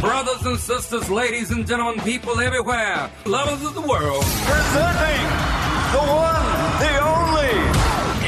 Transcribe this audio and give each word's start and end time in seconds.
Brothers 0.00 0.46
and 0.46 0.58
sisters, 0.58 1.10
ladies 1.10 1.50
and 1.50 1.66
gentlemen, 1.66 2.02
people 2.02 2.40
everywhere, 2.40 3.10
lovers 3.26 3.62
of 3.62 3.74
the 3.74 3.82
world, 3.82 4.22
Presenting 4.24 5.26
the 5.92 6.00
one, 6.08 6.42
the 6.80 6.92
only. 7.04 7.30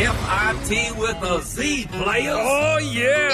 FIT 0.03 0.99
with 0.99 1.23
a 1.23 1.41
Z 1.43 1.87
players. 1.91 2.37
Oh, 2.39 2.79
yeah! 2.79 3.29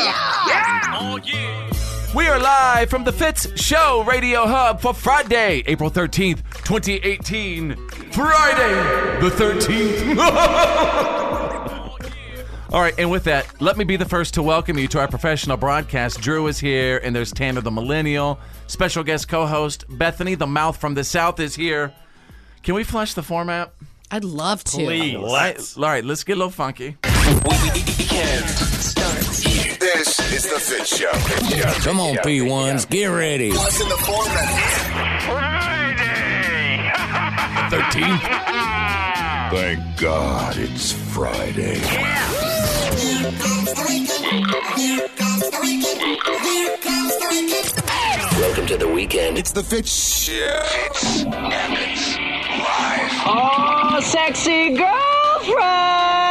yeah. 0.46 0.98
Oh, 1.00 1.18
yeah. 1.24 1.70
We 2.14 2.26
are 2.28 2.38
live 2.38 2.88
from 2.88 3.02
the 3.04 3.12
Fitz 3.12 3.48
Show 3.60 4.04
Radio 4.06 4.46
Hub 4.46 4.80
for 4.80 4.94
Friday, 4.94 5.64
April 5.66 5.90
13th, 5.90 6.38
2018. 6.64 7.76
Friday 8.12 9.20
the 9.20 9.30
13th. 9.30 11.24
All 12.70 12.82
right, 12.82 12.92
and 12.98 13.10
with 13.10 13.24
that, 13.24 13.62
let 13.62 13.78
me 13.78 13.84
be 13.84 13.96
the 13.96 14.04
first 14.04 14.34
to 14.34 14.42
welcome 14.42 14.76
you 14.76 14.88
to 14.88 15.00
our 15.00 15.08
professional 15.08 15.56
broadcast. 15.56 16.20
Drew 16.20 16.46
is 16.48 16.58
here, 16.58 16.98
and 17.02 17.16
there's 17.16 17.32
Tanner 17.32 17.62
the 17.62 17.70
Millennial. 17.70 18.38
Special 18.66 19.02
guest 19.02 19.26
co 19.26 19.46
host 19.46 19.86
Bethany, 19.88 20.34
the 20.34 20.46
mouth 20.46 20.76
from 20.76 20.92
the 20.92 21.02
South, 21.02 21.40
is 21.40 21.54
here. 21.54 21.94
Can 22.62 22.74
we 22.74 22.84
flush 22.84 23.14
the 23.14 23.22
format? 23.22 23.72
I'd 24.10 24.24
love 24.24 24.64
to. 24.64 24.82
Let's. 25.18 25.78
All 25.78 25.84
right, 25.84 26.04
let's 26.04 26.24
get 26.24 26.34
a 26.34 26.36
little 26.36 26.50
funky. 26.50 26.98
This 29.80 30.18
is 30.32 30.42
the 30.50 30.60
Fitz 30.60 30.94
Show. 30.94 31.10
Come 31.82 32.00
on, 32.00 32.16
P1s, 32.16 32.88
get 32.90 33.06
ready. 33.06 33.50
What's 33.52 33.80
in 33.80 33.88
the 33.88 33.96
format? 33.96 35.22
Friday! 35.22 36.90
13th. 37.74 38.48
Thank 39.50 39.98
God 39.98 40.58
it's 40.58 40.92
Friday. 40.92 41.80
Welcome 48.40 48.66
to 48.66 48.76
the 48.76 48.90
weekend. 48.92 49.38
It's 49.38 49.52
the 49.52 49.62
Fitz 49.62 49.92
Show. 49.92 50.62
Fits 50.64 51.22
happens 51.22 52.16
live. 52.58 53.12
Oh, 53.24 54.00
sexy 54.02 54.76
girlfriend. 54.76 56.27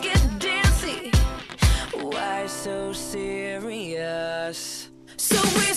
Get 0.00 0.38
dancy. 0.38 1.10
Why 2.00 2.46
so 2.46 2.92
serious? 2.92 4.88
So 5.16 5.36
raise 5.58 5.67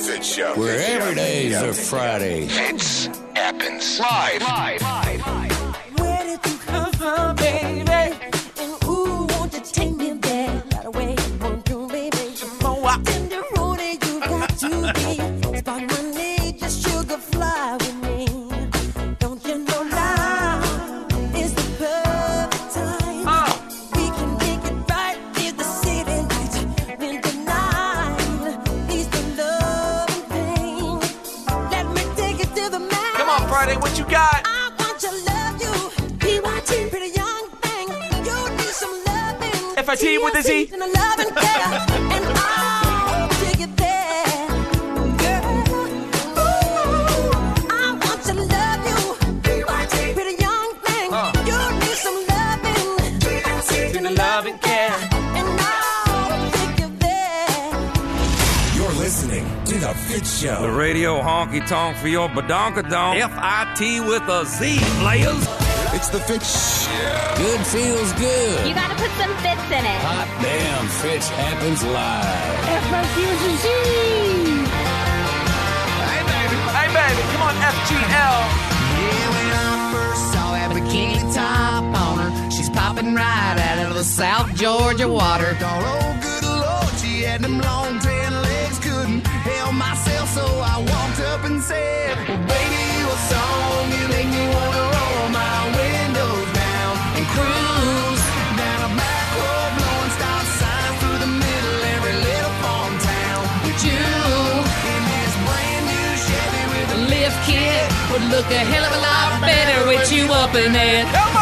This 0.00 0.08
is 0.08 0.14
the 0.14 0.16
Fitz 0.16 0.34
Show. 0.34 0.54
Where 0.54 0.78
every 0.78 1.14
day's 1.14 1.60
a 1.60 1.74
Friday. 1.74 2.46
Fits 2.46 3.10
happens 3.34 4.00
live. 4.00 4.40
Where 4.40 4.89
tonk 61.70 61.96
for 61.98 62.08
your 62.08 62.28
badonkadonk. 62.28 63.14
FIT 63.14 64.02
with 64.04 64.26
a 64.28 64.44
Z 64.44 64.80
players. 64.98 65.46
It's 65.94 66.08
the 66.08 66.18
Fitz 66.18 66.82
Show. 66.82 67.34
Good 67.36 67.60
feels 67.64 68.12
good. 68.14 68.66
You 68.66 68.74
gotta 68.74 68.96
put 68.96 69.12
some 69.14 69.30
fits 69.38 69.70
in 69.70 69.84
it. 69.86 70.00
Hot 70.02 70.26
damn, 70.42 70.86
Fitz 70.98 71.28
happens 71.28 71.84
live. 71.84 72.60
Hey, 76.10 76.22
baby. 76.32 76.56
Hey, 76.74 76.88
baby. 76.90 77.22
Come 77.30 77.42
on, 77.48 77.54
FGL. 77.74 78.38
Yeah, 78.98 79.26
when 79.34 79.48
I 79.54 79.70
first 79.94 80.24
saw 80.32 80.46
that 80.58 80.70
bikini 80.74 81.22
top 81.32 81.84
on 82.02 82.18
her, 82.18 82.50
she's 82.50 82.70
popping 82.70 83.14
right 83.14 83.58
out 83.68 83.86
of 83.86 83.94
the 83.94 84.02
South 84.02 84.52
Georgia 84.56 85.06
water. 85.06 85.54
Thought, 85.54 85.82
oh, 85.86 86.18
good 86.18 86.44
lord, 86.50 86.92
she 86.98 87.22
had 87.22 87.42
them 87.42 87.60
long 87.60 87.89
and 91.50 91.62
said, 91.62 92.16
well, 92.28 92.38
baby, 92.46 92.84
a 93.02 93.16
song, 93.26 93.82
you 93.90 94.06
make 94.14 94.28
me 94.30 94.42
wanna 94.54 94.84
roll 94.94 95.26
my 95.34 95.58
windows 95.74 96.46
down 96.54 96.92
and 97.18 97.26
cruise 97.34 98.24
down 98.54 98.80
a 98.86 98.90
back 98.94 99.28
road, 99.34 99.70
blowing 99.78 100.12
stop 100.18 100.44
signs 100.60 100.96
through 101.00 101.18
the 101.26 101.32
middle 101.42 101.78
every 101.96 102.16
little 102.28 102.54
farm 102.62 102.94
town. 103.02 103.42
With 103.66 103.82
you 103.82 104.06
in 104.94 105.02
this 105.10 105.34
brand 105.46 105.84
new 105.90 106.08
Chevy 106.24 106.64
with 106.70 106.98
a 106.98 107.00
lift 107.10 107.38
kit 107.48 107.86
would 108.14 108.26
look 108.30 108.46
a 108.54 108.62
hell 108.70 108.84
of 108.86 108.94
a 108.94 109.02
lot 109.02 109.30
better 109.42 109.78
with 109.90 110.06
you 110.12 110.30
up 110.30 110.54
in 110.54 110.74
it. 110.74 111.39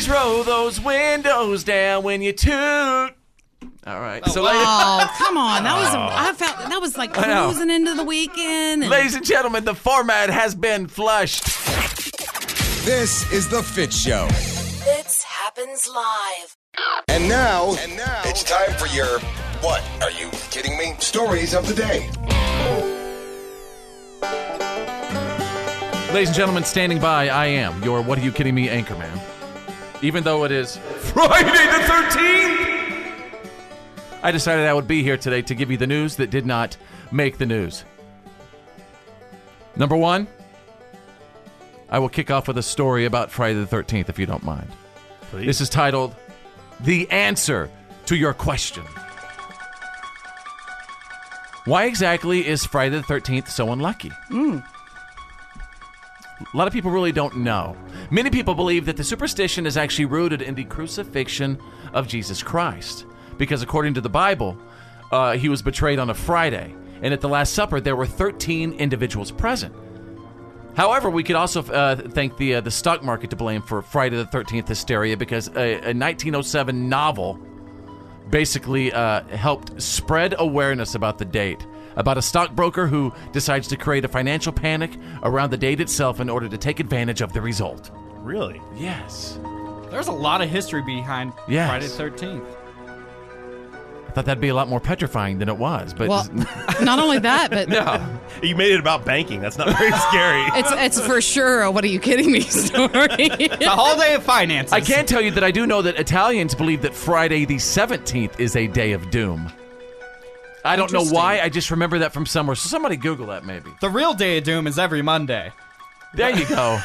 Please 0.00 0.08
roll 0.08 0.42
those 0.44 0.80
windows 0.80 1.62
down 1.62 2.02
when 2.04 2.22
you 2.22 2.32
toot. 2.32 2.50
All 2.54 4.00
right. 4.00 4.24
So, 4.28 4.42
ladies, 4.42 4.62
Oh, 4.64 5.14
come 5.18 5.36
on. 5.36 5.62
That 5.64 5.76
was 5.76 5.94
oh. 5.94 6.08
I 6.10 6.32
felt 6.32 6.70
that 6.70 6.80
was 6.80 6.96
like 6.96 7.18
I 7.18 7.26
know. 7.26 7.50
cruising 7.50 7.68
into 7.68 7.92
the 7.94 8.04
weekend. 8.04 8.82
and- 8.82 8.90
ladies 8.90 9.14
and 9.14 9.26
gentlemen, 9.26 9.66
the 9.66 9.74
format 9.74 10.30
has 10.30 10.54
been 10.54 10.86
flushed. 10.88 11.44
This 12.86 13.30
is 13.30 13.46
the 13.50 13.62
Fitz 13.62 13.94
Show. 14.00 14.26
Fits 14.28 15.22
happens 15.22 15.86
live. 15.86 16.56
And 17.08 17.28
now, 17.28 17.74
and 17.80 17.94
now, 17.98 18.22
it's 18.24 18.42
time 18.42 18.72
for 18.78 18.86
your 18.86 19.18
what? 19.60 19.84
Are 20.00 20.10
you 20.12 20.30
kidding 20.50 20.78
me? 20.78 20.94
Stories 20.98 21.52
of 21.54 21.68
the 21.68 21.74
day. 21.74 22.08
Ladies 26.14 26.30
and 26.30 26.36
gentlemen, 26.36 26.64
standing 26.64 26.98
by, 26.98 27.28
I 27.28 27.44
am 27.48 27.82
your 27.84 28.00
What 28.00 28.18
Are 28.18 28.22
You 28.22 28.32
Kidding 28.32 28.54
Me 28.54 28.68
anchorman. 28.68 29.29
Even 30.02 30.24
though 30.24 30.44
it 30.44 30.52
is 30.52 30.76
Friday 30.76 31.50
the 31.50 31.84
13th, 31.84 33.40
I 34.22 34.30
decided 34.32 34.66
I 34.66 34.72
would 34.72 34.88
be 34.88 35.02
here 35.02 35.16
today 35.16 35.42
to 35.42 35.54
give 35.54 35.70
you 35.70 35.76
the 35.76 35.86
news 35.86 36.16
that 36.16 36.30
did 36.30 36.46
not 36.46 36.76
make 37.12 37.38
the 37.38 37.46
news. 37.46 37.84
Number 39.76 39.96
one, 39.96 40.26
I 41.90 41.98
will 41.98 42.08
kick 42.08 42.30
off 42.30 42.48
with 42.48 42.56
a 42.56 42.62
story 42.62 43.04
about 43.04 43.30
Friday 43.30 43.62
the 43.62 43.66
13th, 43.66 44.08
if 44.08 44.18
you 44.18 44.26
don't 44.26 44.42
mind. 44.42 44.68
Please. 45.30 45.46
This 45.46 45.60
is 45.60 45.68
titled 45.68 46.14
The 46.80 47.10
Answer 47.10 47.70
to 48.06 48.16
Your 48.16 48.32
Question. 48.32 48.84
Why 51.66 51.84
exactly 51.84 52.46
is 52.46 52.64
Friday 52.64 52.96
the 52.96 53.02
13th 53.02 53.48
so 53.48 53.70
unlucky? 53.70 54.10
Hmm. 54.28 54.58
A 56.52 56.56
lot 56.56 56.66
of 56.66 56.72
people 56.72 56.90
really 56.90 57.12
don't 57.12 57.38
know. 57.38 57.76
Many 58.10 58.30
people 58.30 58.54
believe 58.54 58.86
that 58.86 58.96
the 58.96 59.04
superstition 59.04 59.66
is 59.66 59.76
actually 59.76 60.06
rooted 60.06 60.42
in 60.42 60.54
the 60.54 60.64
crucifixion 60.64 61.58
of 61.92 62.08
Jesus 62.08 62.42
Christ. 62.42 63.06
Because 63.36 63.62
according 63.62 63.94
to 63.94 64.00
the 64.00 64.08
Bible, 64.08 64.58
uh, 65.12 65.36
he 65.36 65.48
was 65.48 65.62
betrayed 65.62 65.98
on 65.98 66.10
a 66.10 66.14
Friday. 66.14 66.74
And 67.02 67.14
at 67.14 67.20
the 67.20 67.28
Last 67.28 67.54
Supper, 67.54 67.80
there 67.80 67.96
were 67.96 68.06
13 68.06 68.72
individuals 68.74 69.30
present. 69.30 69.74
However, 70.74 71.10
we 71.10 71.22
could 71.22 71.36
also 71.36 71.62
uh, 71.62 71.96
thank 71.96 72.36
the 72.36 72.56
uh, 72.56 72.60
the 72.60 72.70
stock 72.70 73.02
market 73.02 73.30
to 73.30 73.36
blame 73.36 73.60
for 73.62 73.82
Friday 73.82 74.16
the 74.16 74.26
13th 74.26 74.68
hysteria 74.68 75.16
because 75.16 75.48
a, 75.48 75.72
a 75.72 75.94
1907 75.94 76.88
novel 76.88 77.38
basically 78.30 78.92
uh, 78.92 79.24
helped 79.28 79.80
spread 79.82 80.34
awareness 80.38 80.94
about 80.94 81.18
the 81.18 81.24
date. 81.24 81.66
About 82.00 82.16
a 82.16 82.22
stockbroker 82.22 82.86
who 82.86 83.12
decides 83.32 83.68
to 83.68 83.76
create 83.76 84.06
a 84.06 84.08
financial 84.08 84.54
panic 84.54 84.90
around 85.22 85.50
the 85.50 85.58
date 85.58 85.80
itself 85.82 86.18
in 86.18 86.30
order 86.30 86.48
to 86.48 86.56
take 86.56 86.80
advantage 86.80 87.20
of 87.20 87.34
the 87.34 87.42
result. 87.42 87.90
Really? 88.22 88.58
Yes. 88.74 89.38
There's 89.90 90.06
a 90.08 90.12
lot 90.12 90.40
of 90.40 90.48
history 90.48 90.80
behind 90.82 91.34
Yes. 91.46 91.68
Friday 91.68 91.86
the 91.88 92.16
13th. 92.26 92.56
I 94.08 94.12
thought 94.12 94.24
that'd 94.24 94.40
be 94.40 94.48
a 94.48 94.54
lot 94.54 94.66
more 94.68 94.80
petrifying 94.80 95.38
than 95.40 95.50
it 95.50 95.58
was, 95.58 95.92
but 95.92 96.08
Well, 96.08 96.26
not 96.82 96.98
only 96.98 97.18
that, 97.18 97.50
but 97.50 97.68
no. 97.68 98.18
You 98.42 98.56
made 98.56 98.72
it 98.72 98.80
about 98.80 99.04
banking. 99.04 99.40
That's 99.42 99.58
not 99.58 99.68
very 99.76 99.92
scary. 100.08 100.42
it's 100.58 100.72
it's 100.72 101.06
for 101.06 101.20
sure. 101.20 101.60
a 101.62 101.70
What 101.70 101.84
are 101.84 101.88
you 101.88 102.00
kidding 102.00 102.32
me? 102.32 102.40
Story. 102.40 102.88
The 102.88 103.68
whole 103.70 103.96
day 103.98 104.14
of 104.14 104.22
finances. 104.22 104.72
I 104.72 104.80
can 104.80 105.04
tell 105.04 105.20
you 105.20 105.32
that 105.32 105.44
I 105.44 105.50
do 105.50 105.66
know 105.66 105.82
that 105.82 105.96
Italians 106.00 106.54
believe 106.54 106.80
that 106.80 106.94
Friday 106.94 107.44
the 107.44 107.56
17th 107.56 108.40
is 108.40 108.56
a 108.56 108.66
day 108.68 108.92
of 108.92 109.10
doom. 109.10 109.52
I 110.64 110.76
don't 110.76 110.92
know 110.92 111.04
why. 111.04 111.40
I 111.40 111.48
just 111.48 111.70
remember 111.70 112.00
that 112.00 112.12
from 112.12 112.26
somewhere. 112.26 112.54
So 112.56 112.68
somebody 112.68 112.96
Google 112.96 113.26
that 113.28 113.44
maybe. 113.44 113.70
The 113.80 113.88
real 113.90 114.12
day 114.14 114.38
of 114.38 114.44
doom 114.44 114.66
is 114.66 114.78
every 114.78 115.02
Monday. 115.02 115.52
There 116.12 116.30
you 116.36 116.46
go. 116.46 116.78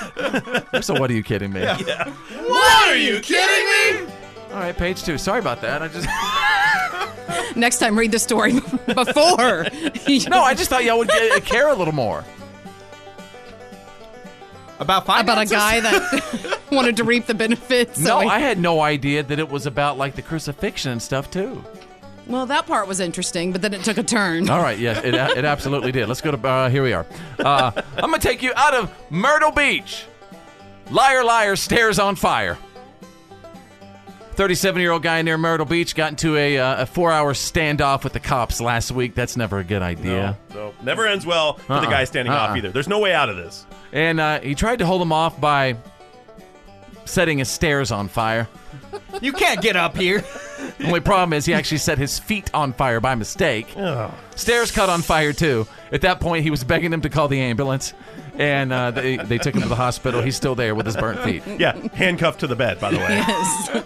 so 0.81 0.93
what 0.99 1.09
are 1.09 1.13
you 1.13 1.23
kidding 1.23 1.51
me? 1.51 1.61
Yeah. 1.61 2.09
What 2.47 2.87
are 2.89 2.95
you 2.97 3.19
kidding 3.19 4.05
me? 4.07 4.13
All 4.51 4.59
right, 4.59 4.77
page 4.77 5.03
two. 5.03 5.17
Sorry 5.17 5.39
about 5.39 5.61
that. 5.61 5.81
I 5.81 5.87
just 5.89 6.07
Next 7.57 7.79
time, 7.79 7.97
read 7.97 8.11
the 8.11 8.19
story 8.19 8.53
before. 8.85 9.63
no. 10.29 10.41
I 10.41 10.53
just 10.55 10.69
thought 10.69 10.83
y'all 10.83 10.97
would 10.99 11.07
get, 11.07 11.31
uh, 11.31 11.39
care 11.41 11.67
a 11.69 11.73
little 11.73 11.93
more. 11.93 12.23
About 14.79 15.03
about 15.03 15.41
a 15.41 15.45
guy 15.45 15.79
that 15.79 16.59
wanted 16.71 16.97
to 16.97 17.05
reap 17.05 17.27
the 17.27 17.33
benefits. 17.33 17.97
No, 17.97 18.05
so 18.05 18.19
he- 18.19 18.27
I 18.29 18.39
had 18.39 18.59
no 18.59 18.81
idea 18.81 19.23
that 19.23 19.39
it 19.39 19.49
was 19.49 19.65
about 19.65 19.97
like 19.97 20.15
the 20.15 20.21
crucifixion 20.21 20.91
and 20.91 21.01
stuff 21.01 21.31
too. 21.31 21.63
Well, 22.27 22.45
that 22.47 22.65
part 22.67 22.87
was 22.87 22.99
interesting, 22.99 23.51
but 23.51 23.61
then 23.61 23.73
it 23.73 23.83
took 23.83 23.97
a 23.97 24.03
turn. 24.03 24.49
All 24.49 24.61
right, 24.61 24.77
yes, 24.77 25.03
it, 25.03 25.13
it 25.13 25.45
absolutely 25.45 25.91
did. 25.91 26.07
Let's 26.07 26.21
go 26.21 26.31
to 26.31 26.47
uh, 26.47 26.69
here 26.69 26.83
we 26.83 26.93
are. 26.93 27.05
Uh, 27.39 27.71
I'm 27.97 28.09
gonna 28.11 28.19
take 28.19 28.41
you 28.41 28.51
out 28.55 28.73
of 28.73 28.91
Myrtle 29.09 29.51
Beach. 29.51 30.05
Liar, 30.91 31.23
liar, 31.23 31.55
stairs 31.55 31.97
on 31.99 32.15
fire. 32.15 32.57
37 34.33 34.81
year 34.81 34.91
old 34.91 35.01
guy 35.01 35.21
near 35.21 35.37
Myrtle 35.37 35.65
Beach 35.65 35.95
got 35.95 36.11
into 36.11 36.35
a, 36.35 36.57
uh, 36.57 36.83
a 36.83 36.85
four 36.85 37.11
hour 37.11 37.33
standoff 37.33 38.03
with 38.03 38.13
the 38.13 38.19
cops 38.19 38.59
last 38.59 38.91
week. 38.91 39.15
That's 39.15 39.37
never 39.37 39.59
a 39.59 39.63
good 39.63 39.81
idea. 39.81 40.37
No, 40.49 40.55
no, 40.55 40.73
never 40.83 41.07
ends 41.07 41.25
well 41.25 41.53
for 41.53 41.67
the 41.67 41.73
Uh-uh, 41.75 41.85
guy 41.89 42.03
standing 42.03 42.33
uh-uh. 42.33 42.39
off 42.49 42.57
either. 42.57 42.69
There's 42.69 42.89
no 42.89 42.99
way 42.99 43.13
out 43.13 43.29
of 43.29 43.37
this. 43.37 43.65
And 43.93 44.19
uh, 44.19 44.41
he 44.41 44.53
tried 44.53 44.79
to 44.79 44.85
hold 44.85 45.01
him 45.01 45.13
off 45.13 45.39
by 45.39 45.77
setting 47.05 47.37
his 47.37 47.49
stairs 47.49 47.91
on 47.91 48.09
fire. 48.09 48.47
You 49.21 49.31
can't 49.33 49.61
get 49.61 49.75
up 49.75 49.95
here. 49.95 50.23
Only 50.83 50.99
problem 50.99 51.33
is 51.33 51.45
he 51.45 51.53
actually 51.53 51.77
set 51.77 51.97
his 51.97 52.19
feet 52.19 52.53
on 52.53 52.73
fire 52.73 52.99
by 52.99 53.15
mistake. 53.15 53.67
Stairs 54.35 54.71
caught 54.71 54.89
on 54.89 55.01
fire 55.01 55.33
too. 55.33 55.67
At 55.91 56.01
that 56.01 56.19
point, 56.19 56.43
he 56.43 56.49
was 56.51 56.63
begging 56.63 56.91
them 56.91 57.01
to 57.01 57.09
call 57.09 57.27
the 57.27 57.39
ambulance, 57.39 57.93
and 58.37 58.73
uh, 58.73 58.91
they 58.91 59.17
they 59.17 59.37
took 59.37 59.55
him 59.55 59.61
to 59.61 59.69
the 59.69 59.75
hospital. 59.75 60.21
He's 60.21 60.35
still 60.35 60.55
there 60.55 60.75
with 60.75 60.85
his 60.85 60.97
burnt 60.97 61.21
feet. 61.21 61.43
Yeah, 61.59 61.75
handcuffed 61.93 62.41
to 62.41 62.47
the 62.47 62.55
bed, 62.55 62.79
by 62.79 62.91
the 62.91 62.97
way. 62.97 63.07
Yes. 63.09 63.83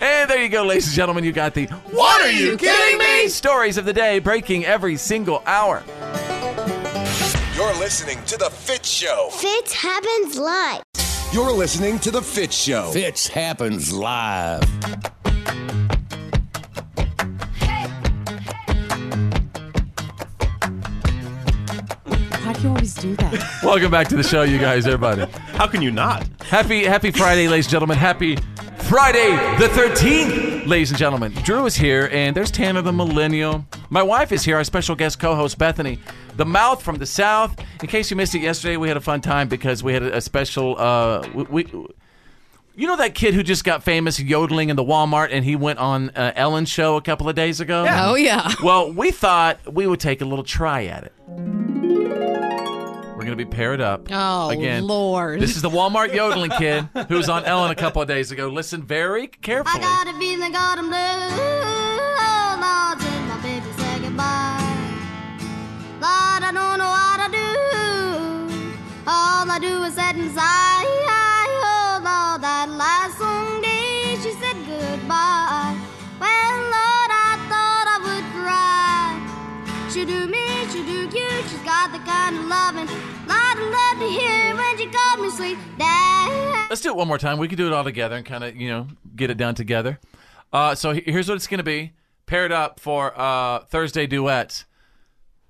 And 0.00 0.30
there 0.30 0.42
you 0.42 0.48
go, 0.48 0.64
ladies 0.64 0.86
and 0.86 0.96
gentlemen. 0.96 1.24
You 1.24 1.32
got 1.32 1.54
the 1.54 1.66
What 1.66 2.22
are 2.22 2.30
you 2.32 2.56
kidding 2.56 2.98
me? 2.98 3.28
Stories 3.28 3.76
of 3.76 3.84
the 3.84 3.92
day 3.92 4.18
breaking 4.18 4.64
every 4.64 4.96
single 4.96 5.42
hour. 5.46 5.82
You're 7.54 7.74
listening 7.78 8.24
to 8.24 8.38
The 8.38 8.48
Fitz 8.48 8.88
Show. 8.88 9.28
Fitz 9.32 9.74
happens 9.74 10.38
live. 10.38 10.82
You're 11.32 11.52
listening 11.52 12.00
to 12.00 12.10
The 12.10 12.20
Fitz 12.20 12.56
Show. 12.56 12.90
Fitz 12.90 13.28
happens 13.28 13.92
live. 13.92 14.64
You 22.62 22.68
always 22.68 22.94
do 22.94 23.16
that? 23.16 23.60
Welcome 23.62 23.90
back 23.90 24.08
to 24.08 24.16
the 24.16 24.22
show, 24.22 24.42
you 24.42 24.58
guys, 24.58 24.86
everybody. 24.86 25.30
How 25.52 25.66
can 25.66 25.80
you 25.80 25.90
not? 25.90 26.28
Happy 26.42 26.84
Happy 26.84 27.10
Friday, 27.10 27.48
ladies 27.48 27.66
and 27.66 27.72
gentlemen. 27.72 27.96
Happy 27.96 28.36
Friday 28.80 29.30
the 29.58 29.68
13th, 29.68 30.66
ladies 30.66 30.90
and 30.90 30.98
gentlemen. 30.98 31.32
Drew 31.42 31.64
is 31.66 31.76
here, 31.76 32.08
and 32.12 32.36
there's 32.36 32.50
Tanner 32.50 32.82
the 32.82 32.92
Millennial. 32.92 33.64
My 33.88 34.02
wife 34.02 34.30
is 34.32 34.44
here, 34.44 34.56
our 34.56 34.64
special 34.64 34.94
guest 34.94 35.18
co-host 35.18 35.58
Bethany, 35.58 35.98
the 36.36 36.44
mouth 36.44 36.82
from 36.82 36.96
the 36.96 37.06
South. 37.06 37.58
In 37.82 37.88
case 37.88 38.10
you 38.10 38.16
missed 38.16 38.34
it 38.34 38.40
yesterday, 38.40 38.76
we 38.76 38.88
had 38.88 38.96
a 38.96 39.00
fun 39.00 39.20
time 39.20 39.48
because 39.48 39.82
we 39.82 39.92
had 39.94 40.02
a, 40.02 40.16
a 40.16 40.20
special. 40.20 40.78
Uh, 40.78 41.26
we, 41.34 41.44
we, 41.44 41.86
you 42.76 42.86
know 42.86 42.96
that 42.96 43.14
kid 43.14 43.34
who 43.34 43.42
just 43.42 43.64
got 43.64 43.82
famous 43.82 44.20
yodeling 44.20 44.68
in 44.68 44.76
the 44.76 44.84
Walmart, 44.84 45.28
and 45.30 45.44
he 45.44 45.56
went 45.56 45.78
on 45.78 46.10
uh, 46.10 46.32
Ellen's 46.34 46.68
show 46.68 46.96
a 46.96 47.02
couple 47.02 47.28
of 47.28 47.34
days 47.34 47.60
ago. 47.60 47.86
Oh 47.88 48.16
yeah. 48.16 48.52
Well, 48.62 48.92
we 48.92 49.10
thought 49.12 49.58
we 49.72 49.86
would 49.86 50.00
take 50.00 50.20
a 50.20 50.24
little 50.24 50.44
try 50.44 50.84
at 50.84 51.04
it. 51.04 51.12
We're 53.20 53.26
going 53.26 53.36
to 53.36 53.44
be 53.44 53.50
paired 53.50 53.82
up. 53.82 54.08
Oh 54.10 54.48
Again, 54.48 54.86
Lord. 54.86 55.40
This 55.40 55.54
is 55.54 55.60
the 55.60 55.68
Walmart 55.68 56.14
yodeling 56.14 56.50
kid 56.52 56.88
who 57.10 57.16
was 57.16 57.28
on 57.28 57.44
Ellen 57.44 57.70
a 57.70 57.74
couple 57.74 58.00
of 58.00 58.08
days 58.08 58.32
ago. 58.32 58.48
Listen 58.48 58.82
very 58.82 59.26
carefully. 59.26 59.74
I 59.76 59.78
got 59.78 60.08
a 60.08 60.18
feeling 60.18 60.52
got 60.52 60.78
him 60.78 60.88
blue. 60.88 60.96
Oh, 60.96 62.56
Lord, 62.62 62.98
since 63.02 63.28
my 63.28 63.38
baby 63.42 63.66
said 63.76 64.00
goodbye. 64.00 64.56
Lord, 66.00 66.44
I 66.44 66.50
don't 66.50 66.78
know 66.78 66.88
what 66.88 67.20
I 67.20 67.28
do. 67.30 68.72
All 69.06 69.50
I 69.50 69.58
do 69.60 69.82
is 69.82 69.92
sit 69.92 70.16
and 70.16 70.34
sigh. 70.34 70.69
She 85.32 85.36
called 85.36 85.56
sweet 85.56 85.78
dad. 85.78 86.66
Let's 86.70 86.80
do 86.82 86.90
it 86.90 86.96
one 86.96 87.08
more 87.08 87.18
time. 87.18 87.38
We 87.38 87.48
could 87.48 87.58
do 87.58 87.66
it 87.66 87.72
all 87.72 87.84
together 87.84 88.16
and 88.16 88.24
kind 88.24 88.44
of, 88.44 88.56
you 88.56 88.68
know, 88.68 88.86
get 89.16 89.30
it 89.30 89.36
down 89.36 89.54
together. 89.54 89.98
Uh, 90.52 90.74
so 90.74 90.92
here's 90.92 91.28
what 91.28 91.34
it's 91.36 91.46
going 91.46 91.58
to 91.58 91.64
be 91.64 91.92
paired 92.26 92.52
up 92.52 92.80
for 92.80 93.18
uh, 93.18 93.60
Thursday 93.66 94.06
duets. 94.06 94.64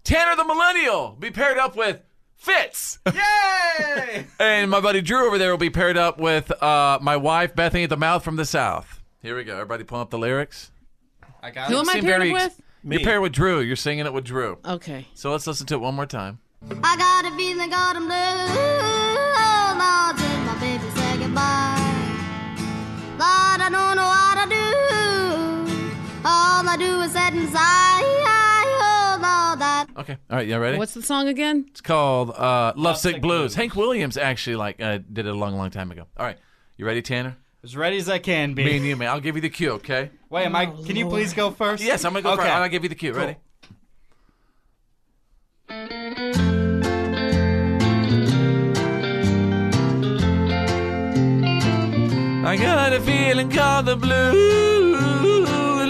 Tanner 0.04 0.34
the 0.37 0.44
Millennial 0.44 1.16
be 1.18 1.30
paired 1.30 1.58
up 1.58 1.76
with 1.76 2.00
Fitz. 2.37 2.99
Yay! 3.06 4.26
And 4.40 4.70
my 4.70 4.80
buddy 4.80 5.00
Drew 5.02 5.26
over 5.26 5.37
there 5.38 5.50
will 5.50 5.58
be 5.58 5.70
paired 5.70 5.96
up 5.99 6.18
with 6.18 6.50
uh, 6.62 6.99
my 7.02 7.16
wife, 7.16 7.54
Bethany 7.54 7.87
the 7.87 7.96
Mouth 7.96 8.25
from 8.25 8.37
the 8.37 8.44
South. 8.46 9.00
Here 9.22 9.37
we 9.37 9.44
go. 9.44 9.54
Everybody 9.54 9.84
pull 9.84 10.00
up 10.00 10.08
the 10.10 10.18
lyrics. 10.18 10.70
I 11.42 11.50
got 11.50 11.68
Who 11.68 11.76
it. 11.76 11.80
am 11.80 11.88
I 11.90 11.92
Seem 11.94 12.04
paired 12.04 12.20
very 12.20 12.30
up 12.34 12.37
ex- 12.40 12.56
with? 12.56 12.92
You're 12.92 13.00
paired 13.02 13.20
with 13.22 13.32
Drew. 13.32 13.60
You're 13.60 13.76
singing 13.76 14.06
it 14.06 14.12
with 14.12 14.25
Drew. 14.25 14.58
Okay. 14.64 15.06
So 15.14 15.30
let's 15.30 15.46
listen 15.46 15.66
to 15.68 15.75
it 15.75 15.80
one 15.80 15.94
more 15.94 16.06
time. 16.06 16.38
I 16.82 16.96
got 16.96 17.30
a 17.30 17.37
feeling 17.37 17.70
got 17.70 17.96
him 17.96 18.06
blue. 18.06 19.60
Oh, 19.72 19.76
Lord, 19.78 20.16
my 20.46 20.58
baby 20.58 20.90
said 20.90 21.20
goodbye. 21.20 21.76
Lord, 23.12 23.60
I 23.60 23.68
don't 23.70 23.94
know 23.94 24.08
what 24.08 24.36
I 24.36 24.46
do. 24.48 24.66
All 26.24 26.68
I 26.68 26.76
do 26.76 27.00
is 27.02 27.12
sit 27.12 27.34
and 27.34 27.48
sigh. 27.50 28.02
Oh, 28.02 29.18
Lord, 29.22 29.60
that. 29.60 29.86
Okay. 29.96 30.16
All 30.28 30.36
right. 30.38 30.48
Y'all 30.48 30.58
ready? 30.58 30.76
What's 30.76 30.94
the 30.94 31.02
song 31.02 31.28
again? 31.28 31.66
It's 31.70 31.80
called 31.80 32.30
uh, 32.30 32.72
Love 32.74 32.96
Sick 32.96 33.22
Blues. 33.22 33.54
Hank 33.54 33.76
Williams 33.76 34.16
actually 34.16 34.56
like 34.56 34.82
uh, 34.82 34.98
did 35.12 35.26
it 35.26 35.32
a 35.32 35.34
long, 35.34 35.54
long 35.54 35.70
time 35.70 35.92
ago. 35.92 36.06
All 36.16 36.26
right. 36.26 36.38
You 36.76 36.84
ready, 36.84 37.00
Tanner? 37.00 37.36
As 37.62 37.76
ready 37.76 37.96
as 37.98 38.08
I 38.08 38.18
can 38.18 38.54
be. 38.54 38.64
Me 38.64 38.76
and 38.76 38.84
you, 38.84 38.96
man. 38.96 39.08
I'll 39.08 39.20
give 39.20 39.36
you 39.36 39.42
the 39.42 39.50
cue, 39.50 39.70
okay? 39.72 40.10
Wait, 40.30 40.46
am 40.46 40.56
I? 40.56 40.66
Can 40.66 40.96
you 40.96 41.08
please 41.08 41.32
go 41.32 41.52
first? 41.52 41.84
Yes, 41.84 42.04
I'm 42.04 42.12
gonna 42.12 42.22
go 42.22 42.32
okay. 42.32 42.42
first. 42.42 42.52
I'll 42.52 42.68
give 42.68 42.82
you 42.82 42.88
the 42.88 42.96
cue. 42.96 43.12
Cool. 43.12 43.36
Ready? 45.68 46.48
I 52.42 52.56
got 52.56 52.92
a 52.92 53.00
feeling 53.00 53.50
called 53.50 53.87
the 53.87 53.97
blue. 53.97 54.32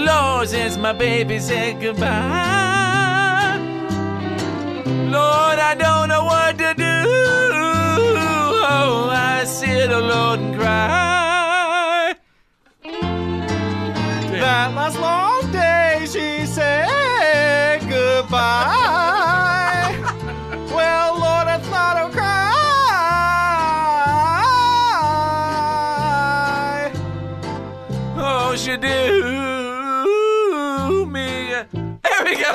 Lord, 0.05 0.49
since 0.49 0.77
my 0.77 0.93
baby 0.93 1.39
said 1.39 1.81
goodbye. 1.81 3.57
Lord, 4.85 5.59
I 5.59 5.75
don't 5.79 6.09
know 6.09 6.25
what 6.25 6.59
to 6.59 6.75
do. 6.75 7.03
Oh, 8.73 9.09
I 9.13 9.45
sit 9.45 9.91
alone 9.93 10.41
and 10.41 10.57
cry. 10.57 12.15
That 14.33 14.75
last 14.75 14.99
long 14.99 15.30
we 32.31 32.37
go. 32.43 32.49
All 32.51 32.55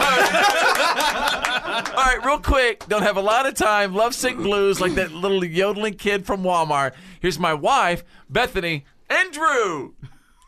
right, 2.04 2.20
real 2.26 2.40
quick. 2.40 2.86
Don't 2.88 3.04
have 3.04 3.18
a 3.18 3.22
lot 3.22 3.46
of 3.46 3.54
time. 3.56 3.94
Love 3.94 4.16
sick 4.16 4.36
blues 4.38 4.80
like 4.82 4.96
that 4.96 5.12
little 5.12 5.44
yodeling 5.44 5.94
kid 5.96 6.26
from 6.26 6.42
Walmart. 6.44 6.94
Here's 7.20 7.38
my 7.40 7.54
wife, 7.54 8.04
Bethany, 8.30 8.86
and 9.10 9.32
Drew. 9.32 9.94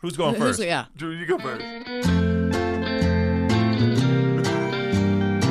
Who's 0.02 0.16
going 0.16 0.34
Who's- 0.36 0.56
first? 0.56 0.66
yeah. 0.66 0.86
Drew, 0.96 1.10
you 1.12 1.26
go 1.26 1.38
first. 1.38 1.64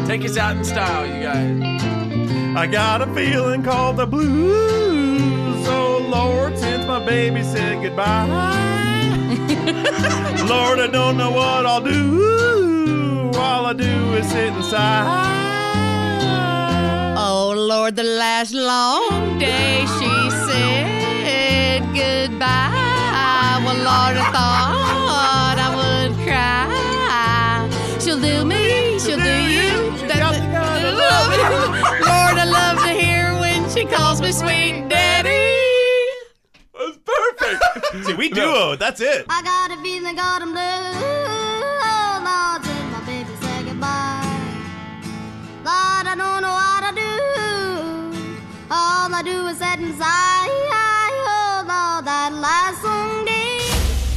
Take 0.07 0.23
us 0.23 0.37
out 0.37 0.55
in 0.55 0.63
style, 0.63 1.05
you 1.05 1.21
guys. 1.21 1.83
I 2.55 2.65
got 2.65 3.01
a 3.01 3.13
feeling 3.13 3.61
called 3.61 3.97
the 3.97 4.05
blues. 4.07 5.67
Oh 5.67 6.07
Lord, 6.09 6.57
since 6.57 6.87
my 6.87 7.05
baby 7.05 7.43
said 7.43 7.83
goodbye. 7.83 8.25
Lord, 10.47 10.79
I 10.79 10.87
don't 10.87 11.17
know 11.17 11.31
what 11.31 11.65
I'll 11.65 11.81
do. 11.81 12.66
All 13.39 13.65
I 13.65 13.73
do 13.73 14.13
is 14.13 14.27
sit 14.29 14.47
inside. 14.53 15.05
Oh 17.17 17.53
Lord, 17.55 17.95
the 17.95 18.03
last 18.03 18.53
long 18.53 19.37
day 19.39 19.85
she 19.97 20.29
said 20.47 21.81
goodbye. 21.93 23.61
Well, 23.65 23.75
Lord, 23.75 24.17
I 24.17 24.25
thought 24.35 25.57
I 25.67 25.69
would 25.77 26.13
cry. 26.25 27.99
She'll 27.99 28.19
do 28.19 28.45
me, 28.45 28.99
she'll 28.99 29.17
do 29.17 29.35
you. 29.55 29.67
Lord, 32.09 32.37
I 32.37 32.45
love 32.45 32.77
to 32.83 32.89
hear 32.89 33.33
when 33.39 33.69
she 33.69 33.85
calls 33.85 34.21
me 34.21 34.31
sweet 34.31 34.87
daddy. 34.89 35.55
That's 36.77 36.97
perfect. 37.05 38.05
See, 38.05 38.13
we 38.13 38.29
duo. 38.29 38.75
That's 38.75 39.01
it. 39.01 39.25
I 39.29 39.41
got 39.43 39.77
a 39.77 39.81
feeling 39.83 40.15
got 40.15 40.41
'em 40.41 40.51
blue. 40.53 41.16
I 49.17 49.23
do 49.23 49.47
is 49.47 49.57
sit 49.57 49.79
inside. 49.79 50.47
Oh, 51.27 51.65
Lord, 51.67 52.05
that 52.05 52.31
last 52.33 52.83
Sunday. 52.83 53.57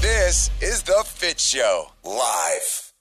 This 0.03 0.51
is 0.61 0.83
The 0.83 1.03
Fitz 1.07 1.43
Show. 1.43 1.87
Live. 2.05 2.93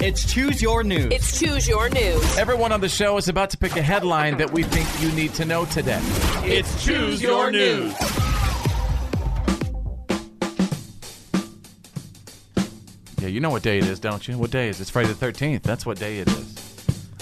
It's 0.00 0.32
Choose 0.32 0.62
Your 0.62 0.84
News. 0.84 1.08
It's 1.10 1.40
Choose 1.40 1.66
Your 1.66 1.88
News. 1.88 2.38
Everyone 2.38 2.70
on 2.70 2.80
the 2.80 2.88
show 2.88 3.16
is 3.16 3.28
about 3.28 3.50
to 3.50 3.58
pick 3.58 3.74
a 3.74 3.82
headline 3.82 4.36
that 4.36 4.52
we 4.52 4.62
think 4.62 4.86
you 5.02 5.10
need 5.16 5.34
to 5.34 5.44
know 5.44 5.64
today. 5.64 5.98
It's 6.44 6.84
Choose 6.84 7.20
Your 7.20 7.50
News. 7.50 7.92
Yeah, 13.20 13.26
you 13.26 13.40
know 13.40 13.50
what 13.50 13.64
day 13.64 13.78
it 13.78 13.84
is, 13.88 13.98
don't 13.98 14.28
you? 14.28 14.38
What 14.38 14.52
day 14.52 14.68
is 14.68 14.78
it? 14.78 14.82
It's 14.82 14.90
Friday 14.90 15.12
the 15.12 15.26
13th. 15.26 15.62
That's 15.62 15.84
what 15.84 15.98
day 15.98 16.18
it 16.18 16.28
is. 16.28 16.54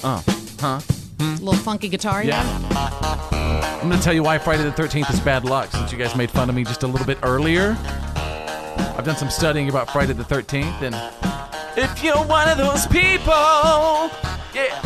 Uh, 0.05 0.23
huh? 0.61 0.81
Little 1.19 1.55
funky 1.55 1.89
guitar, 1.89 2.23
yeah. 2.23 2.43
Yeah. 2.71 3.81
I'm 3.83 3.91
to 3.91 3.99
tell 4.03 4.13
you 4.13 4.23
why 4.23 4.39
Friday 4.39 4.65
the 4.65 4.71
13th 4.71 5.13
is 5.13 5.21
bad 5.21 5.45
luck 5.45 5.71
since 5.71 5.93
you 5.93 5.99
guys 5.99 6.17
made 6.17 6.31
fun 6.31 6.49
of 6.49 6.57
me 6.57 6.65
just 6.65 6.83
a 6.83 6.87
little 6.87 7.07
bit 7.07 7.19
earlier. 7.23 7.77
I've 7.79 9.05
done 9.05 9.17
some 9.17 9.31
studying 9.31 9.69
about 9.69 9.91
Friday 9.91 10.13
the 10.13 10.25
13th, 10.25 10.83
and 10.83 10.95
if 11.77 12.03
you're 12.03 12.17
one 12.25 12.49
of 12.49 12.59
those 12.59 12.87
people, 12.87 14.11
yeah, 14.55 14.81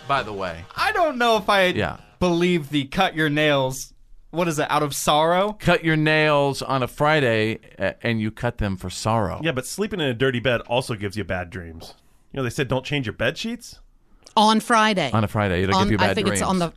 by 0.08 0.24
the 0.24 0.32
way. 0.34 0.64
I 0.78 0.92
don't 0.94 1.18
know 1.18 1.36
if 1.38 1.50
I 1.50 1.66
Yeah. 1.68 1.98
believe 2.20 2.70
the 2.70 2.86
cut 2.86 3.16
your 3.16 3.30
nails. 3.30 3.94
What 4.32 4.48
is 4.48 4.58
it? 4.60 4.66
Out 4.72 4.82
of 4.82 4.96
sorrow? 4.96 5.54
Cut 5.60 5.84
your 5.84 5.96
nails 5.98 6.62
on 6.62 6.82
a 6.82 6.88
Friday, 6.88 7.60
uh, 7.78 7.92
and 8.02 8.20
you 8.22 8.32
cut 8.32 8.58
them 8.58 8.78
for 8.78 8.90
sorrow. 8.90 9.40
Yeah, 9.44 9.52
but 9.52 9.66
sleeping 9.68 10.00
in 10.00 10.08
a 10.08 10.14
dirty 10.14 10.40
bed 10.40 10.62
also 10.62 10.96
gives 10.96 11.16
you 11.18 11.24
bad 11.24 11.50
dreams. 11.50 11.94
You 12.32 12.38
know, 12.38 12.44
they 12.44 12.50
said 12.50 12.68
don't 12.68 12.86
change 12.86 13.06
your 13.06 13.14
bed 13.14 13.38
sheets. 13.38 13.80
on 14.36 14.60
Friday. 14.60 15.12
On 15.14 15.24
a 15.24 15.28
Friday, 15.28 15.62
it'll 15.62 15.76
On- 15.76 15.84
give 15.84 15.92
you 15.92 15.98
bad 16.00 16.06
dreams. 16.06 16.12
I 16.12 16.14
think 16.16 16.28
dreams. 16.28 16.42
it's 16.42 16.50
on 16.50 16.58
the 16.60 16.74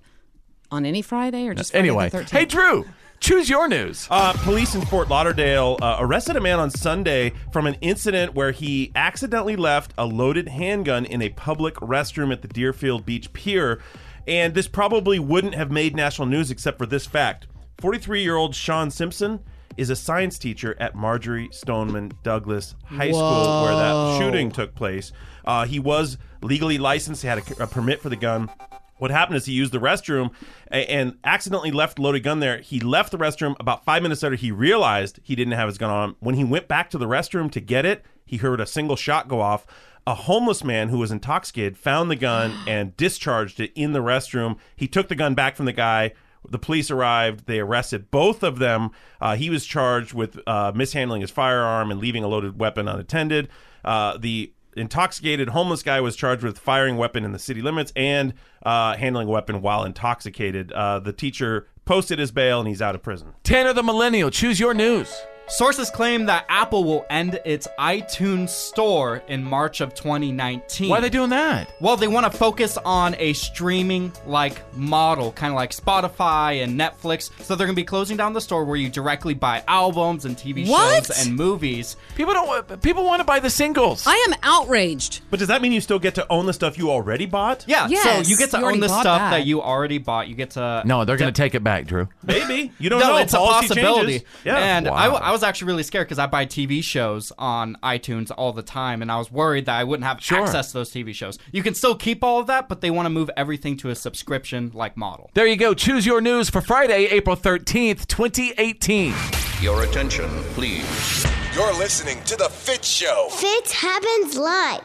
on 0.70 0.84
any 0.84 1.00
Friday 1.00 1.46
or 1.46 1.54
just 1.54 1.70
Friday 1.70 1.88
Anyway, 1.88 2.08
the 2.10 2.18
13th? 2.18 2.30
hey, 2.30 2.44
Drew, 2.44 2.84
choose 3.20 3.48
your 3.48 3.68
news. 3.68 4.06
Uh, 4.10 4.32
police 4.44 4.74
in 4.74 4.82
Fort 4.82 5.08
Lauderdale 5.08 5.78
uh, 5.80 5.96
arrested 5.98 6.36
a 6.36 6.40
man 6.40 6.58
on 6.58 6.70
Sunday 6.70 7.32
from 7.52 7.66
an 7.66 7.76
incident 7.80 8.34
where 8.34 8.52
he 8.52 8.92
accidentally 8.94 9.56
left 9.56 9.92
a 9.98 10.06
loaded 10.06 10.48
handgun 10.48 11.04
in 11.04 11.22
a 11.22 11.30
public 11.30 11.74
restroom 11.76 12.32
at 12.32 12.42
the 12.42 12.48
Deerfield 12.48 13.04
Beach 13.06 13.32
Pier. 13.32 13.80
And 14.26 14.54
this 14.54 14.68
probably 14.68 15.18
wouldn't 15.18 15.54
have 15.54 15.70
made 15.70 15.94
national 15.94 16.26
news 16.26 16.50
except 16.50 16.78
for 16.78 16.86
this 16.86 17.06
fact 17.06 17.46
43 17.78 18.22
year 18.22 18.36
old 18.36 18.54
Sean 18.54 18.90
Simpson 18.90 19.40
is 19.76 19.90
a 19.90 19.96
science 19.96 20.38
teacher 20.38 20.74
at 20.80 20.94
Marjory 20.94 21.48
Stoneman 21.52 22.12
Douglas 22.22 22.74
High 22.84 23.10
School 23.10 23.62
where 23.62 23.74
that 23.74 24.18
shooting 24.18 24.50
took 24.50 24.74
place. 24.74 25.12
Uh, 25.44 25.66
he 25.66 25.78
was 25.78 26.18
legally 26.42 26.78
licensed, 26.78 27.22
he 27.22 27.28
had 27.28 27.38
a, 27.38 27.64
a 27.64 27.66
permit 27.66 28.00
for 28.00 28.08
the 28.08 28.16
gun. 28.16 28.48
What 28.98 29.10
happened 29.10 29.36
is 29.36 29.44
he 29.44 29.52
used 29.52 29.72
the 29.72 29.78
restroom 29.78 30.30
and 30.68 31.18
accidentally 31.24 31.70
left 31.70 31.96
the 31.96 32.02
loaded 32.02 32.22
gun 32.22 32.40
there. 32.40 32.58
He 32.58 32.80
left 32.80 33.12
the 33.12 33.18
restroom. 33.18 33.54
About 33.60 33.84
five 33.84 34.02
minutes 34.02 34.22
later, 34.22 34.36
he 34.36 34.50
realized 34.50 35.20
he 35.22 35.34
didn't 35.34 35.52
have 35.52 35.68
his 35.68 35.78
gun 35.78 35.90
on. 35.90 36.16
When 36.20 36.34
he 36.34 36.44
went 36.44 36.68
back 36.68 36.90
to 36.90 36.98
the 36.98 37.06
restroom 37.06 37.50
to 37.52 37.60
get 37.60 37.84
it, 37.84 38.04
he 38.24 38.38
heard 38.38 38.60
a 38.60 38.66
single 38.66 38.96
shot 38.96 39.28
go 39.28 39.40
off. 39.40 39.66
A 40.06 40.14
homeless 40.14 40.62
man 40.62 40.88
who 40.88 40.98
was 40.98 41.10
intoxicated 41.10 41.76
found 41.76 42.10
the 42.10 42.16
gun 42.16 42.54
and 42.66 42.96
discharged 42.96 43.60
it 43.60 43.72
in 43.74 43.92
the 43.92 44.02
restroom. 44.02 44.56
He 44.74 44.88
took 44.88 45.08
the 45.08 45.14
gun 45.14 45.34
back 45.34 45.56
from 45.56 45.66
the 45.66 45.72
guy. 45.72 46.12
The 46.48 46.58
police 46.58 46.90
arrived. 46.90 47.46
They 47.46 47.58
arrested 47.58 48.10
both 48.10 48.42
of 48.42 48.58
them. 48.58 48.90
Uh, 49.20 49.36
he 49.36 49.50
was 49.50 49.66
charged 49.66 50.14
with 50.14 50.38
uh, 50.46 50.72
mishandling 50.74 51.20
his 51.20 51.30
firearm 51.30 51.90
and 51.90 52.00
leaving 52.00 52.22
a 52.22 52.28
loaded 52.28 52.58
weapon 52.58 52.86
unattended. 52.86 53.48
Uh, 53.84 54.16
the 54.16 54.52
intoxicated 54.76 55.50
homeless 55.50 55.82
guy 55.82 56.00
was 56.00 56.16
charged 56.16 56.42
with 56.42 56.58
firing 56.58 56.96
weapon 56.96 57.24
in 57.24 57.32
the 57.32 57.38
city 57.38 57.62
limits 57.62 57.92
and 57.96 58.34
uh, 58.64 58.96
handling 58.96 59.28
weapon 59.28 59.62
while 59.62 59.84
intoxicated. 59.84 60.72
Uh, 60.72 60.98
the 61.00 61.12
teacher 61.12 61.68
posted 61.84 62.18
his 62.18 62.30
bail 62.30 62.60
and 62.60 62.68
he's 62.68 62.82
out 62.82 62.94
of 62.94 63.02
prison. 63.02 63.34
Tanner 63.44 63.72
the 63.72 63.82
Millennial, 63.82 64.30
choose 64.30 64.60
your 64.60 64.74
news. 64.74 65.14
Sources 65.48 65.90
claim 65.90 66.26
that 66.26 66.44
Apple 66.48 66.82
will 66.84 67.06
end 67.08 67.38
its 67.44 67.68
iTunes 67.78 68.48
store 68.48 69.22
in 69.28 69.44
March 69.44 69.80
of 69.80 69.94
2019. 69.94 70.88
Why 70.90 70.98
are 70.98 71.00
they 71.00 71.08
doing 71.08 71.30
that? 71.30 71.72
Well, 71.80 71.96
they 71.96 72.08
want 72.08 72.30
to 72.30 72.36
focus 72.36 72.76
on 72.84 73.14
a 73.18 73.32
streaming 73.32 74.12
like 74.26 74.60
model, 74.76 75.30
kind 75.32 75.52
of 75.52 75.56
like 75.56 75.70
Spotify 75.70 76.64
and 76.64 76.78
Netflix. 76.78 77.30
So 77.42 77.54
they're 77.54 77.66
going 77.66 77.76
to 77.76 77.80
be 77.80 77.84
closing 77.86 78.16
down 78.16 78.32
the 78.32 78.40
store 78.40 78.64
where 78.64 78.76
you 78.76 78.88
directly 78.90 79.34
buy 79.34 79.62
albums 79.68 80.24
and 80.24 80.36
TV 80.36 80.66
What? 80.68 81.06
shows 81.06 81.26
and 81.26 81.36
movies. 81.36 81.96
People 82.16 82.34
don't. 82.34 82.46
want- 82.48 82.82
People 82.82 83.04
want 83.04 83.20
to 83.20 83.24
buy 83.24 83.38
the 83.38 83.50
singles. 83.50 84.04
I 84.06 84.26
am 84.28 84.34
outraged. 84.42 85.20
But 85.30 85.38
does 85.38 85.48
that 85.48 85.62
mean 85.62 85.70
you 85.72 85.80
still 85.80 85.98
get 85.98 86.16
to 86.16 86.26
own 86.30 86.46
the 86.46 86.52
stuff 86.52 86.76
you 86.76 86.90
already 86.90 87.26
bought? 87.26 87.64
Yeah, 87.68 87.86
Yes, 87.88 88.02
so 88.26 88.30
you 88.30 88.36
get 88.36 88.50
to 88.50 88.58
you 88.58 88.64
already 88.64 88.76
own 88.78 88.80
the 88.80 88.88
bought 88.88 89.00
stuff 89.02 89.18
that. 89.18 89.30
that. 89.30 89.46
you 89.46 89.62
already 89.62 89.98
bought. 89.98 90.26
You 90.28 90.34
get 90.34 90.50
to 90.50 90.82
no, 90.84 91.04
they're 91.04 91.16
going 91.16 91.32
to 91.32 91.42
take 91.42 91.54
it 91.54 91.62
back, 91.62 91.86
Drew. 91.86 92.08
Maybe 92.24 92.72
you 92.78 92.90
don't 92.90 92.98
no, 93.00 93.12
know. 93.12 93.16
it's 93.18 93.32
a 93.32 93.36
Policy 93.36 93.68
possibility. 93.68 94.12
changes. 94.18 94.28
Yeah. 94.44 94.56
And 94.58 94.88
I, 94.88 95.06
I 95.06 95.30
was 95.36 95.42
actually 95.42 95.66
really 95.66 95.82
scared 95.82 96.06
because 96.06 96.18
I 96.18 96.26
buy 96.26 96.46
TV 96.46 96.82
shows 96.82 97.30
on 97.36 97.76
iTunes 97.82 98.30
all 98.34 98.54
the 98.54 98.62
time, 98.62 99.02
and 99.02 99.12
I 99.12 99.18
was 99.18 99.30
worried 99.30 99.66
that 99.66 99.76
I 99.78 99.84
wouldn't 99.84 100.06
have 100.06 100.22
Sure. 100.22 100.42
access 100.44 100.68
to 100.68 100.78
those 100.78 100.90
TV 100.90 101.12
shows. 101.14 101.38
You 101.52 101.62
can 101.62 101.74
still 101.74 101.94
keep 101.94 102.24
all 102.24 102.38
of 102.40 102.46
that, 102.46 102.70
but 102.70 102.80
they 102.80 102.90
want 102.90 103.04
to 103.04 103.10
move 103.10 103.28
everything 103.36 103.76
to 103.78 103.90
a 103.90 103.94
subscription 103.94 104.70
like 104.72 104.96
model. 104.96 105.30
There 105.34 105.46
you 105.46 105.56
go. 105.56 105.74
Choose 105.74 106.06
your 106.06 106.22
news 106.22 106.48
for 106.48 106.62
Friday, 106.62 107.04
April 107.10 107.36
13th, 107.36 108.06
2018. 108.08 109.14
Your 109.60 109.82
attention, 109.82 110.28
please. 110.54 111.26
You're 111.54 111.74
listening 111.74 112.22
to 112.24 112.36
The 112.36 112.48
Fitz 112.48 112.88
Show. 112.88 113.28
Fitz 113.32 113.72
happens 113.72 114.36
live. 114.38 114.80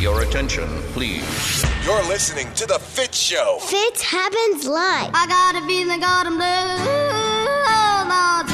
Your 0.00 0.22
attention, 0.22 0.66
please. 0.94 1.64
You're 1.84 2.02
listening 2.08 2.52
to 2.54 2.66
The 2.66 2.78
Fitz 2.80 3.18
Show. 3.18 3.58
Fitz 3.60 4.02
happens 4.02 4.66
live. 4.66 5.10
I 5.14 5.26
got 5.28 5.62
a 5.62 5.66
feeling 5.66 6.00
got 6.00 6.26
'em 6.26 6.38
blue. 6.38 6.44
Oh, 7.72 8.06
Lord, 8.08 8.46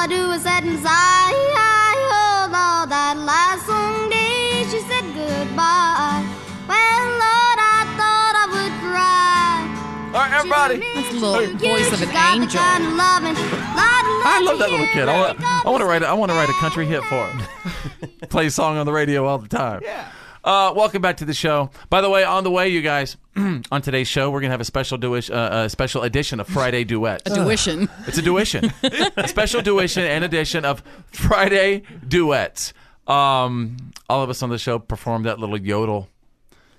I 0.00 0.06
do 0.06 0.30
is 0.32 0.40
sit 0.44 0.64
and 0.64 0.78
sigh. 0.80 1.28
Oh, 1.28 2.48
Lord, 2.48 2.88
that 2.88 3.20
last 3.20 3.68
Sunday 3.68 4.64
she 4.72 4.80
said 4.88 5.04
goodbye. 5.12 6.24
Well, 6.64 7.04
Lord, 7.20 7.58
I 7.60 7.84
thought 8.00 8.32
I 8.32 8.46
would 8.48 8.74
cry. 8.80 9.60
All 10.08 10.24
right, 10.24 10.32
everybody. 10.32 10.80
That's 10.94 11.12
a 11.12 11.26
little 11.26 11.54
voice 11.58 11.92
of 11.92 12.00
an 12.00 12.08
Got 12.16 12.34
angel. 12.34 12.60
kind 12.60 12.84
of 12.86 12.92
loving, 12.96 13.36
I 13.36 14.40
love 14.42 14.58
that 14.58 14.70
little 14.70 14.86
kid. 14.86 15.06
I 15.06 15.20
want, 15.20 15.40
I 15.44 15.68
want 15.68 15.80
to 15.82 15.86
write. 15.86 16.02
I 16.02 16.14
want 16.14 16.30
to 16.30 16.36
write 16.36 16.48
a 16.48 16.54
country 16.54 16.86
hit 16.86 17.04
for 17.04 17.26
him. 17.26 18.08
Play 18.30 18.46
a 18.46 18.50
song 18.50 18.78
on 18.78 18.86
the 18.86 18.92
radio 18.92 19.26
all 19.26 19.36
the 19.36 19.48
time. 19.48 19.80
Yeah. 19.82 20.10
Uh, 20.42 20.72
welcome 20.74 21.02
back 21.02 21.18
to 21.18 21.24
the 21.24 21.34
show. 21.34 21.70
By 21.90 22.00
the 22.00 22.08
way, 22.08 22.24
on 22.24 22.44
the 22.44 22.50
way, 22.50 22.68
you 22.68 22.80
guys, 22.80 23.16
on 23.36 23.82
today's 23.82 24.08
show, 24.08 24.30
we're 24.30 24.40
gonna 24.40 24.52
have 24.52 24.60
a 24.60 24.64
special 24.64 24.96
duish, 24.98 25.30
uh, 25.34 25.64
a 25.64 25.68
special 25.70 26.02
edition 26.02 26.40
of 26.40 26.48
Friday 26.48 26.84
Duet. 26.84 27.22
A 27.26 27.34
duition. 27.34 27.88
It's 28.06 28.16
a 28.18 28.22
duition, 28.22 28.72
a 29.16 29.28
special 29.28 29.60
duition 29.60 30.02
and 30.04 30.24
edition 30.24 30.64
of 30.64 30.82
Friday 31.12 31.82
Duets. 32.06 32.72
Um, 33.06 33.76
all 34.08 34.22
of 34.22 34.30
us 34.30 34.42
on 34.42 34.48
the 34.48 34.58
show 34.58 34.78
performed 34.78 35.26
that 35.26 35.38
little 35.38 35.60
yodel 35.60 36.08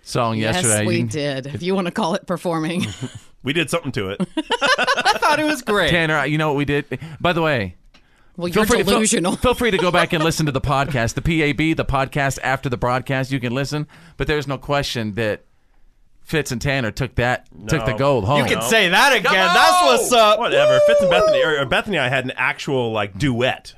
song 0.01 0.37
yesterday. 0.37 0.79
Yes, 0.79 0.87
we 0.87 1.03
did. 1.03 1.47
If 1.47 1.61
you 1.61 1.75
want 1.75 1.85
to 1.85 1.91
call 1.91 2.15
it 2.15 2.25
performing. 2.25 2.85
We 3.43 3.53
did 3.53 3.71
something 3.71 3.91
to 3.93 4.09
it. 4.09 4.21
I 4.37 5.17
thought 5.17 5.39
it 5.39 5.45
was 5.45 5.63
great. 5.63 5.89
Tanner, 5.89 6.23
you 6.27 6.37
know 6.37 6.49
what 6.49 6.57
we 6.57 6.65
did? 6.65 6.85
By 7.19 7.33
the 7.33 7.41
way, 7.41 7.75
Well, 8.37 8.47
Feel 8.47 8.55
you're 8.61 8.65
free, 8.65 8.77
to, 8.79 8.83
feel- 8.85 8.93
delusional. 8.93 9.35
feel 9.35 9.53
free 9.53 9.71
to 9.71 9.77
go 9.77 9.91
back 9.91 10.13
and 10.13 10.23
listen 10.23 10.45
to 10.45 10.51
the 10.51 10.61
podcast, 10.61 11.15
the 11.15 11.21
PAB, 11.21 11.75
the 11.77 11.85
podcast 11.85 12.39
after 12.41 12.69
the 12.69 12.77
broadcast. 12.77 13.31
You 13.31 13.39
can 13.39 13.53
listen, 13.53 13.87
but 14.17 14.27
there's 14.27 14.47
no 14.47 14.57
question 14.57 15.13
that 15.15 15.43
Fitz 16.21 16.51
and 16.51 16.61
Tanner 16.61 16.91
took 16.91 17.15
that, 17.15 17.47
took 17.67 17.85
the 17.85 17.93
gold 17.93 18.23
home. 18.25 18.39
You 18.39 18.45
can 18.55 18.61
say 18.61 18.87
that 18.89 19.13
again. 19.13 19.33
That's 19.33 19.83
what's 19.83 20.11
up. 20.13 20.39
Whatever. 20.39 20.79
Fitz 20.87 21.01
and 21.01 21.09
Bethany, 21.09 21.43
or, 21.43 21.59
or 21.59 21.65
Bethany 21.65 21.97
and 21.97 22.05
I 22.05 22.09
had 22.09 22.23
an 22.25 22.31
actual 22.37 22.91
like 22.93 23.17
duet. 23.17 23.75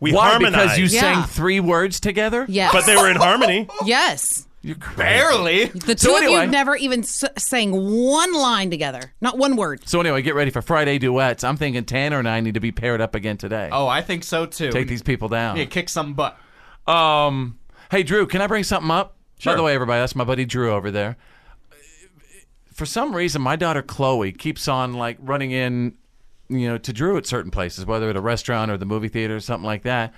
We 0.00 0.12
Why? 0.14 0.30
harmonized. 0.30 0.76
Because 0.76 0.78
you 0.78 0.86
Yeah. 0.86 1.00
sang 1.00 1.22
three 1.24 1.60
words 1.60 2.00
together. 2.00 2.46
Yes. 2.48 2.72
but 2.72 2.86
they 2.86 2.96
were 2.96 3.10
in 3.10 3.16
harmony. 3.16 3.68
Yes. 3.84 4.46
You're. 4.62 4.76
Barely. 4.96 5.64
The 5.66 5.94
two 5.94 6.08
So 6.08 6.16
of 6.16 6.22
anyway- 6.22 6.44
you 6.44 6.50
never 6.50 6.76
even 6.76 7.00
s- 7.00 7.24
sang 7.38 7.72
one 7.72 8.34
line 8.34 8.70
together. 8.70 9.14
Not 9.20 9.38
one 9.38 9.56
word. 9.56 9.88
So 9.88 10.00
anyway, 10.00 10.20
get 10.22 10.34
ready 10.34 10.50
for 10.50 10.60
Friday 10.60 10.98
duets. 10.98 11.44
I'm 11.44 11.56
thinking 11.56 11.84
Tanner 11.84 12.18
and 12.18 12.28
I 12.28 12.40
need 12.40 12.54
to 12.54 12.60
be 12.60 12.70
paired 12.72 13.00
up 13.00 13.14
again 13.14 13.38
today. 13.38 13.70
Oh, 13.72 13.86
I 13.88 14.02
think 14.02 14.22
so 14.22 14.44
too. 14.46 14.70
Take 14.70 14.88
these 14.88 15.02
people 15.02 15.28
down. 15.28 15.56
Yeah, 15.56 15.64
kick 15.64 15.88
some 15.88 16.12
butt. 16.14 16.38
Um, 16.86 17.58
hey 17.90 18.02
Drew, 18.02 18.26
can 18.26 18.42
I 18.42 18.46
bring 18.46 18.64
something 18.64 18.90
up? 18.90 19.16
By 19.44 19.54
the 19.54 19.62
way, 19.62 19.74
everybody, 19.74 20.00
that's 20.00 20.14
my 20.14 20.24
buddy 20.24 20.44
Drew 20.44 20.70
over 20.72 20.90
there. 20.90 21.16
For 22.74 22.84
some 22.86 23.14
reason, 23.14 23.40
my 23.42 23.56
daughter 23.56 23.82
Chloe 23.82 24.32
keeps 24.32 24.68
on 24.68 24.92
like 24.94 25.16
running 25.20 25.50
in, 25.50 25.94
you 26.48 26.68
know, 26.68 26.78
to 26.78 26.92
Drew 26.92 27.16
at 27.16 27.26
certain 27.26 27.50
places, 27.50 27.86
whether 27.86 28.10
at 28.10 28.16
a 28.16 28.20
restaurant 28.20 28.70
or 28.70 28.76
the 28.76 28.86
movie 28.86 29.08
theater 29.08 29.36
or 29.36 29.40
something 29.40 29.66
like 29.66 29.82
that. 29.84 30.12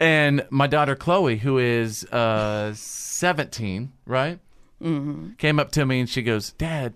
And 0.00 0.46
my 0.50 0.66
daughter 0.66 0.96
Chloe, 0.96 1.36
who 1.36 1.58
is 1.58 2.04
uh, 2.06 2.72
17, 2.74 3.92
right, 4.06 4.38
Mm-hmm. 4.82 5.32
came 5.34 5.60
up 5.60 5.70
to 5.72 5.84
me 5.84 6.00
and 6.00 6.08
she 6.08 6.22
goes, 6.22 6.52
"Dad, 6.52 6.94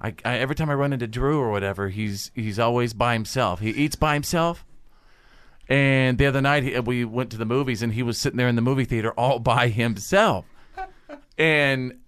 I, 0.00 0.14
I 0.24 0.38
every 0.38 0.54
time 0.54 0.70
I 0.70 0.74
run 0.74 0.94
into 0.94 1.06
Drew 1.06 1.38
or 1.38 1.50
whatever, 1.50 1.90
he's 1.90 2.30
he's 2.34 2.58
always 2.58 2.94
by 2.94 3.12
himself. 3.12 3.60
He 3.60 3.68
eats 3.68 3.94
by 3.94 4.14
himself." 4.14 4.64
And 5.68 6.16
the 6.16 6.24
other 6.24 6.40
night 6.40 6.62
he, 6.62 6.80
we 6.80 7.04
went 7.04 7.30
to 7.32 7.36
the 7.36 7.44
movies, 7.44 7.82
and 7.82 7.92
he 7.92 8.02
was 8.02 8.16
sitting 8.16 8.38
there 8.38 8.48
in 8.48 8.56
the 8.56 8.62
movie 8.62 8.86
theater 8.86 9.12
all 9.12 9.38
by 9.54 9.68
himself. 9.68 10.46
And 11.36 11.98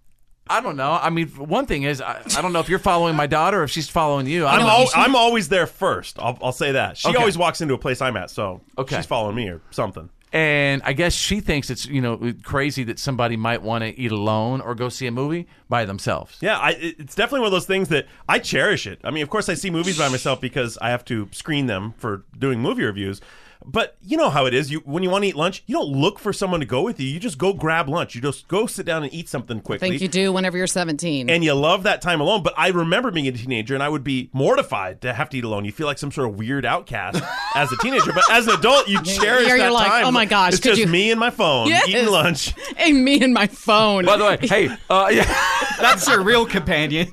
I 0.49 0.63
don't 0.63 0.77
know. 0.77 0.93
I 0.93 1.11
mean, 1.11 1.29
one 1.29 1.67
thing 1.67 1.83
is, 1.83 2.01
I, 2.01 2.23
I 2.37 2.41
don't 2.41 2.55
know 2.55 2.61
if 2.61 2.71
you're 2.71 2.79
following 2.79 3.15
my 3.15 3.27
daughter 3.27 3.61
or 3.61 3.65
if 3.65 3.71
she's 3.71 3.91
following 3.91 4.27
you. 4.27 4.47
I 4.47 4.57
I'm, 4.57 4.63
al- 4.63 4.89
I'm 4.95 5.15
always 5.15 5.51
there 5.51 5.67
first. 5.67 6.19
I'll, 6.19 6.39
I'll 6.43 6.53
say 6.53 6.73
that. 6.73 6.97
She 6.97 7.09
Okay. 7.09 7.19
always 7.19 7.37
walks 7.37 7.61
into 7.61 7.75
a 7.75 7.79
place 7.79 8.01
I'm 8.01 8.17
at, 8.17 8.31
so 8.31 8.63
Okay. 8.79 8.97
she's 8.97 9.05
following 9.07 9.37
me 9.37 9.49
or 9.49 9.61
something. 9.71 10.09
And 10.33 10.81
I 10.85 10.95
guess 10.95 11.13
she 11.13 11.41
thinks 11.41 11.69
it's 11.69 11.85
you 11.85 12.01
know 12.01 12.33
crazy 12.43 12.85
that 12.85 12.99
somebody 12.99 13.37
might 13.37 13.63
want 13.63 13.85
to 13.85 13.99
eat 13.99 14.13
alone 14.13 14.63
or 14.63 14.75
go 14.75 14.89
see 14.89 15.07
a 15.07 15.11
movie 15.11 15.47
by 15.69 15.85
themselves. 15.85 16.39
Yeah, 16.41 16.59
I, 16.59 16.71
it's 16.81 17.15
definitely 17.15 17.41
one 17.41 17.49
of 17.49 17.53
those 17.53 17.67
things 17.67 17.89
that 17.89 18.07
I 18.29 18.39
cherish 18.39 18.87
it. 18.87 18.99
I 19.05 19.11
mean, 19.11 19.23
of 19.23 19.29
course, 19.29 19.49
I 19.51 19.55
see 19.55 19.69
movies 19.69 19.99
by 19.99 20.09
myself 20.09 20.41
because 20.41 20.79
I 20.79 20.91
have 20.91 21.05
to 21.07 21.29
screen 21.33 21.67
them 21.67 21.93
for 21.99 22.25
doing 22.39 22.61
movie 22.61 22.85
reviews. 22.85 23.21
But 23.65 23.97
you 24.03 24.17
know 24.17 24.31
how 24.31 24.47
it 24.47 24.55
is. 24.55 24.71
You 24.71 24.81
when 24.81 25.03
you 25.03 25.11
want 25.11 25.25
to 25.25 25.29
eat 25.29 25.37
lunch, 25.37 25.63
you 25.67 25.75
don't 25.77 25.89
look 25.91 26.19
for 26.19 26.33
someone 26.33 26.61
to 26.61 26.67
go 26.67 26.83
with 26.83 26.99
you. 27.01 27.07
You 27.07 27.21
just 27.21 27.39
go 27.39 27.53
grab 27.53 27.89
lunch. 27.89 28.15
You 28.15 28.21
just 28.21 28.49
go 28.49 28.67
sit 28.67 28.85
down 28.87 29.03
and 29.05 29.13
eat 29.15 29.29
something 29.29 29.59
I 29.59 29.61
quickly. 29.61 29.89
think 29.91 30.03
you 30.03 30.09
do 30.09 30.33
whenever 30.33 30.57
you're 30.59 30.67
17. 30.67 31.31
and 31.31 31.45
you 31.45 31.55
love 31.55 31.85
that 31.85 32.03
time 32.03 32.21
alone. 32.21 32.43
But 32.43 32.55
I 32.57 32.69
remember 32.69 33.11
being 33.11 33.29
a 33.29 33.33
teenager, 33.33 33.75
and 33.75 33.83
I 33.83 33.89
would 33.89 34.05
be 34.05 34.31
mortified 34.33 35.01
to 35.03 35.13
have 35.13 35.29
to 35.31 35.39
eat 35.39 35.45
alone. 35.45 35.65
You 35.65 35.73
feel 35.73 35.87
like 35.87 35.99
some 35.99 36.11
sort 36.13 36.29
of 36.29 36.37
weird 36.39 36.67
outcast 36.67 37.23
as 37.55 37.71
a 37.73 37.77
teenager, 37.79 38.13
but 38.13 38.25
as 38.31 38.47
an 38.49 38.55
adult, 38.59 38.89
you 38.89 39.03
cherish 39.03 39.47
You're 39.49 39.59
that 39.59 39.73
like, 39.73 39.87
time. 39.89 40.07
"Oh 40.07 40.11
my 40.11 40.25
gosh, 40.27 40.53
it's 40.55 40.61
could 40.61 40.71
just 40.71 40.81
you-" 40.81 40.87
me 40.89 41.11
and 41.11 41.21
my 41.21 41.31
phone 41.31 41.69
Yes. 41.69 41.89
eating 41.89 42.07
lunch. 42.09 42.53
Hey, 42.77 42.93
me 42.93 43.23
and 43.23 43.33
my 43.33 43.47
phone. 43.47 44.05
By 44.05 44.17
the 44.17 44.25
way, 44.25 44.39
hey, 44.41 44.69
uh, 44.91 45.09
yeah, 45.13 45.25
That's 45.81 46.07
your 46.09 46.23
real 46.23 46.47
companion. 46.57 47.09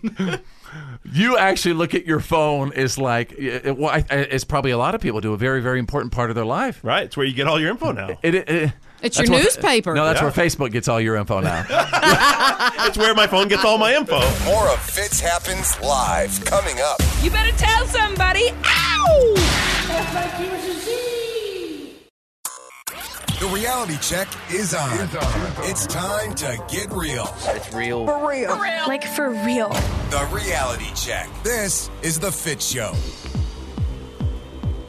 You 1.12 1.38
actually 1.38 1.74
look 1.74 1.94
at 1.96 2.06
your 2.06 2.20
phone 2.20 2.72
is 2.74 2.98
like 2.98 3.32
it, 3.38 3.78
well, 3.78 3.90
I, 3.90 4.06
it's 4.10 4.44
probably 4.44 4.72
a 4.72 4.78
lot 4.78 4.96
of 4.96 5.02
people 5.02 5.22
do 5.22 5.34
a 5.34 5.38
very 5.38 5.62
very 5.62 5.80
important 5.80 6.12
part 6.14 6.30
of 6.30 6.36
their 6.36 6.46
life. 6.46 6.80
Right, 6.84 7.04
it's 7.04 7.16
where 7.18 7.26
you 7.26 7.34
get 7.34 7.48
all 7.48 7.60
your 7.60 7.70
info 7.72 7.92
now. 7.92 8.18
It, 8.22 8.36
it, 8.36 8.50
it- 8.50 8.74
It's 9.02 9.18
your 9.18 9.30
where- 9.30 9.42
newspaper. 9.44 9.94
No, 9.94 10.04
that's 10.06 10.20
Yeah. 10.20 10.26
where 10.30 10.34
Facebook 10.34 10.72
gets 10.72 10.88
all 10.90 11.00
your 11.00 11.16
info 11.16 11.40
now. 11.40 11.66
It's 12.88 12.98
where 12.98 13.14
my 13.14 13.28
phone 13.28 13.48
gets 13.50 13.64
all 13.64 13.78
my 13.78 13.94
info. 13.96 14.20
More 14.46 14.68
of 14.70 14.80
Fitz 14.82 15.20
Happens 15.20 15.80
Live 15.82 16.44
coming 16.46 16.80
up. 16.82 17.00
You 17.22 17.30
better 17.30 17.56
tell 17.58 17.86
somebody. 17.86 18.50
Ow! 18.66 19.36
The 23.40 23.48
reality 23.48 23.96
check 24.02 24.28
is 24.52 24.74
on. 24.74 25.08
It's 25.60 25.88
time 25.88 26.36
to 26.36 26.62
get 26.68 26.92
real. 26.92 27.34
It's 27.46 27.74
real. 27.74 28.06
For 28.06 28.28
real. 28.28 28.50
Like 28.50 29.06
for 29.06 29.30
real. 29.30 29.70
The 30.10 30.30
reality 30.30 30.92
check. 30.94 31.30
This 31.42 31.90
is 32.02 32.20
The 32.20 32.34
Fitz 32.34 32.68
Show. 32.68 32.94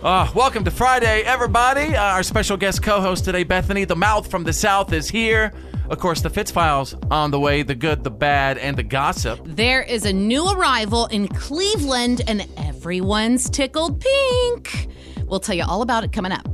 Uh, 0.02 0.28
welcome 0.34 0.64
to 0.64 0.70
Friday, 0.72 1.20
everybody. 1.20 1.94
Uh, 1.94 2.02
our 2.02 2.24
special 2.24 2.56
guest 2.56 2.82
co-host 2.82 3.24
today, 3.24 3.44
Bethany, 3.44 3.84
the 3.84 3.94
mouth 3.94 4.28
from 4.28 4.42
the 4.42 4.52
south, 4.52 4.92
is 4.92 5.08
here. 5.08 5.52
Of 5.88 6.00
course, 6.00 6.20
the 6.20 6.30
Fitz 6.30 6.50
Files 6.50 6.96
on 7.08 7.30
the 7.30 7.38
way, 7.38 7.62
the 7.62 7.76
good, 7.76 8.02
the 8.02 8.10
bad, 8.10 8.58
and 8.58 8.76
the 8.76 8.82
gossip. 8.82 9.38
There 9.44 9.82
is 9.82 10.04
a 10.04 10.12
new 10.12 10.50
arrival 10.50 11.06
in 11.06 11.28
Cleveland, 11.28 12.22
and 12.26 12.48
everyone's 12.56 13.48
tickled 13.48 14.00
pink. 14.00 14.88
We'll 15.28 15.38
tell 15.38 15.54
you 15.54 15.62
all 15.68 15.82
about 15.82 16.02
it 16.02 16.10
coming 16.10 16.32
up. 16.32 16.48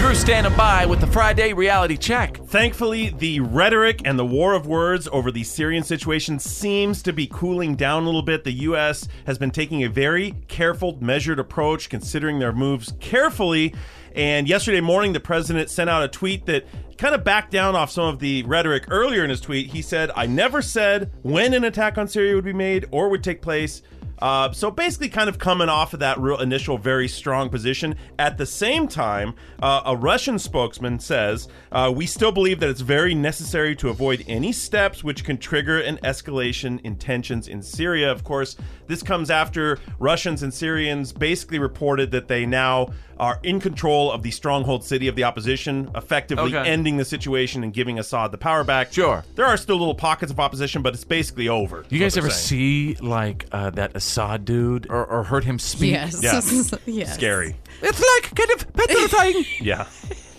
Drew 0.00 0.14
standing 0.14 0.56
by 0.56 0.86
with 0.86 0.98
the 0.98 1.06
Friday 1.06 1.52
reality 1.52 1.94
check. 1.94 2.38
Thankfully, 2.46 3.10
the 3.18 3.40
rhetoric 3.40 4.00
and 4.06 4.18
the 4.18 4.24
war 4.24 4.54
of 4.54 4.66
words 4.66 5.06
over 5.12 5.30
the 5.30 5.44
Syrian 5.44 5.84
situation 5.84 6.38
seems 6.38 7.02
to 7.02 7.12
be 7.12 7.26
cooling 7.26 7.76
down 7.76 8.04
a 8.04 8.06
little 8.06 8.22
bit. 8.22 8.42
The 8.44 8.52
U.S. 8.52 9.06
has 9.26 9.36
been 9.36 9.50
taking 9.50 9.84
a 9.84 9.90
very 9.90 10.36
careful, 10.48 10.96
measured 11.02 11.38
approach, 11.38 11.90
considering 11.90 12.38
their 12.38 12.54
moves 12.54 12.94
carefully. 12.98 13.74
And 14.14 14.48
yesterday 14.48 14.80
morning, 14.80 15.12
the 15.12 15.20
president 15.20 15.68
sent 15.68 15.90
out 15.90 16.02
a 16.02 16.08
tweet 16.08 16.46
that 16.46 16.64
kind 16.96 17.14
of 17.14 17.22
backed 17.22 17.50
down 17.50 17.76
off 17.76 17.90
some 17.90 18.06
of 18.06 18.20
the 18.20 18.42
rhetoric 18.44 18.86
earlier 18.88 19.22
in 19.22 19.28
his 19.28 19.42
tweet. 19.42 19.70
He 19.70 19.82
said, 19.82 20.10
I 20.16 20.24
never 20.24 20.62
said 20.62 21.12
when 21.20 21.52
an 21.52 21.64
attack 21.64 21.98
on 21.98 22.08
Syria 22.08 22.36
would 22.36 22.44
be 22.44 22.54
made 22.54 22.86
or 22.90 23.10
would 23.10 23.22
take 23.22 23.42
place. 23.42 23.82
Uh, 24.20 24.52
so 24.52 24.70
basically, 24.70 25.08
kind 25.08 25.28
of 25.28 25.38
coming 25.38 25.68
off 25.68 25.94
of 25.94 26.00
that 26.00 26.18
real 26.18 26.38
initial, 26.38 26.78
very 26.78 27.08
strong 27.08 27.48
position. 27.48 27.94
At 28.18 28.38
the 28.38 28.46
same 28.46 28.88
time, 28.88 29.34
uh, 29.62 29.82
a 29.86 29.96
Russian 29.96 30.38
spokesman 30.38 30.98
says, 30.98 31.48
uh, 31.72 31.92
We 31.94 32.06
still 32.06 32.32
believe 32.32 32.60
that 32.60 32.68
it's 32.68 32.80
very 32.80 33.14
necessary 33.14 33.74
to 33.76 33.88
avoid 33.88 34.24
any 34.26 34.52
steps 34.52 35.02
which 35.02 35.24
can 35.24 35.38
trigger 35.38 35.80
an 35.80 35.98
escalation 35.98 36.80
in 36.82 36.96
tensions 36.96 37.48
in 37.48 37.62
Syria. 37.62 38.10
Of 38.10 38.24
course, 38.24 38.56
this 38.90 39.02
comes 39.02 39.30
after 39.30 39.78
Russians 39.98 40.42
and 40.42 40.52
Syrians 40.52 41.12
basically 41.12 41.58
reported 41.58 42.10
that 42.10 42.28
they 42.28 42.44
now 42.44 42.88
are 43.18 43.38
in 43.42 43.60
control 43.60 44.10
of 44.10 44.22
the 44.22 44.30
stronghold 44.30 44.82
city 44.82 45.06
of 45.06 45.14
the 45.14 45.24
opposition, 45.24 45.90
effectively 45.94 46.56
Okay. 46.56 46.68
ending 46.68 46.96
the 46.96 47.04
situation 47.04 47.62
and 47.62 47.72
giving 47.72 47.98
Assad 47.98 48.32
the 48.32 48.38
power 48.38 48.64
back. 48.64 48.92
Sure. 48.92 49.22
There 49.34 49.44
are 49.44 49.56
still 49.58 49.76
little 49.76 49.94
pockets 49.94 50.32
of 50.32 50.40
opposition, 50.40 50.80
but 50.80 50.94
it's 50.94 51.04
basically 51.04 51.46
over. 51.48 51.84
You 51.90 51.98
guys 51.98 52.16
ever 52.16 52.28
they're 52.28 52.36
saying. 52.36 52.96
see 52.96 53.02
like 53.02 53.44
uh, 53.52 53.70
that 53.70 53.94
Assad 53.94 54.44
dude 54.46 54.86
or, 54.90 55.04
or 55.04 55.24
heard 55.24 55.44
him 55.44 55.58
speak? 55.58 55.92
Yes. 55.92 56.22
Yeah. 56.22 56.40
Yes. 56.86 57.14
Scary. 57.14 57.56
It's 57.82 58.00
like 58.00 58.34
kind 58.34 58.50
of 58.52 58.72
petrifying. 58.72 59.44
Yeah. 59.60 59.86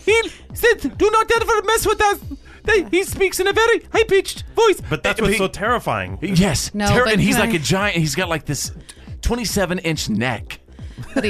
he 0.05 0.19
said, 0.53 0.97
"Do 0.97 1.09
not 1.11 1.31
ever 1.31 1.61
mess 1.63 1.85
with 1.85 2.01
us." 2.01 2.19
They, 2.63 2.83
he 2.85 3.03
speaks 3.03 3.39
in 3.39 3.47
a 3.47 3.53
very 3.53 3.79
high 3.91 4.03
pitched 4.03 4.43
voice. 4.55 4.81
But 4.89 5.03
that's 5.03 5.19
what's 5.21 5.37
so 5.37 5.47
terrifying. 5.47 6.17
Yes. 6.21 6.73
No, 6.73 6.87
Ter- 6.87 7.03
but 7.05 7.13
and 7.13 7.21
he's 7.21 7.35
can 7.35 7.45
like 7.45 7.53
I- 7.53 7.57
a 7.57 7.59
giant. 7.59 7.97
He's 7.97 8.15
got 8.15 8.29
like 8.29 8.45
this 8.45 8.71
twenty-seven 9.21 9.79
inch 9.79 10.09
neck. 10.09 10.59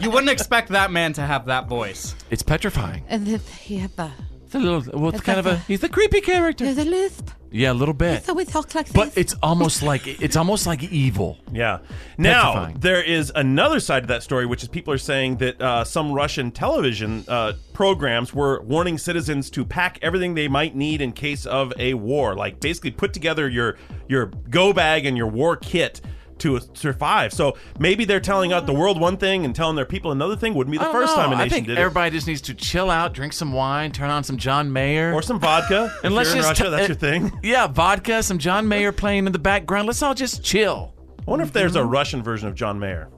You 0.00 0.10
wouldn't 0.10 0.30
expect 0.30 0.70
that 0.70 0.90
man 0.90 1.12
to 1.14 1.22
have 1.22 1.46
that 1.46 1.68
voice. 1.68 2.16
It's 2.30 2.42
petrifying. 2.42 3.04
and 3.08 3.24
the, 3.26 3.38
he 3.38 3.76
had 3.78 3.94
the, 3.96 4.10
It's 4.44 4.54
a 4.54 4.58
little. 4.58 4.82
Well, 5.00 5.10
it's 5.10 5.18
It's 5.18 5.24
kind 5.26 5.38
of 5.38 5.46
a. 5.46 5.50
a- 5.52 5.56
He's 5.56 5.80
the 5.80 5.88
creepy 5.88 6.20
character. 6.20 6.64
There's 6.64 6.76
the 6.76 6.84
lisp. 6.84 7.30
Yeah, 7.56 7.70
a 7.70 7.72
little 7.72 7.94
bit. 7.94 8.24
So 8.24 8.34
we 8.34 8.44
talk 8.44 8.74
like 8.74 8.92
But 8.92 9.14
this. 9.14 9.16
it's 9.32 9.34
almost 9.40 9.80
like 9.90 10.08
it's 10.20 10.34
almost 10.34 10.66
like 10.66 10.82
evil. 10.82 11.38
Yeah. 11.52 11.78
Now 12.18 12.52
Petrifying. 12.54 12.78
there 12.80 13.00
is 13.00 13.30
another 13.36 13.78
side 13.78 14.00
to 14.00 14.06
that 14.08 14.24
story, 14.24 14.44
which 14.44 14.64
is 14.64 14.68
people 14.68 14.92
are 14.92 14.98
saying 14.98 15.36
that 15.36 15.62
uh, 15.62 15.84
some 15.84 16.10
Russian 16.12 16.50
television 16.50 17.24
uh, 17.28 17.52
programs 17.72 18.34
were 18.34 18.60
warning 18.62 18.98
citizens 18.98 19.50
to 19.50 19.64
pack 19.64 20.00
everything 20.02 20.34
they 20.34 20.48
might 20.48 20.74
need 20.74 21.00
in 21.00 21.12
case 21.12 21.46
of 21.46 21.72
a 21.78 21.94
war. 21.94 22.34
Like 22.34 22.58
basically 22.58 22.90
put 22.90 23.12
together 23.12 23.48
your 23.48 23.76
your 24.08 24.26
go 24.50 24.72
bag 24.72 25.06
and 25.06 25.16
your 25.16 25.28
war 25.28 25.56
kit 25.56 26.00
to 26.38 26.60
survive. 26.74 27.32
So 27.32 27.56
maybe 27.78 28.04
they're 28.04 28.20
telling 28.20 28.52
out 28.52 28.66
the 28.66 28.74
world 28.74 29.00
one 29.00 29.16
thing 29.16 29.44
and 29.44 29.54
telling 29.54 29.76
their 29.76 29.84
people 29.84 30.12
another 30.12 30.36
thing. 30.36 30.54
Wouldn't 30.54 30.72
be 30.72 30.78
the 30.78 30.84
first 30.90 31.16
know. 31.16 31.22
time 31.22 31.32
a 31.32 31.36
I 31.36 31.44
nation 31.44 31.50
think 31.50 31.66
did 31.68 31.78
everybody 31.78 32.10
just 32.10 32.26
needs 32.26 32.40
to 32.42 32.54
chill 32.54 32.90
out, 32.90 33.14
drink 33.14 33.32
some 33.32 33.52
wine, 33.52 33.92
turn 33.92 34.10
on 34.10 34.24
some 34.24 34.36
John 34.36 34.72
Mayer. 34.72 35.12
Or 35.12 35.22
some 35.22 35.38
vodka. 35.40 35.92
and 36.02 36.12
if 36.12 36.16
let's 36.16 36.30
you're 36.30 36.38
in 36.38 36.42
just 36.42 36.60
Russia, 36.60 36.70
that's 36.70 36.84
uh, 36.84 36.88
your 36.88 36.96
thing. 36.96 37.32
Yeah, 37.42 37.66
vodka, 37.66 38.22
some 38.22 38.38
John 38.38 38.68
Mayer 38.68 38.90
playing 38.92 39.26
in 39.26 39.32
the 39.32 39.38
background. 39.38 39.86
Let's 39.86 40.02
all 40.02 40.14
just 40.14 40.42
chill. 40.42 40.94
I 41.26 41.30
wonder 41.30 41.44
if 41.44 41.52
there's 41.52 41.76
a 41.76 41.84
Russian 41.84 42.22
version 42.22 42.48
of 42.48 42.54
John 42.54 42.78
Mayer. 42.78 43.08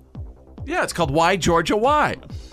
Yeah, 0.65 0.83
it's 0.83 0.93
called 0.93 1.11
Why 1.11 1.37
Georgia 1.37 1.77
Why. 1.77 2.17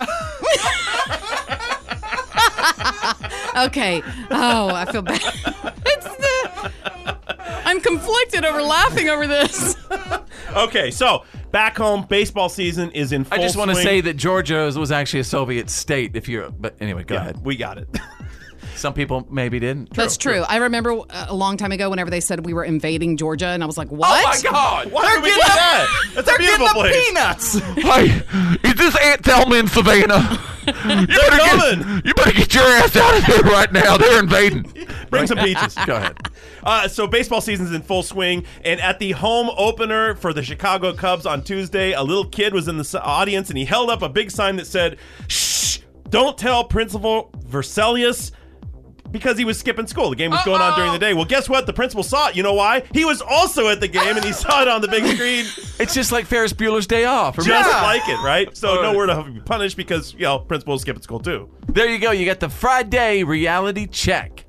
okay. 3.66 4.02
Oh, 4.30 4.68
I 4.68 4.86
feel 4.90 5.02
bad. 5.02 5.20
it's 5.84 6.04
the. 6.04 7.13
I'm 7.74 7.80
conflicted 7.80 8.44
over 8.44 8.62
laughing 8.62 9.08
over 9.08 9.26
this. 9.26 9.76
Okay, 10.56 10.90
so 10.92 11.24
back 11.50 11.76
home, 11.76 12.06
baseball 12.08 12.48
season 12.48 12.90
is 12.92 13.10
in 13.12 13.24
full 13.24 13.38
I 13.38 13.42
just 13.42 13.56
want 13.56 13.70
to 13.70 13.74
swing. 13.74 13.84
say 13.84 14.00
that 14.02 14.14
Georgia 14.14 14.70
was 14.76 14.92
actually 14.92 15.20
a 15.20 15.24
Soviet 15.24 15.68
state. 15.68 16.14
If 16.14 16.28
you're, 16.28 16.50
but 16.50 16.76
anyway, 16.80 17.02
go 17.02 17.14
Yeah, 17.16 17.20
ahead. 17.22 17.44
we 17.44 17.56
got 17.56 17.78
it. 17.78 17.88
Some 18.76 18.94
people 18.94 19.26
maybe 19.30 19.58
didn't. 19.58 19.94
That's 19.94 20.16
true. 20.16 20.42
I 20.48 20.56
remember 20.56 20.92
uh, 20.92 21.26
a 21.28 21.34
long 21.34 21.56
time 21.56 21.72
ago 21.72 21.90
whenever 21.90 22.10
they 22.10 22.20
said 22.20 22.44
we 22.44 22.52
were 22.52 22.64
invading 22.64 23.16
Georgia, 23.16 23.46
and 23.48 23.62
I 23.62 23.66
was 23.66 23.78
like, 23.78 23.88
"What? 23.90 24.24
Oh 24.24 24.28
my 24.28 24.50
God! 24.50 24.90
Why 24.92 25.14
would 25.14 25.22
we 25.22 25.30
do 25.30 25.36
that? 25.36 26.12
That's 26.14 26.30
a 26.32 26.38
beautiful 26.38 26.68
place. 26.68 27.06
Peanuts. 27.08 27.60
Hey, 27.84 28.06
is 28.64 28.74
this 28.74 28.96
Aunt 29.00 29.24
Thelma 29.24 29.56
in 29.56 29.66
Savannah? 29.68 30.40
You 30.66 31.06
better, 31.06 31.36
coming. 31.36 31.86
get, 31.96 32.06
you 32.06 32.14
better 32.14 32.32
get 32.32 32.54
your 32.54 32.64
ass 32.64 32.96
out 32.96 33.18
of 33.18 33.24
here 33.24 33.42
right 33.42 33.70
now. 33.70 33.98
They're 33.98 34.18
invading. 34.18 34.62
Bring 35.10 35.26
some 35.26 35.36
peaches. 35.36 35.74
Go 35.84 35.96
ahead. 35.96 36.16
Uh, 36.62 36.88
so 36.88 37.06
baseball 37.06 37.42
season's 37.42 37.72
in 37.72 37.82
full 37.82 38.02
swing, 38.02 38.46
and 38.64 38.80
at 38.80 38.98
the 38.98 39.12
home 39.12 39.50
opener 39.58 40.14
for 40.14 40.32
the 40.32 40.42
Chicago 40.42 40.94
Cubs 40.94 41.26
on 41.26 41.42
Tuesday, 41.44 41.92
a 41.92 42.02
little 42.02 42.24
kid 42.24 42.54
was 42.54 42.66
in 42.66 42.78
the 42.78 43.02
audience, 43.02 43.50
and 43.50 43.58
he 43.58 43.66
held 43.66 43.90
up 43.90 44.00
a 44.00 44.08
big 44.08 44.30
sign 44.30 44.56
that 44.56 44.66
said, 44.66 44.96
"Shh! 45.28 45.80
Don't 46.08 46.38
tell 46.38 46.64
Principal 46.64 47.30
Verselius." 47.46 48.30
Because 49.14 49.38
he 49.38 49.44
was 49.44 49.56
skipping 49.60 49.86
school. 49.86 50.10
The 50.10 50.16
game 50.16 50.32
was 50.32 50.44
going 50.44 50.60
on 50.60 50.76
during 50.76 50.90
the 50.92 50.98
day. 50.98 51.14
Well, 51.14 51.24
guess 51.24 51.48
what? 51.48 51.66
The 51.66 51.72
principal 51.72 52.02
saw 52.02 52.30
it. 52.30 52.34
You 52.36 52.42
know 52.42 52.54
why? 52.54 52.82
He 52.92 53.04
was 53.04 53.22
also 53.22 53.68
at 53.68 53.78
the 53.80 53.86
game 53.86 54.16
and 54.16 54.24
he 54.24 54.32
saw 54.32 54.60
it 54.60 54.66
on 54.66 54.80
the 54.80 54.88
big 54.88 55.06
screen. 55.06 55.46
It's 55.80 55.94
just 55.94 56.10
like 56.12 56.26
Ferris 56.26 56.52
Bueller's 56.52 56.86
Day 56.88 57.04
Off. 57.04 57.36
Just 57.36 57.46
Remember? 57.48 57.68
like 57.70 58.02
it, 58.08 58.20
right? 58.24 58.56
So 58.56 58.68
All 58.70 58.76
right. 58.82 58.92
nowhere 58.92 59.06
to 59.06 59.22
be 59.30 59.38
punished 59.40 59.76
because, 59.76 60.14
you 60.14 60.20
know, 60.22 60.40
principal 60.40 60.72
was 60.72 60.82
skipping 60.82 61.02
school 61.02 61.20
too. 61.20 61.48
There 61.68 61.88
you 61.88 61.98
go. 61.98 62.10
You 62.10 62.26
got 62.26 62.40
the 62.40 62.48
Friday 62.48 63.22
reality 63.22 63.86
check. 63.86 64.46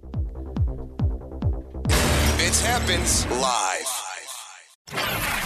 It 2.39 2.56
happens 2.60 3.25
live. 3.28 3.88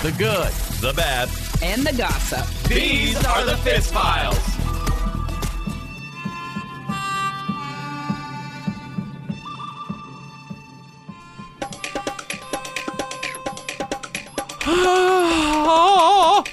The 0.01 0.11
good. 0.17 0.51
The 0.81 0.93
bad. 0.95 1.29
And 1.61 1.85
the 1.85 1.93
gossip. 1.97 2.45
These 2.69 3.23
are 3.25 3.43
the 3.45 3.57
Fitz 3.57 3.91
Files. 3.91 4.37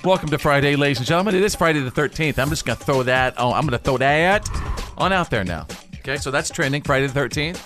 Welcome 0.07 0.29
to 0.29 0.39
Friday, 0.39 0.77
ladies 0.77 0.99
and 0.99 1.07
gentlemen. 1.09 1.35
It 1.35 1.43
is 1.43 1.57
Friday 1.57 1.81
the 1.81 1.91
13th. 1.91 2.39
I'm 2.39 2.49
just 2.49 2.65
going 2.65 2.79
to 2.79 2.85
throw 2.85 3.03
that. 3.03 3.35
Oh, 3.39 3.53
I'm 3.53 3.63
going 3.63 3.77
to 3.77 3.79
throw 3.79 3.99
that 3.99 4.49
on 4.97 5.13
out 5.13 5.31
there 5.31 5.43
now. 5.43 5.67
Okay, 5.97 6.17
so 6.17 6.31
that's 6.31 6.49
trending 6.49 6.83
Friday 6.83 7.09
the 7.09 7.21
13th. 7.21 7.59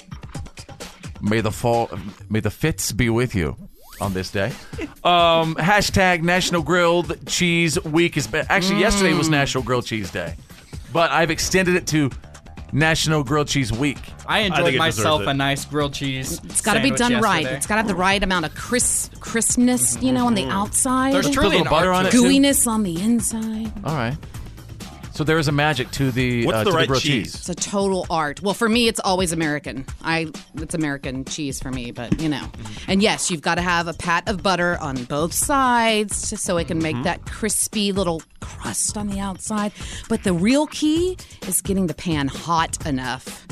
May 1.21 1.43
the 1.43 1.51
fall, 1.53 1.91
may 2.31 2.41
the 2.41 2.51
fits 2.51 2.93
be 2.93 3.11
with 3.11 3.35
you 3.35 3.59
on 4.01 4.15
this 4.15 4.31
day. 4.31 4.53
Um, 5.03 5.55
hashtag 5.55 6.23
National 6.23 6.63
Grilled 6.63 7.27
Cheese 7.27 7.83
Week 7.85 8.19
is 8.19 8.29
actually 8.35 8.81
yesterday 8.81 9.15
was 9.15 9.31
National 9.31 9.65
Grilled 9.65 9.87
Cheese 9.87 10.11
Day, 10.11 10.35
but 10.93 11.11
I've 11.11 11.31
extended 11.31 11.75
it 11.75 11.87
to 11.87 12.11
National 12.73 13.25
Grilled 13.25 13.49
Cheese 13.49 13.73
Week. 13.73 13.99
I 14.27 14.43
think 14.43 14.57
enjoyed 14.57 14.75
it 14.75 14.79
myself 14.79 15.21
deserves 15.21 15.29
it. 15.29 15.31
a 15.31 15.35
nice 15.35 15.65
grilled 15.65 15.95
cheese. 15.95 16.41
It's 16.45 16.61
got 16.61 16.75
to 16.75 16.83
be 16.83 16.91
done 16.91 17.21
right. 17.21 17.47
It's 17.47 17.67
got 17.67 17.77
to 17.77 17.81
have 17.81 17.89
the 17.89 17.95
right 17.95 18.23
amount 18.23 18.47
of 18.47 18.55
crisp, 18.55 19.19
crispness, 19.21 20.01
you 20.03 20.13
know, 20.13 20.27
on 20.27 20.35
the 20.35 20.43
mm-hmm. 20.43 20.51
outside. 20.51 21.15
There's 21.15 21.29
Put 21.29 21.39
a 21.39 21.49
little 21.49 21.63
an 21.63 21.69
butter 21.69 21.93
art 21.93 22.07
on 22.07 22.11
to 22.13 22.19
it, 22.19 22.21
too? 22.21 22.25
gooiness 22.25 22.67
on 22.67 22.83
the 22.83 23.01
inside. 23.01 23.73
All 23.85 23.95
right. 23.95 24.17
So 25.21 25.25
there 25.25 25.37
is 25.37 25.49
a 25.49 25.53
magic 25.53 25.91
to 25.91 26.11
the 26.11 26.47
What's 26.47 26.57
uh, 26.57 26.65
the 26.65 26.71
to 26.71 26.77
right 26.79 26.89
grilled 26.89 27.03
cheese? 27.03 27.35
It's 27.35 27.51
a 27.51 27.55
total 27.55 28.07
art. 28.09 28.41
Well, 28.41 28.55
for 28.55 28.71
me, 28.71 28.89
it's 28.89 29.01
always 29.01 29.33
American. 29.33 29.85
I 30.03 30.33
it's 30.55 30.73
American 30.73 31.27
cheese 31.27 31.61
for 31.61 31.71
me, 31.71 31.91
but 31.91 32.19
you 32.23 32.31
know. 32.31 32.51
And 32.89 33.03
yes, 33.03 33.31
you've 33.31 33.43
got 33.43 33.57
to 33.57 33.61
have 33.61 33.87
a 33.87 33.93
pat 33.93 34.27
of 34.31 34.43
butter 34.43 34.79
on 34.81 35.05
both 35.05 35.35
sides 35.35 36.31
just 36.31 36.43
so 36.45 36.57
it 36.57 36.69
can 36.69 36.79
make 36.79 36.97
that 37.03 37.27
crispy 37.27 37.93
little 37.93 38.23
crust 38.41 38.97
on 38.97 39.09
the 39.09 39.21
outside. 39.21 39.73
But 40.09 40.25
the 40.25 40.33
real 40.33 40.67
key 40.67 41.19
is 41.47 41.61
getting 41.61 41.87
the 41.87 41.93
pan 41.93 42.29
hot 42.29 42.87
enough 42.87 43.47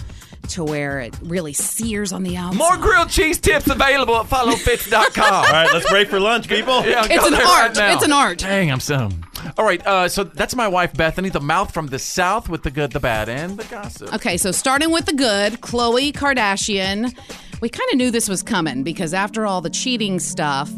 to 0.50 0.64
where 0.64 1.00
it 1.00 1.14
really 1.22 1.52
sears 1.52 2.12
on 2.12 2.22
the 2.22 2.36
outside. 2.36 2.58
More 2.58 2.76
grilled 2.76 3.10
cheese 3.10 3.38
tips 3.38 3.68
available 3.68 4.16
at 4.16 4.26
followfits.com. 4.26 5.32
All 5.34 5.42
right, 5.42 5.68
let's 5.72 5.88
break 5.90 6.08
for 6.08 6.20
lunch, 6.20 6.48
people. 6.48 6.84
Yeah, 6.86 7.04
It's 7.04 7.18
go 7.20 7.26
an 7.26 7.32
there 7.32 7.46
art. 7.46 7.76
now. 7.76 7.94
It's 7.94 8.04
an 8.04 8.12
art. 8.12 8.38
Dang, 8.38 8.70
I'm 8.70 8.80
so. 8.80 9.08
All 9.56 9.64
right, 9.64 9.84
uh, 9.86 10.08
so 10.08 10.24
that's 10.24 10.54
my 10.56 10.66
wife 10.68 10.92
Bethany, 10.94 11.28
the 11.28 11.40
mouth 11.40 11.72
from 11.72 11.86
the 11.88 11.98
south 11.98 12.48
with 12.48 12.62
the 12.62 12.70
good, 12.70 12.90
the 12.92 13.00
bad, 13.00 13.28
and 13.28 13.56
the 13.56 13.64
gossip. 13.64 14.12
Okay, 14.14 14.36
so 14.36 14.50
starting 14.50 14.90
with 14.90 15.06
the 15.06 15.12
good, 15.12 15.60
Khloe 15.60 16.12
Kardashian. 16.12 17.16
We 17.60 17.68
kind 17.68 17.88
of 17.92 17.98
knew 17.98 18.10
this 18.10 18.28
was 18.28 18.42
coming 18.42 18.82
because 18.82 19.14
after 19.14 19.46
all 19.46 19.60
the 19.60 19.70
cheating 19.70 20.18
stuff, 20.20 20.70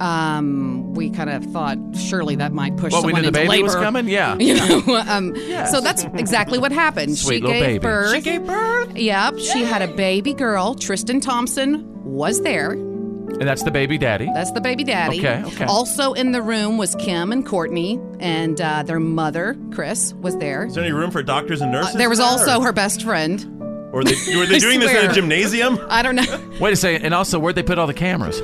um, 0.00 0.94
we 0.94 1.10
kind 1.10 1.30
of 1.30 1.44
thought 1.46 1.78
surely 1.96 2.36
that 2.36 2.52
might 2.52 2.76
push 2.76 2.92
What, 2.92 3.04
we 3.04 3.12
someone 3.12 3.22
knew 3.22 3.30
the 3.30 3.38
into 3.38 3.38
baby 3.40 3.48
labor. 3.48 3.64
was 3.64 3.74
coming? 3.74 4.08
Yeah. 4.08 4.36
You 4.38 4.54
know, 4.54 4.96
um, 5.08 5.34
so 5.70 5.80
that's 5.80 6.04
exactly 6.14 6.58
what 6.58 6.72
happened. 6.72 7.16
Sweet 7.18 7.36
she 7.36 7.40
little 7.42 7.52
gave 7.60 7.64
baby. 7.66 7.78
birth. 7.82 8.14
She 8.14 8.20
gave 8.22 8.46
birth? 8.46 8.96
Yep, 8.96 9.38
she 9.38 9.62
had 9.64 9.82
a 9.82 9.88
baby 9.88 10.32
girl. 10.34 10.74
Tristan 10.74 11.20
Thompson 11.20 11.84
was 12.04 12.40
there. 12.42 12.72
And 12.72 13.42
that's 13.46 13.62
the 13.62 13.70
baby 13.70 13.98
daddy. 13.98 14.28
That's 14.32 14.50
the 14.52 14.60
baby 14.60 14.84
daddy. 14.84 15.18
Okay, 15.18 15.42
okay. 15.44 15.64
Also 15.66 16.14
in 16.14 16.32
the 16.32 16.40
room 16.40 16.78
was 16.78 16.94
Kim 16.94 17.30
and 17.30 17.44
Kourtney, 17.46 18.00
and 18.20 18.58
uh, 18.60 18.82
their 18.84 18.98
mother, 18.98 19.54
Kris, 19.70 20.14
was 20.14 20.36
there. 20.38 20.64
Is 20.64 20.74
there 20.74 20.82
any 20.84 20.94
room 20.94 21.10
for 21.10 21.22
doctors 21.22 21.60
and 21.60 21.70
nurses? 21.70 21.94
Uh, 21.94 21.98
there 21.98 22.08
was 22.08 22.20
in 22.20 22.24
also 22.24 22.58
or- 22.60 22.64
her 22.64 22.72
best 22.72 23.02
friend. 23.02 23.44
Or 23.92 24.04
they, 24.04 24.14
were 24.36 24.44
they 24.46 24.58
doing 24.58 24.80
this 24.80 24.90
in 24.90 24.96
swear. 24.96 25.10
a 25.10 25.14
gymnasium? 25.14 25.78
I 25.88 26.02
don't 26.02 26.14
know. 26.14 26.50
Wait 26.60 26.72
a 26.72 26.76
second. 26.76 27.04
And 27.06 27.14
also, 27.14 27.38
where'd 27.38 27.54
they 27.56 27.62
put 27.62 27.78
all 27.78 27.86
the 27.86 27.94
cameras? 27.94 28.40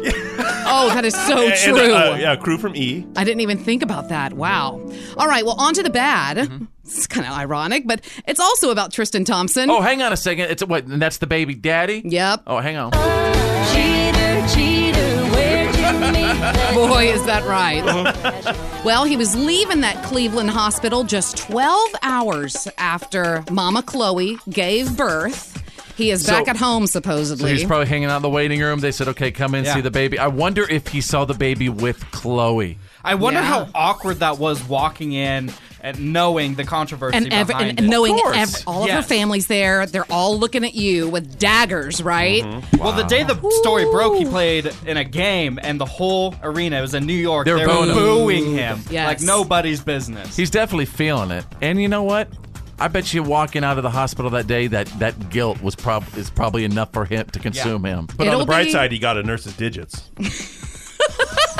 Oh, 0.66 0.90
that 0.94 1.04
is 1.04 1.14
so 1.14 1.38
And, 1.46 1.54
true. 1.54 1.94
uh, 1.94 2.16
yeah, 2.18 2.34
crew 2.36 2.56
from 2.56 2.74
E. 2.74 3.06
I 3.16 3.24
didn't 3.24 3.40
even 3.42 3.58
think 3.58 3.82
about 3.82 4.08
that. 4.08 4.32
Wow. 4.32 4.80
All 5.18 5.28
right, 5.28 5.44
well, 5.44 5.56
on 5.60 5.74
to 5.74 5.82
the 5.82 5.90
bad. 5.90 6.38
Mm-hmm. 6.38 6.64
It's 6.84 7.06
kind 7.06 7.26
of 7.26 7.32
ironic, 7.34 7.86
but 7.86 8.00
it's 8.26 8.40
also 8.40 8.70
about 8.70 8.92
Tristan 8.92 9.24
Thompson. 9.24 9.68
Oh, 9.70 9.80
hang 9.80 10.02
on 10.02 10.12
a 10.12 10.16
second. 10.16 10.50
It's 10.50 10.64
what? 10.64 10.84
And 10.86 11.00
that's 11.00 11.18
the 11.18 11.26
baby 11.26 11.54
daddy. 11.54 12.02
Yep. 12.04 12.42
Oh, 12.46 12.58
hang 12.60 12.76
on. 12.76 12.92
Cheater, 13.72 14.48
cheater, 14.54 14.83
Boy, 16.74 17.06
is 17.12 17.24
that 17.26 17.44
right. 17.46 17.82
Well, 18.84 19.04
he 19.04 19.16
was 19.16 19.34
leaving 19.34 19.80
that 19.80 20.02
Cleveland 20.04 20.50
hospital 20.50 21.04
just 21.04 21.36
12 21.38 21.90
hours 22.02 22.68
after 22.76 23.44
Mama 23.50 23.82
Khloe 23.82 24.38
gave 24.52 24.96
birth. 24.96 25.52
He 25.96 26.10
is 26.10 26.24
So- 26.24 26.32
back 26.32 26.48
at 26.48 26.56
home, 26.56 26.86
So 26.86 26.92
supposedly. 27.00 27.52
he's 27.52 27.64
probably 27.64 27.86
hanging 27.86 28.10
out 28.10 28.16
in 28.16 28.22
the 28.22 28.28
waiting 28.28 28.60
room. 28.60 28.80
They 28.80 28.90
said, 28.92 29.08
"Okay, 29.08 29.30
come 29.30 29.54
in, 29.54 29.64
Yeah. 29.64 29.74
see 29.74 29.80
the 29.80 29.90
baby." 29.92 30.18
I 30.18 30.26
wonder 30.26 30.68
if 30.68 30.88
he 30.88 31.00
saw 31.00 31.24
the 31.24 31.34
baby 31.34 31.68
with 31.68 32.00
Khloe. 32.10 32.76
I 33.04 33.14
wonder 33.14 33.40
Yeah. 33.40 33.46
how 33.46 33.68
awkward 33.74 34.18
that 34.20 34.38
was 34.38 34.62
walking 34.64 35.12
in 35.12 35.52
and 35.84 36.12
knowing 36.12 36.54
the 36.54 36.64
controversy 36.64 37.16
and, 37.16 37.32
ev- 37.32 37.46
behind 37.46 37.70
and 37.78 37.80
it. 37.80 37.82
knowing 37.88 38.14
Of 38.14 38.34
ev- 38.34 38.54
all 38.66 38.84
of 38.84 38.90
her 38.90 39.02
family's 39.02 39.46
there, 39.46 39.86
they're 39.86 40.10
all 40.10 40.38
looking 40.38 40.64
at 40.64 40.74
you 40.74 41.08
with 41.08 41.38
daggers, 41.38 42.02
right? 42.02 42.42
Mm-hmm. 42.42 42.78
Well, 42.78 42.92
the 42.92 43.02
day 43.04 43.22
the 43.22 43.38
story 43.60 43.84
broke, 43.84 44.16
he 44.16 44.24
played 44.24 44.74
in 44.86 44.96
a 44.96 45.04
game, 45.04 45.58
and 45.62 45.78
the 45.80 45.84
whole 45.86 46.34
arena 46.42 46.78
it 46.78 46.80
was 46.80 46.94
in 46.94 47.06
New 47.06 47.12
York. 47.12 47.44
They 47.44 47.52
were 47.52 47.58
They 47.60 47.66
booing 47.66 47.80
were 47.88 47.92
him. 47.92 47.94
booing 47.94 48.52
him 48.54 48.80
Yes. 48.90 49.06
like 49.06 49.20
nobody's 49.20 49.82
business. 49.84 50.34
He's 50.36 50.50
definitely 50.50 50.86
feeling 50.86 51.30
it. 51.30 51.44
And 51.60 51.80
you 51.80 51.88
know 51.88 52.02
what? 52.02 52.28
I 52.78 52.88
bet 52.88 53.14
you 53.14 53.22
walking 53.22 53.62
out 53.62 53.76
of 53.76 53.84
the 53.84 53.90
hospital 53.90 54.32
that 54.32 54.48
day, 54.48 54.66
that 54.66 54.86
that 54.98 55.28
guilt 55.30 55.62
was 55.62 55.76
prob 55.76 56.04
is 56.16 56.28
probably 56.30 56.64
enough 56.64 56.92
for 56.92 57.04
him 57.04 57.26
to 57.26 57.38
consume 57.38 57.84
him. 57.84 58.06
But 58.16 58.26
on 58.26 58.32
It'll 58.32 58.40
the 58.40 58.46
bright 58.46 58.64
be- 58.66 58.72
side, 58.72 58.90
he 58.90 58.98
got 58.98 59.16
a 59.16 59.22
nurse's 59.22 59.56
digits. 59.56 60.10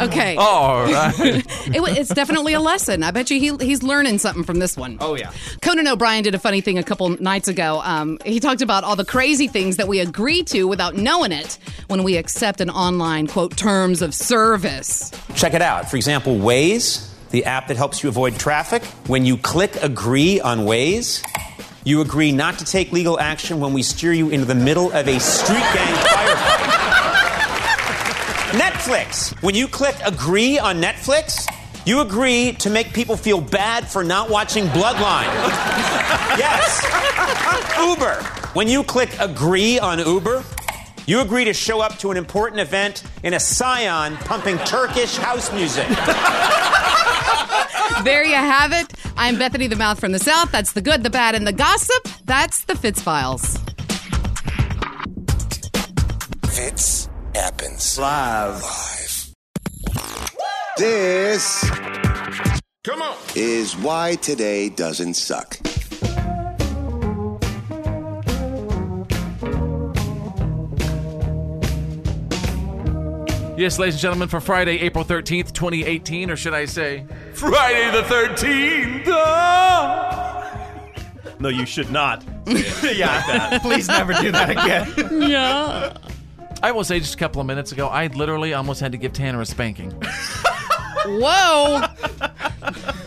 Okay. 0.00 0.36
All 0.36 0.84
right. 0.84 1.14
It, 1.74 1.80
wa- 1.80 1.88
it's 1.88 2.12
definitely 2.12 2.52
a 2.52 2.60
lesson. 2.60 3.02
I 3.02 3.10
bet 3.10 3.30
you 3.30 3.40
he, 3.40 3.64
he's 3.64 3.82
learning 3.82 4.18
something 4.18 4.44
from 4.44 4.58
this 4.58 4.76
one. 4.76 4.98
oh 5.00 5.14
yeah. 5.16 5.32
Conan 5.62 5.88
O'Brien 5.88 6.22
did 6.22 6.34
a 6.34 6.38
funny 6.38 6.60
thing 6.60 6.78
a 6.78 6.82
couple 6.82 7.08
nights 7.22 7.48
ago. 7.48 7.80
Um, 7.82 8.18
he 8.24 8.38
talked 8.38 8.60
about 8.62 8.84
all 8.84 8.96
the 8.96 9.04
crazy 9.04 9.48
things 9.48 9.76
that 9.78 9.88
we 9.88 10.00
agree 10.00 10.42
to 10.44 10.64
without 10.68 10.94
knowing 10.94 11.32
it 11.32 11.58
when 11.88 12.02
we 12.02 12.16
accept 12.16 12.60
an 12.60 12.70
online, 12.70 13.26
quote, 13.26 13.56
terms 13.56 14.02
of 14.02 14.14
service. 14.14 15.10
Check 15.34 15.54
it 15.54 15.62
out. 15.62 15.90
For 15.90 15.96
example, 15.96 16.36
Waze, 16.36 17.10
the 17.30 17.44
app 17.46 17.68
that 17.68 17.76
helps 17.76 18.02
you 18.02 18.08
avoid 18.08 18.36
traffic. 18.38 18.84
When 19.08 19.24
you 19.24 19.36
click 19.36 19.74
agree 19.82 20.40
on 20.40 20.60
Waze, 20.60 21.24
you 21.84 22.00
agree 22.02 22.30
not 22.32 22.58
to 22.60 22.64
take 22.64 22.92
legal 22.92 23.18
action 23.18 23.58
when 23.60 23.72
we 23.72 23.82
steer 23.82 24.12
you 24.12 24.28
into 24.30 24.44
the 24.46 24.54
middle 24.54 24.92
of 24.92 25.08
a 25.08 25.18
street 25.18 25.58
gang 25.58 25.94
firefight. 26.04 26.63
Netflix. 28.94 29.42
When 29.42 29.54
you 29.54 29.66
click 29.66 29.96
agree 30.04 30.58
on 30.58 30.80
Netflix, 30.80 31.46
you 31.84 32.00
agree 32.00 32.52
to 32.54 32.70
make 32.70 32.92
people 32.92 33.16
feel 33.16 33.40
bad 33.40 33.88
for 33.88 34.04
not 34.04 34.30
watching 34.30 34.66
Bloodline. 34.66 35.24
yes. 36.38 36.80
Uber. 37.78 38.22
When 38.54 38.68
you 38.68 38.84
click 38.84 39.10
agree 39.18 39.80
on 39.80 39.98
Uber, 39.98 40.44
you 41.06 41.20
agree 41.20 41.44
to 41.44 41.52
show 41.52 41.80
up 41.80 41.98
to 41.98 42.12
an 42.12 42.16
important 42.16 42.60
event 42.60 43.02
in 43.24 43.34
a 43.34 43.40
Scion 43.40 44.16
pumping 44.18 44.58
Turkish 44.58 45.16
house 45.16 45.52
music. 45.52 45.88
There 48.02 48.24
you 48.24 48.34
have 48.34 48.72
it. 48.72 48.92
I'm 49.16 49.38
Bethany 49.38 49.66
the 49.66 49.76
Mouth 49.76 50.00
from 50.00 50.12
the 50.12 50.18
South. 50.18 50.50
That's 50.50 50.72
the 50.72 50.82
good, 50.82 51.02
the 51.02 51.10
bad, 51.10 51.34
and 51.34 51.46
the 51.46 51.52
gossip. 51.52 52.08
That's 52.24 52.64
the 52.64 52.74
Fitz 52.74 53.00
Files. 53.00 53.58
Fits 56.50 56.93
happens 57.34 57.98
Live. 57.98 58.62
live. 58.62 59.34
This 60.76 61.70
Come 62.84 63.02
on. 63.02 63.16
is 63.36 63.76
why 63.76 64.16
today 64.16 64.68
doesn't 64.68 65.14
suck. 65.14 65.58
Yes, 73.56 73.78
ladies 73.78 73.94
and 73.94 74.00
gentlemen, 74.02 74.28
for 74.28 74.40
Friday, 74.40 74.80
April 74.80 75.04
13th, 75.04 75.52
2018, 75.52 76.28
or 76.28 76.34
should 76.34 76.54
I 76.54 76.64
say, 76.64 77.06
Friday 77.34 77.88
the 77.92 78.02
13th. 78.02 79.04
ah! 79.06 80.70
No, 81.38 81.48
you 81.50 81.64
should 81.64 81.90
not. 81.92 82.24
yeah. 82.82 83.58
Please 83.60 83.86
never 83.86 84.12
do 84.14 84.32
that 84.32 84.50
again. 84.50 85.30
Yeah. 85.30 85.96
I 86.64 86.72
will 86.72 86.82
say 86.82 86.98
just 86.98 87.12
a 87.12 87.18
couple 87.18 87.42
of 87.42 87.46
minutes 87.46 87.72
ago, 87.72 87.88
I 87.88 88.06
literally 88.06 88.54
almost 88.54 88.80
had 88.80 88.92
to 88.92 88.98
give 88.98 89.12
Tanner 89.12 89.42
a 89.42 89.44
spanking. 89.44 89.90
Whoa. 91.04 91.82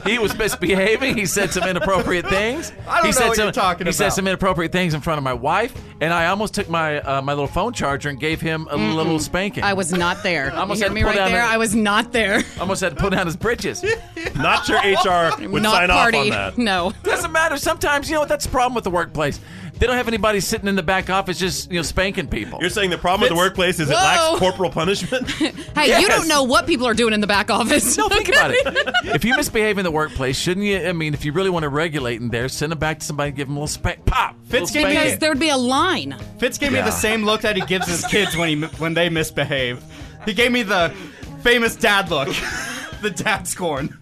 He 0.05 0.19
was 0.19 0.37
misbehaving. 0.37 1.17
He 1.17 1.25
said 1.25 1.49
some 1.49 1.63
inappropriate 1.63 2.27
things. 2.27 2.71
I 2.87 2.97
don't 2.97 3.05
he 3.07 3.11
know 3.11 3.17
said 3.17 3.27
what 3.29 3.35
some, 3.35 3.45
you're 3.45 3.51
talking 3.51 3.87
He 3.87 3.93
said 3.93 4.09
some 4.09 4.27
inappropriate 4.27 4.71
things 4.71 4.93
in 4.93 5.01
front 5.01 5.17
of 5.17 5.23
my 5.23 5.33
wife, 5.33 5.73
and 5.99 6.13
I 6.13 6.27
almost 6.27 6.53
took 6.53 6.69
my 6.69 6.99
uh, 7.01 7.23
my 7.23 7.33
little 7.33 7.47
phone 7.47 7.73
charger 7.73 8.09
and 8.09 8.19
gave 8.19 8.39
him 8.39 8.67
a 8.69 8.77
little 8.77 9.17
spanking. 9.17 9.63
I 9.63 9.73
was 9.73 9.91
not 9.91 10.21
there. 10.21 10.53
Almost 10.55 10.77
you 10.79 10.83
hear 10.83 10.89
had 10.89 10.93
me 10.93 11.01
to 11.01 11.05
pull 11.07 11.13
right 11.13 11.17
down 11.17 11.31
there? 11.31 11.41
the- 11.41 11.51
I 11.51 11.57
was 11.57 11.73
not 11.73 12.13
there. 12.13 12.43
almost 12.59 12.81
had 12.81 12.95
to 12.95 13.01
pull 13.01 13.09
down 13.09 13.25
his 13.25 13.35
britches. 13.35 13.83
Not 14.35 14.65
sure 14.67 14.77
HR 14.77 15.47
would 15.49 15.63
not 15.63 15.73
sign 15.73 15.89
party. 15.89 16.17
off 16.17 16.23
on 16.25 16.29
that. 16.29 16.57
No. 16.59 16.93
Doesn't 17.01 17.31
matter. 17.31 17.57
Sometimes 17.57 18.07
you 18.07 18.13
know 18.13 18.19
what? 18.21 18.29
That's 18.29 18.45
the 18.45 18.51
problem 18.51 18.75
with 18.75 18.83
the 18.83 18.91
workplace. 18.91 19.39
They 19.79 19.85
don't 19.87 19.95
have 19.97 20.07
anybody 20.07 20.39
sitting 20.39 20.67
in 20.67 20.75
the 20.75 20.83
back 20.83 21.09
office 21.09 21.37
just 21.39 21.69
you 21.71 21.77
know 21.77 21.83
spanking 21.83 22.27
people. 22.27 22.59
You're 22.61 22.69
saying 22.69 22.89
the 22.89 22.97
problem 22.97 23.21
with 23.21 23.29
the 23.29 23.35
workplace 23.35 23.79
is 23.79 23.89
it 23.89 23.93
lacks 23.93 24.39
corporal 24.39 24.69
punishment? 24.71 25.29
Hey, 25.77 25.89
Yes. 25.89 26.01
you 26.01 26.07
don't 26.07 26.27
know 26.27 26.41
what 26.43 26.65
people 26.65 26.87
are 26.87 26.93
doing 26.95 27.13
in 27.13 27.21
the 27.21 27.27
back 27.27 27.51
office. 27.51 27.97
No, 27.97 28.09
think 28.09 28.29
about 28.29 28.51
it. 28.51 28.65
If 29.15 29.23
you 29.23 29.35
misbehave 29.35 29.77
in 29.77 29.83
the 29.83 29.91
workplace, 29.91 30.37
shouldn't 30.37 30.65
you? 30.65 30.79
I 30.87 30.91
mean, 30.93 31.13
if 31.13 31.23
you 31.23 31.31
really 31.31 31.49
want 31.51 31.63
to 31.63 31.69
regulate 31.69 32.19
in 32.19 32.29
there, 32.29 32.49
send 32.49 32.71
them 32.71 32.79
back 32.79 32.99
to 32.99 33.05
somebody, 33.05 33.31
give 33.31 33.47
them 33.47 33.57
a 33.57 33.59
little 33.59 33.67
spank, 33.67 34.05
pop. 34.05 34.35
Fitz 34.45 34.71
gave 34.71 34.83
me 34.85 34.89
Because 34.89 35.01
spanking. 35.03 35.19
there 35.19 35.29
would 35.31 35.39
be 35.39 35.49
a 35.49 35.57
line. 35.57 36.15
Fitz 36.39 36.57
gave 36.57 36.71
me 36.71 36.79
the 36.81 36.91
same 36.91 37.23
look 37.23 37.41
that 37.41 37.55
he 37.55 37.61
gives 37.63 37.87
his 37.87 38.03
kids 38.05 38.35
when 38.35 38.49
he 38.49 38.65
when 38.77 38.93
they 38.95 39.09
misbehave. 39.09 39.83
He 40.25 40.33
gave 40.33 40.51
me 40.51 40.63
the 40.63 40.91
famous 41.43 41.75
dad 41.75 42.09
look, 42.09 42.27
the 43.01 43.11
dad 43.11 43.47
scorn. 43.47 43.95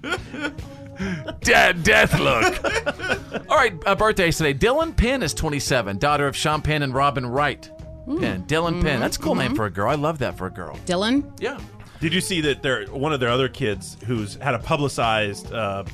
Dad, 1.41 1.83
death 1.83 2.17
look. 2.19 3.49
All 3.49 3.57
right, 3.57 3.73
uh, 3.85 3.95
birthdays 3.95 4.37
today. 4.37 4.53
Dylan 4.53 4.95
Penn 4.95 5.23
is 5.23 5.33
27, 5.33 5.97
daughter 5.97 6.27
of 6.27 6.35
Sean 6.35 6.61
Penn 6.61 6.83
and 6.83 6.93
Robin 6.93 7.25
Wright. 7.25 7.69
Penn, 8.05 8.43
Dylan 8.43 8.81
Penn. 8.81 8.99
That's 8.99 9.17
a 9.17 9.19
cool 9.19 9.35
name 9.35 9.55
for 9.55 9.65
a 9.65 9.71
girl. 9.71 9.89
I 9.89 9.95
love 9.95 10.19
that 10.19 10.37
for 10.37 10.45
a 10.47 10.51
girl. 10.51 10.77
Dylan? 10.85 11.31
Yeah. 11.39 11.59
Did 11.99 12.13
you 12.13 12.21
see 12.21 12.41
that 12.41 12.61
their 12.61 12.85
one 12.87 13.13
of 13.13 13.19
their 13.19 13.29
other 13.29 13.49
kids 13.49 13.97
who's 14.05 14.35
had 14.35 14.53
a 14.53 14.59
publicized 14.59 15.51
uh, 15.51 15.85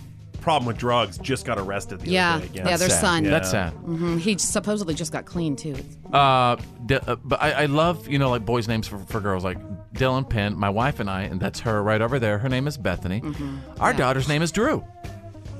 problem 0.41 0.65
with 0.67 0.77
drugs 0.77 1.17
just 1.19 1.45
got 1.45 1.57
arrested 1.57 2.01
the 2.01 2.09
Yeah. 2.11 2.35
other 2.35 2.39
day 2.41 2.51
again? 2.51 2.67
Yeah, 2.67 2.77
their 2.77 2.89
sad. 2.89 2.99
son. 3.01 3.23
That's 3.23 3.49
sad. 3.51 3.71
hmm 3.73 4.17
He 4.17 4.37
supposedly 4.37 4.93
just 4.93 5.11
got 5.13 5.25
clean, 5.25 5.55
too. 5.55 5.75
Uh, 6.11 6.57
D- 6.85 6.95
uh, 6.95 7.15
but 7.23 7.41
I, 7.41 7.51
I 7.51 7.65
love 7.67 8.07
you 8.09 8.19
know 8.19 8.29
like 8.29 8.45
boys' 8.45 8.67
names 8.67 8.87
for, 8.87 8.97
for 8.99 9.19
girls 9.21 9.43
like 9.45 9.57
Dylan 9.93 10.27
Penn. 10.29 10.57
My 10.57 10.69
wife 10.69 10.99
and 10.99 11.09
I, 11.09 11.21
and 11.21 11.39
that's 11.39 11.61
her 11.61 11.81
right 11.81 12.01
over 12.01 12.19
there. 12.19 12.37
Her 12.39 12.49
name 12.49 12.67
is 12.67 12.77
Bethany. 12.77 13.21
Our 13.79 13.93
daughter's 13.93 14.27
name 14.27 14.41
is 14.41 14.51
Drew. 14.51 14.83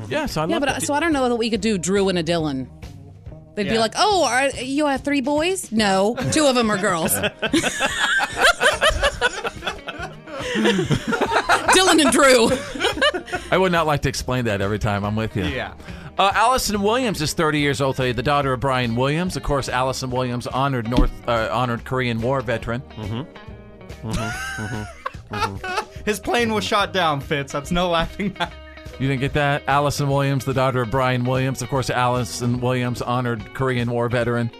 Yeah, 0.10 0.26
so 0.26 0.41
I 0.41 0.46
Yeah, 0.46 0.54
love 0.56 0.60
but 0.62 0.70
I- 0.70 0.74
that. 0.74 0.82
so 0.84 0.94
I 0.94 1.00
don't 1.00 1.13
know 1.13 1.30
that 1.30 1.36
we 1.38 1.50
could 1.50 1.62
do 1.62 1.78
Drew 1.78 2.10
and 2.10 2.17
a 2.17 2.24
Dylan. 2.24 2.67
They'd 3.56 3.67
be 3.70 3.78
like, 3.78 3.94
"Oh, 3.98 4.24
are, 4.26 4.48
you 4.62 4.88
have 4.88 5.02
three 5.02 5.20
boys? 5.22 5.72
No, 5.74 6.15
two 6.32 6.46
of 6.48 6.56
them 6.56 6.72
are 6.72 6.78
girls." 6.78 7.13
Dylan 11.72 12.02
and 12.02 12.12
Drew. 12.12 12.50
I 13.52 13.58
would 13.58 13.72
not 13.72 13.86
like 13.86 14.02
to 14.04 14.10
explain 14.10 14.46
that 14.46 14.62
every 14.62 14.80
time 14.80 15.04
I'm 15.04 15.15
with 15.15 15.36
you. 15.36 15.44
Yeah. 15.46 15.74
Uh, 16.17 16.32
Allison 16.36 16.82
Williams 16.82 17.22
is 17.22 17.34
30 17.34 17.60
years 17.60 17.82
old 17.82 17.96
today, 17.96 18.12
the 18.12 18.24
daughter 18.24 18.54
of 18.54 18.60
Brian 18.60 18.96
Williams. 18.96 19.36
Of 19.38 19.44
course, 19.44 19.70
Allison 19.70 20.12
Williams, 20.12 20.46
honored 20.48 20.89
North, 20.89 21.12
uh, 21.28 21.50
honored 21.52 21.86
Korean 21.86 22.22
War 22.22 22.41
veteran. 22.41 22.84
His 26.06 26.20
plane 26.20 26.54
was 26.54 26.63
shot 26.63 26.94
down, 26.94 27.22
Fitz. 27.22 27.52
That's 27.54 27.72
no 27.72 27.89
laughing 27.89 28.36
matter. 28.38 28.54
You 29.00 29.08
didn't 29.08 29.22
get 29.22 29.34
that? 29.34 29.63
Allison 29.67 30.10
Williams, 30.10 30.46
the 30.46 30.54
daughter 30.54 30.82
of 30.82 30.91
Brian 30.91 31.24
Williams. 31.24 31.62
Of 31.62 31.70
course, 31.70 31.89
Allison 31.89 32.60
Williams, 32.62 33.02
honored 33.02 33.54
Korean 33.56 33.89
War 33.89 34.10
veteran. 34.10 34.52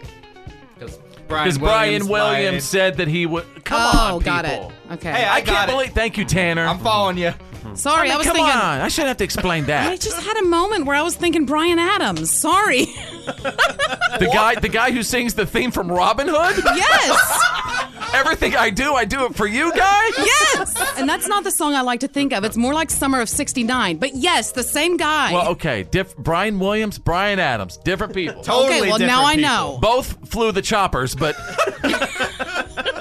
Because 0.74 0.98
Because 1.28 1.58
Brian 1.58 2.08
Williams 2.08 2.54
lied. 2.54 2.62
said 2.62 2.96
that 2.96 3.08
he 3.08 3.26
would. 3.26 3.64
Come 3.64 3.80
oh, 3.80 4.16
on, 4.16 4.22
got 4.22 4.44
it. 4.44 4.72
Okay. 4.92 5.12
Hey, 5.12 5.24
I, 5.24 5.34
I, 5.34 5.40
got 5.42 5.54
can't 5.54 5.70
it. 5.70 5.72
believe. 5.74 5.92
Thank 5.92 6.18
you, 6.18 6.24
Tanner. 6.24 6.66
I'm 6.66 6.78
following 6.80 7.18
you. 7.18 7.32
Mm-hmm. 7.62 7.74
Sorry, 7.76 8.00
I, 8.00 8.02
mean, 8.04 8.12
I 8.12 8.16
was 8.16 8.26
come 8.26 8.36
thinking. 8.36 8.54
on. 8.54 8.80
I 8.80 8.88
shouldn't 8.88 9.08
have 9.08 9.16
to 9.18 9.24
explain 9.24 9.66
that. 9.66 9.86
I 9.86 9.90
that. 9.90 10.00
just 10.00 10.20
had 10.20 10.36
a 10.38 10.44
moment 10.44 10.86
where 10.86 10.96
I 10.96 11.02
was 11.02 11.14
thinking 11.14 11.46
Bryan 11.46 11.78
Adams. 11.78 12.30
Sorry. 12.30 12.84
the 12.86 14.28
guy, 14.32 14.56
the 14.56 14.68
guy 14.68 14.90
who 14.90 15.02
sings 15.02 15.34
the 15.34 15.46
theme 15.46 15.70
from 15.70 15.90
Robin 15.90 16.26
Hood. 16.28 16.62
yes. 16.74 17.98
Everything 18.14 18.54
I 18.56 18.68
do, 18.70 18.94
I 18.94 19.04
do 19.06 19.24
it 19.26 19.34
for 19.34 19.46
you 19.46 19.72
guys. 19.72 20.12
Yes, 20.18 20.98
and 20.98 21.08
that's 21.08 21.26
not 21.28 21.44
the 21.44 21.50
song 21.50 21.74
I 21.74 21.80
like 21.80 22.00
to 22.00 22.08
think 22.08 22.34
of. 22.34 22.44
It's 22.44 22.58
more 22.58 22.74
like 22.74 22.90
Summer 22.90 23.22
of 23.22 23.28
'69. 23.28 23.96
But 23.96 24.14
yes, 24.14 24.52
the 24.52 24.62
same 24.62 24.98
guy. 24.98 25.32
Well, 25.32 25.48
okay. 25.52 25.84
Diff- 25.84 26.14
Brian 26.18 26.58
Williams, 26.58 26.98
Bryan 26.98 27.38
Adams, 27.38 27.78
different 27.78 28.12
people. 28.12 28.42
Totally 28.42 28.80
Okay, 28.80 28.90
well, 28.90 28.98
now 28.98 29.30
different 29.30 29.48
I 29.48 29.48
know. 29.48 29.78
Both 29.80 30.28
flew 30.28 30.52
the 30.52 30.60
choppers, 30.60 31.14
but. 31.14 31.36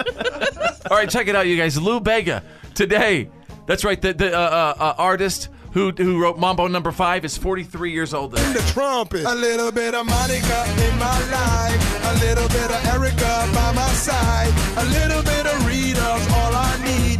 All 0.89 0.97
right, 0.97 1.09
check 1.09 1.27
it 1.27 1.35
out, 1.35 1.47
you 1.47 1.57
guys. 1.57 1.79
Lou 1.79 1.99
Bega 1.99 2.43
today. 2.73 3.29
That's 3.71 3.85
right. 3.85 4.01
The 4.01 4.11
the 4.13 4.37
uh, 4.37 4.41
uh, 4.41 4.73
uh, 4.83 4.93
artist 4.97 5.47
who 5.71 5.91
who 5.91 6.21
wrote 6.21 6.37
Mambo 6.37 6.67
Number 6.67 6.91
Five 6.91 7.23
is 7.23 7.37
43 7.37 7.91
years 7.93 8.13
old. 8.13 8.35
Today. 8.35 8.51
The 8.51 8.59
trumpet. 8.73 9.23
A 9.23 9.33
little 9.33 9.71
bit 9.71 9.95
of 9.95 10.05
Monica 10.05 10.65
in 10.87 10.99
my 10.99 11.19
life. 11.31 12.05
A 12.11 12.13
little 12.25 12.49
bit 12.49 12.69
of 12.69 12.85
Erica 12.93 13.49
by 13.55 13.71
my 13.71 13.87
side. 13.93 14.51
A 14.75 14.85
little 14.87 15.23
bit 15.23 15.45
of 15.45 15.65
Rita's 15.65 16.27
all 16.33 16.53
I 16.53 16.81
need. 16.83 17.19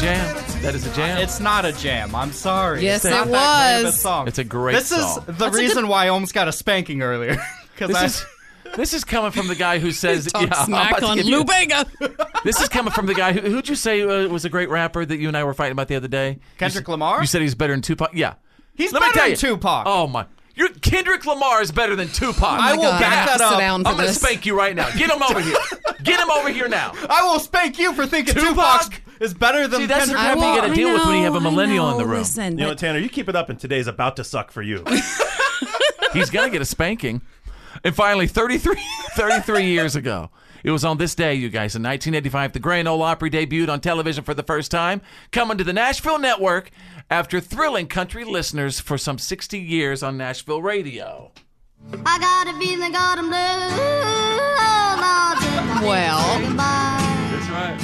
Jam. 0.00 0.34
That 0.62 0.74
is 0.74 0.86
a 0.86 0.94
jam. 0.94 1.18
It's 1.20 1.38
not 1.40 1.66
a 1.66 1.72
jam. 1.72 2.14
I'm 2.14 2.32
sorry. 2.32 2.82
Yes, 2.82 3.04
It's 3.04 3.12
not 3.12 3.26
it 3.26 3.32
that 3.32 3.74
great 3.74 3.80
of 3.80 3.84
a 3.84 3.88
was. 3.88 4.00
song. 4.00 4.28
It's 4.28 4.38
a 4.38 4.44
great 4.44 4.72
This 4.76 4.88
song. 4.88 5.18
is 5.18 5.24
the 5.26 5.32
That's 5.32 5.54
reason 5.54 5.82
good- 5.82 5.90
why 5.90 6.06
I 6.06 6.08
almost 6.08 6.32
got 6.32 6.48
a 6.48 6.52
spanking 6.52 7.02
earlier. 7.02 7.36
Because 7.76 7.94
I 7.96 8.04
is 8.04 8.24
this 8.76 8.92
is 8.94 9.04
coming 9.04 9.30
from 9.30 9.46
the 9.48 9.54
guy 9.54 9.78
who 9.78 9.90
says 9.92 10.26
Talk 10.32 10.42
yeah, 10.48 10.64
smack 10.64 11.02
on 11.02 11.16
give 11.16 11.26
you- 11.26 11.38
Lou 11.38 11.44
Bega. 11.44 11.86
This 12.44 12.60
is 12.60 12.68
coming 12.68 12.92
from 12.92 13.06
the 13.06 13.14
guy 13.14 13.32
who 13.32 13.40
who'd 13.40 13.68
you 13.68 13.74
say 13.76 14.02
uh, 14.02 14.28
was 14.28 14.44
a 14.44 14.50
great 14.50 14.68
rapper 14.68 15.04
that 15.04 15.16
you 15.18 15.28
and 15.28 15.36
I 15.36 15.44
were 15.44 15.54
fighting 15.54 15.72
about 15.72 15.88
the 15.88 15.96
other 15.96 16.08
day? 16.08 16.38
Kendrick 16.58 16.86
You 16.86 16.92
Lamar? 16.92 17.20
You 17.20 17.26
said 17.26 17.42
he's 17.42 17.54
better 17.54 17.72
than 17.72 17.82
Tupac. 17.82 18.10
Yeah, 18.14 18.34
He's 18.74 18.92
Let 18.92 19.00
me 19.02 19.06
better 19.08 19.14
tell 19.14 19.22
than 19.24 19.30
you. 19.30 19.36
Tupac. 19.36 19.84
Oh 19.86 20.06
my. 20.06 20.26
You're, 20.56 20.68
Kendrick 20.68 21.26
Lamar 21.26 21.62
is 21.62 21.72
better 21.72 21.96
than 21.96 22.06
Tupac. 22.08 22.42
I 22.44 22.74
will 22.74 22.82
God, 22.82 23.00
back 23.00 23.12
have 23.28 23.38
that 23.38 23.44
to 23.48 23.54
up. 23.54 23.58
down 23.58 23.84
I'm 23.86 23.96
gonna 23.96 24.12
spank 24.12 24.46
you 24.46 24.56
right 24.56 24.74
now. 24.76 24.88
Get 24.90 25.10
him 25.10 25.20
over 25.22 25.40
here. 25.40 25.56
Get 26.04 26.20
him 26.20 26.30
over 26.30 26.48
here 26.48 26.68
now. 26.68 26.92
I 27.10 27.24
will 27.24 27.40
spank 27.40 27.78
you 27.78 27.92
for 27.92 28.06
thinking 28.06 28.34
Tupac? 28.34 28.82
Tupac 28.84 29.02
is 29.20 29.34
better 29.34 29.66
than 29.66 29.80
See, 29.80 29.86
that's 29.86 30.06
the 30.08 30.14
Kendrick 30.14 30.20
crap 30.20 30.36
you 30.36 30.40
Lamar. 30.42 30.60
gotta 30.60 30.74
deal 30.74 30.92
with 30.92 31.06
when 31.06 31.16
you 31.18 31.24
have 31.24 31.34
a 31.34 31.38
I 31.38 31.42
know, 31.42 31.50
millennial 31.50 31.90
in 31.90 31.98
the 31.98 32.04
room. 32.06 32.18
Listen, 32.18 32.56
You 32.58 32.66
know 32.66 32.74
Tanner? 32.74 32.98
You 33.00 33.08
keep 33.08 33.28
it 33.28 33.34
up, 33.34 33.48
and 33.48 33.58
today's 33.58 33.86
about 33.88 34.14
to 34.16 34.24
suck 34.24 34.50
for 34.52 34.62
you. 34.62 34.84
He's 36.12 36.30
gonna 36.30 36.50
get 36.50 36.62
a 36.62 36.64
spanking. 36.64 37.22
And 37.82 37.94
finally, 37.94 38.26
33, 38.26 38.76
33 39.16 39.64
years 39.64 39.96
ago, 39.96 40.30
it 40.62 40.70
was 40.70 40.84
on 40.84 40.96
this 40.98 41.14
day, 41.14 41.34
you 41.34 41.48
guys, 41.50 41.74
in 41.76 41.82
1985, 41.82 42.52
the 42.52 42.58
Grand 42.58 42.88
Ole 42.88 43.02
Opry 43.02 43.30
debuted 43.30 43.68
on 43.68 43.80
television 43.80 44.24
for 44.24 44.32
the 44.34 44.42
first 44.42 44.70
time, 44.70 45.02
coming 45.32 45.58
to 45.58 45.64
the 45.64 45.72
Nashville 45.74 46.18
Network 46.18 46.70
after 47.10 47.38
thrilling 47.40 47.86
country 47.86 48.24
listeners 48.24 48.80
for 48.80 48.96
some 48.96 49.18
60 49.18 49.58
years 49.58 50.02
on 50.02 50.16
Nashville 50.16 50.62
radio. 50.62 51.32
I 52.06 52.18
got 52.18 52.48
a 52.54 52.58
feeling 52.58 52.92
got 52.92 53.18
'em 53.18 53.28
blue. 53.28 53.36
Oh, 53.36 54.96
Lord, 55.00 55.38
till 55.42 55.64
my 55.64 55.74
baby 55.74 55.86
Well. 55.86 56.40
goodbye. 56.40 57.28
That's 57.30 57.48
right. 57.50 57.78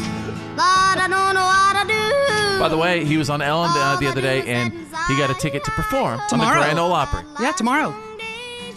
Lord, 0.56 0.98
I 0.98 1.06
don't 1.08 1.34
know 1.34 1.44
what 1.44 1.82
to 1.82 1.88
do. 2.54 2.60
By 2.60 2.68
the 2.68 2.78
way, 2.78 3.04
he 3.04 3.16
was 3.18 3.28
on 3.28 3.42
Ellen 3.42 3.70
uh, 3.74 3.96
the 4.00 4.06
other 4.06 4.20
day, 4.22 4.40
and 4.50 4.72
he 5.08 5.16
got 5.18 5.30
a 5.30 5.34
ticket 5.34 5.64
to 5.64 5.70
perform 5.72 6.18
on 6.32 6.38
the 6.38 6.46
Grand 6.46 6.78
Ole 6.78 6.92
Opry. 6.92 7.22
yeah, 7.40 7.52
tomorrow. 7.52 7.94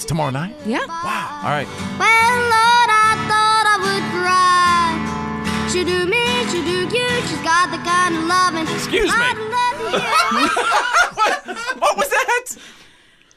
It's 0.03 0.09
tomorrow 0.09 0.31
night. 0.31 0.53
Yeah. 0.65 0.85
Wow. 0.85 1.41
All 1.45 1.49
right. 1.49 1.65
Well, 1.97 2.35
Lord, 2.35 2.89
I 2.91 3.15
thought 3.31 3.65
I 3.71 3.77
would 3.87 4.03
cry. 4.19 5.69
She 5.71 5.85
do 5.85 6.05
me, 6.05 6.25
she 6.51 6.61
do 6.61 6.93
you. 6.93 7.09
She's 7.21 7.39
got 7.39 7.71
the 7.71 7.77
kind 7.77 8.13
of 8.17 8.25
loving. 8.25 8.67
Excuse 8.75 9.09
me. 9.09 9.17
Love 9.17 9.79
you. 9.79 9.95
what? 11.15 11.47
What 11.79 11.95
was 11.97 12.09
that? 12.09 12.57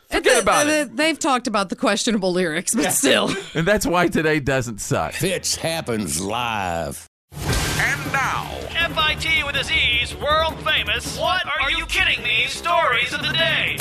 Forget 0.08 0.42
about 0.42 0.66
it. 0.66 0.96
They've 0.96 1.16
talked 1.16 1.46
about 1.46 1.68
the 1.68 1.76
questionable 1.76 2.32
lyrics, 2.32 2.74
but 2.74 2.90
still. 2.90 3.30
And 3.54 3.64
that's 3.64 3.86
why 3.86 4.08
today 4.08 4.40
doesn't 4.40 4.80
suck. 4.80 5.12
Fitz 5.12 5.54
happens 5.54 6.20
live. 6.20 7.06
And 7.32 8.12
now, 8.12 8.46
FIT 8.70 9.46
with 9.46 9.54
a 9.54 9.62
Z's 9.62 10.16
world 10.16 10.58
famous. 10.64 11.16
What 11.16 11.46
are, 11.46 11.70
you 11.70 11.86
kidding 11.86 12.24
me? 12.24 12.46
Stories 12.48 13.12
of 13.12 13.22
the 13.22 13.32
day. 13.32 13.78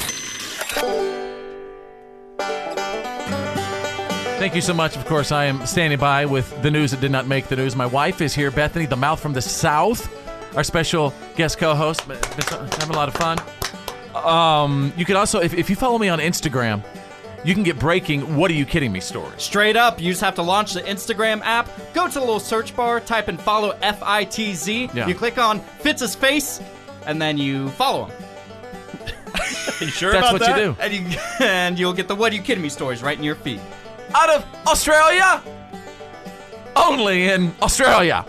Thank 4.37 4.53
you 4.53 4.61
so 4.61 4.73
much. 4.73 4.95
Of 4.95 5.05
course, 5.05 5.31
I 5.31 5.45
am 5.45 5.65
standing 5.65 5.97
by 5.97 6.25
with 6.25 6.61
the 6.61 6.69
news 6.69 6.91
that 6.91 7.01
did 7.01 7.11
not 7.11 7.25
make 7.27 7.47
the 7.47 7.55
news. 7.55 7.75
My 7.75 7.85
wife 7.85 8.21
is 8.21 8.35
here, 8.35 8.51
Bethany, 8.51 8.85
the 8.85 8.95
mouth 8.95 9.19
from 9.19 9.33
the 9.33 9.41
south, 9.41 10.07
our 10.55 10.63
special 10.63 11.13
guest 11.35 11.57
co-host. 11.57 12.07
Been 12.07 12.17
having 12.17 12.91
a 12.91 12.97
lot 12.97 13.07
of 13.07 13.15
fun. 13.15 13.39
Um, 14.13 14.93
you 14.95 15.05
can 15.05 15.15
also, 15.15 15.39
if, 15.39 15.53
if 15.53 15.69
you 15.69 15.75
follow 15.75 15.97
me 15.97 16.09
on 16.09 16.19
Instagram, 16.19 16.83
you 17.43 17.53
can 17.53 17.63
get 17.63 17.79
breaking. 17.79 18.35
What 18.35 18.49
are 18.51 18.55
you 18.55 18.65
kidding 18.65 18.91
me? 18.91 18.99
Stories. 18.99 19.41
Straight 19.41 19.77
up, 19.77 20.01
you 20.01 20.11
just 20.11 20.21
have 20.21 20.35
to 20.35 20.41
launch 20.41 20.73
the 20.73 20.81
Instagram 20.81 21.41
app, 21.41 21.69
go 21.93 22.07
to 22.07 22.13
the 22.13 22.19
little 22.19 22.39
search 22.39 22.75
bar, 22.75 22.99
type 22.99 23.29
in 23.29 23.37
follow 23.37 23.77
F 23.81 24.01
I 24.03 24.25
T 24.25 24.53
Z. 24.53 24.89
Yeah. 24.93 25.07
You 25.07 25.15
click 25.15 25.37
on 25.37 25.59
Fitz's 25.59 26.15
face, 26.15 26.61
and 27.05 27.21
then 27.21 27.37
you 27.37 27.69
follow 27.71 28.05
him. 28.05 28.24
You 29.81 29.87
sure 29.87 30.11
That's 30.11 30.29
about 30.29 30.41
what 30.41 30.57
you 30.57 30.63
do. 30.63 30.77
And 30.79 30.93
you 30.93 31.19
and 31.45 31.79
you'll 31.79 31.93
get 31.93 32.07
the 32.07 32.15
What 32.15 32.31
Are 32.31 32.35
You 32.35 32.41
Kidding 32.41 32.61
Me 32.61 32.69
stories 32.69 33.01
right 33.01 33.17
in 33.17 33.23
your 33.23 33.35
feed. 33.35 33.61
Out 34.13 34.29
of 34.29 34.45
Australia, 34.67 35.41
only 36.75 37.29
in 37.29 37.53
Australia. 37.61 38.25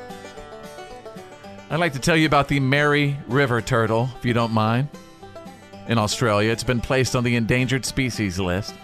I'd 1.69 1.81
like 1.81 1.95
to 1.95 1.99
tell 1.99 2.17
you 2.17 2.27
about 2.27 2.49
the 2.49 2.61
Mary 2.61 3.17
River 3.27 3.61
turtle, 3.61 4.09
if 4.17 4.25
you 4.25 4.33
don't 4.33 4.53
mind. 4.53 4.89
In 5.89 5.99
Australia, 5.99 6.51
it's 6.51 6.65
been 6.65 6.81
placed 6.81 7.17
on 7.17 7.25
the 7.25 7.37
endangered 7.37 7.85
species 7.85 8.39
list. 8.39 8.75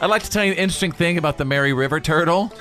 I'd 0.00 0.06
like 0.06 0.22
to 0.22 0.30
tell 0.30 0.44
you 0.44 0.52
an 0.52 0.58
interesting 0.58 0.92
thing 0.92 1.18
about 1.18 1.36
the 1.36 1.44
Mary 1.44 1.72
River 1.72 2.00
turtle. 2.00 2.52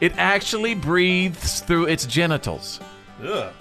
It 0.00 0.12
actually 0.18 0.74
breathes 0.74 1.60
through 1.60 1.86
its 1.86 2.04
genitals. 2.04 2.80
Ugh. 3.22 3.52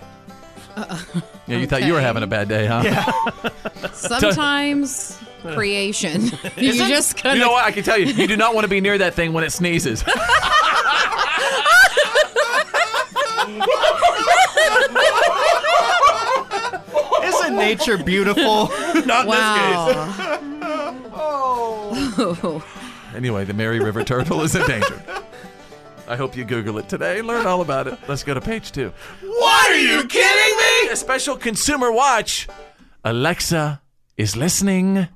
Uh-uh. 0.76 1.00
Yeah, 1.48 1.58
you 1.58 1.68
thought 1.68 1.84
you 1.84 1.94
were 1.94 2.02
having 2.02 2.24
a 2.24 2.28
bad 2.28 2.48
day, 2.50 2.66
huh? 2.66 3.12
Sometimes 3.94 5.18
creation. 5.54 6.24
you 6.24 6.30
Isn't- 6.70 6.88
just 6.88 7.18
kind 7.18 7.38
You 7.38 7.46
know 7.46 7.52
what? 7.52 7.66
I 7.66 7.72
can 7.72 7.84
tell 7.84 7.98
you, 7.98 8.06
you 8.08 8.28
do 8.28 8.38
not 8.38 8.56
want 8.56 8.64
to 8.66 8.70
be 8.70 8.82
near 8.82 8.98
that 8.98 9.14
thing 9.14 9.34
when 9.34 9.44
it 9.44 9.52
sneezes. 9.52 10.04
Isn't 17.24 17.56
nature 17.56 17.98
beautiful? 17.98 18.70
Not 19.06 19.28
Wow. 19.28 19.86
This 19.96 20.18
case. 20.18 21.12
oh. 21.16 22.64
Anyway, 23.16 23.46
the 23.46 23.54
Mary 23.54 23.80
River 23.80 24.04
turtle 24.04 24.42
is 24.42 24.56
endangered. 24.56 25.02
I 26.08 26.16
hope 26.16 26.36
you 26.36 26.44
Google 26.44 26.78
it 26.78 26.90
today. 26.90 27.22
Learn 27.22 27.46
all 27.46 27.62
about 27.62 27.88
it. 27.88 27.98
Let's 28.08 28.24
go 28.24 28.34
to 28.34 28.42
page 28.42 28.72
two. 28.72 28.92
What 29.22 29.72
are 29.72 29.78
you 29.78 30.06
kidding 30.06 30.58
me? 30.58 30.90
A 30.92 30.96
special 30.96 31.38
consumer 31.38 31.92
watch. 31.92 32.48
Alexa 33.04 33.82
is 34.18 34.36
listening. 34.36 35.08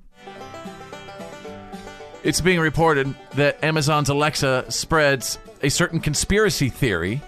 It's 2.23 2.41
being 2.41 2.59
reported 2.59 3.13
that 3.35 3.63
Amazon's 3.63 4.09
Alexa 4.09 4.65
spreads 4.71 5.39
a 5.61 5.69
certain 5.69 5.99
conspiracy 5.99 6.69
theory 6.69 7.21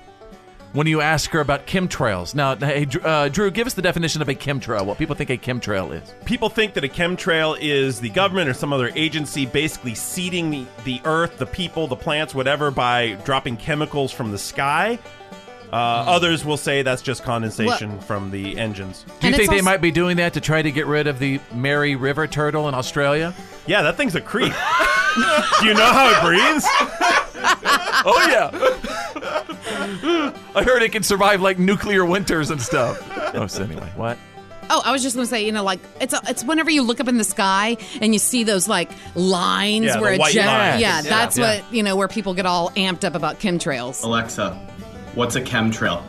when 0.74 0.86
you 0.88 1.02
ask 1.02 1.32
her 1.32 1.40
about 1.40 1.66
chemtrails. 1.66 2.36
Now, 2.36 2.56
hey, 2.56 2.88
uh, 3.04 3.30
Drew, 3.30 3.50
give 3.52 3.66
us 3.68 3.74
the 3.74 3.82
definition 3.82 4.22
of 4.22 4.30
a 4.30 4.36
chemtrail. 4.36 4.86
What 4.86 4.98
people 4.98 5.16
think 5.16 5.30
a 5.30 5.38
chemtrail 5.38 5.94
is. 6.00 6.14
People 6.26 6.50
think 6.50 6.74
that 6.76 6.84
a 6.84 6.88
chemtrail 6.88 7.58
is 7.60 8.00
the 8.00 8.10
government 8.10 8.50
or 8.50 8.54
some 8.54 8.72
other 8.72 8.92
agency 8.96 9.46
basically 9.46 9.96
seeding 9.96 10.52
the, 10.52 10.66
the 10.84 11.02
earth, 11.06 11.38
the 11.38 11.46
people, 11.48 11.88
the 11.88 11.96
plants, 11.96 12.36
whatever, 12.36 12.70
by 12.72 13.14
dropping 13.26 13.58
chemicals 13.58 14.12
from 14.12 14.32
the 14.32 14.38
sky. 14.38 15.00
Uh, 15.72 16.04
Hmm. 16.04 16.10
Others 16.10 16.46
will 16.46 16.58
say 16.58 16.82
that's 16.82 17.04
just 17.04 17.24
condensation 17.24 18.00
from 18.00 18.32
the 18.32 18.58
engines. 18.58 19.04
Do 19.04 19.10
you 19.10 19.14
And 19.14 19.22
think 19.22 19.36
it's 19.42 19.50
they 19.50 19.56
also- 19.58 19.66
might 19.66 19.82
be 19.82 19.92
doing 19.92 20.18
that 20.18 20.34
to 20.34 20.42
try 20.42 20.64
to 20.64 20.72
get 20.72 20.88
rid 20.88 21.06
of 21.06 21.20
the 21.20 21.40
Mary 21.54 21.96
River 21.96 22.26
turtle 22.26 22.68
in 22.70 22.74
Australia? 22.74 23.36
Yeah, 23.70 23.84
that 23.84 23.96
thing's 23.98 24.16
a 24.16 24.22
creep. 24.22 24.52
Do 24.52 25.66
you 25.68 25.74
know 25.76 25.86
how 25.86 26.10
it 26.10 26.22
breathes? 26.26 26.66
Oh 28.02 28.28
yeah. 28.30 28.50
I 30.56 30.64
heard 30.64 30.82
it 30.84 30.92
can 30.94 31.04
survive 31.04 31.42
like 31.42 31.60
nuclear 31.60 32.06
winters 32.06 32.50
and 32.50 32.62
stuff. 32.62 32.98
Oh, 33.36 33.46
so 33.48 33.64
anyway, 33.64 33.92
what? 33.98 34.18
Oh, 34.70 34.82
I 34.86 34.92
was 34.94 35.04
just 35.04 35.16
gonna 35.18 35.26
say, 35.28 35.46
you 35.46 35.52
know, 35.52 35.64
like 35.64 35.80
it's 36.00 36.14
it's 36.30 36.44
whenever 36.46 36.70
you 36.72 36.82
look 36.84 37.00
up 37.02 37.08
in 37.10 37.18
the 37.18 37.24
sky 37.26 37.76
and 38.02 38.14
you 38.14 38.20
see 38.20 38.44
those 38.46 38.68
like 38.70 38.90
lines 39.16 39.86
Yeah, 39.86 39.96
the 39.98 40.02
where 40.02 40.14
it 40.14 40.20
white 40.20 40.34
gen- 40.34 40.48
lines. 40.48 40.82
yeah, 40.82 41.02
Yeah. 41.02 41.10
that's 41.10 41.38
Yeah. 41.38 41.56
what 41.62 41.74
you 41.74 41.84
know 41.84 41.96
where 41.98 42.08
people 42.08 42.34
get 42.34 42.46
all 42.46 42.70
amped 42.72 43.04
up 43.04 43.16
about 43.16 43.40
chemtrails. 43.40 44.02
Alexa, 44.04 44.52
what's 45.16 45.36
a 45.36 45.42
chemtrail? 45.42 46.02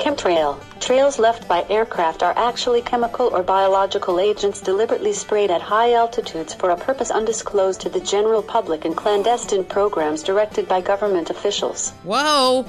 Chemtrail. 0.00 0.58
Trails 0.80 1.18
left 1.18 1.46
by 1.46 1.62
aircraft 1.68 2.22
are 2.22 2.32
actually 2.34 2.80
chemical 2.80 3.26
or 3.26 3.42
biological 3.42 4.18
agents 4.18 4.62
deliberately 4.62 5.12
sprayed 5.12 5.50
at 5.50 5.60
high 5.60 5.92
altitudes 5.92 6.54
for 6.54 6.70
a 6.70 6.76
purpose 6.76 7.10
undisclosed 7.10 7.82
to 7.82 7.90
the 7.90 8.00
general 8.00 8.42
public 8.42 8.86
in 8.86 8.94
clandestine 8.94 9.62
programs 9.62 10.22
directed 10.22 10.66
by 10.66 10.80
government 10.80 11.28
officials. 11.28 11.90
Whoa! 12.02 12.64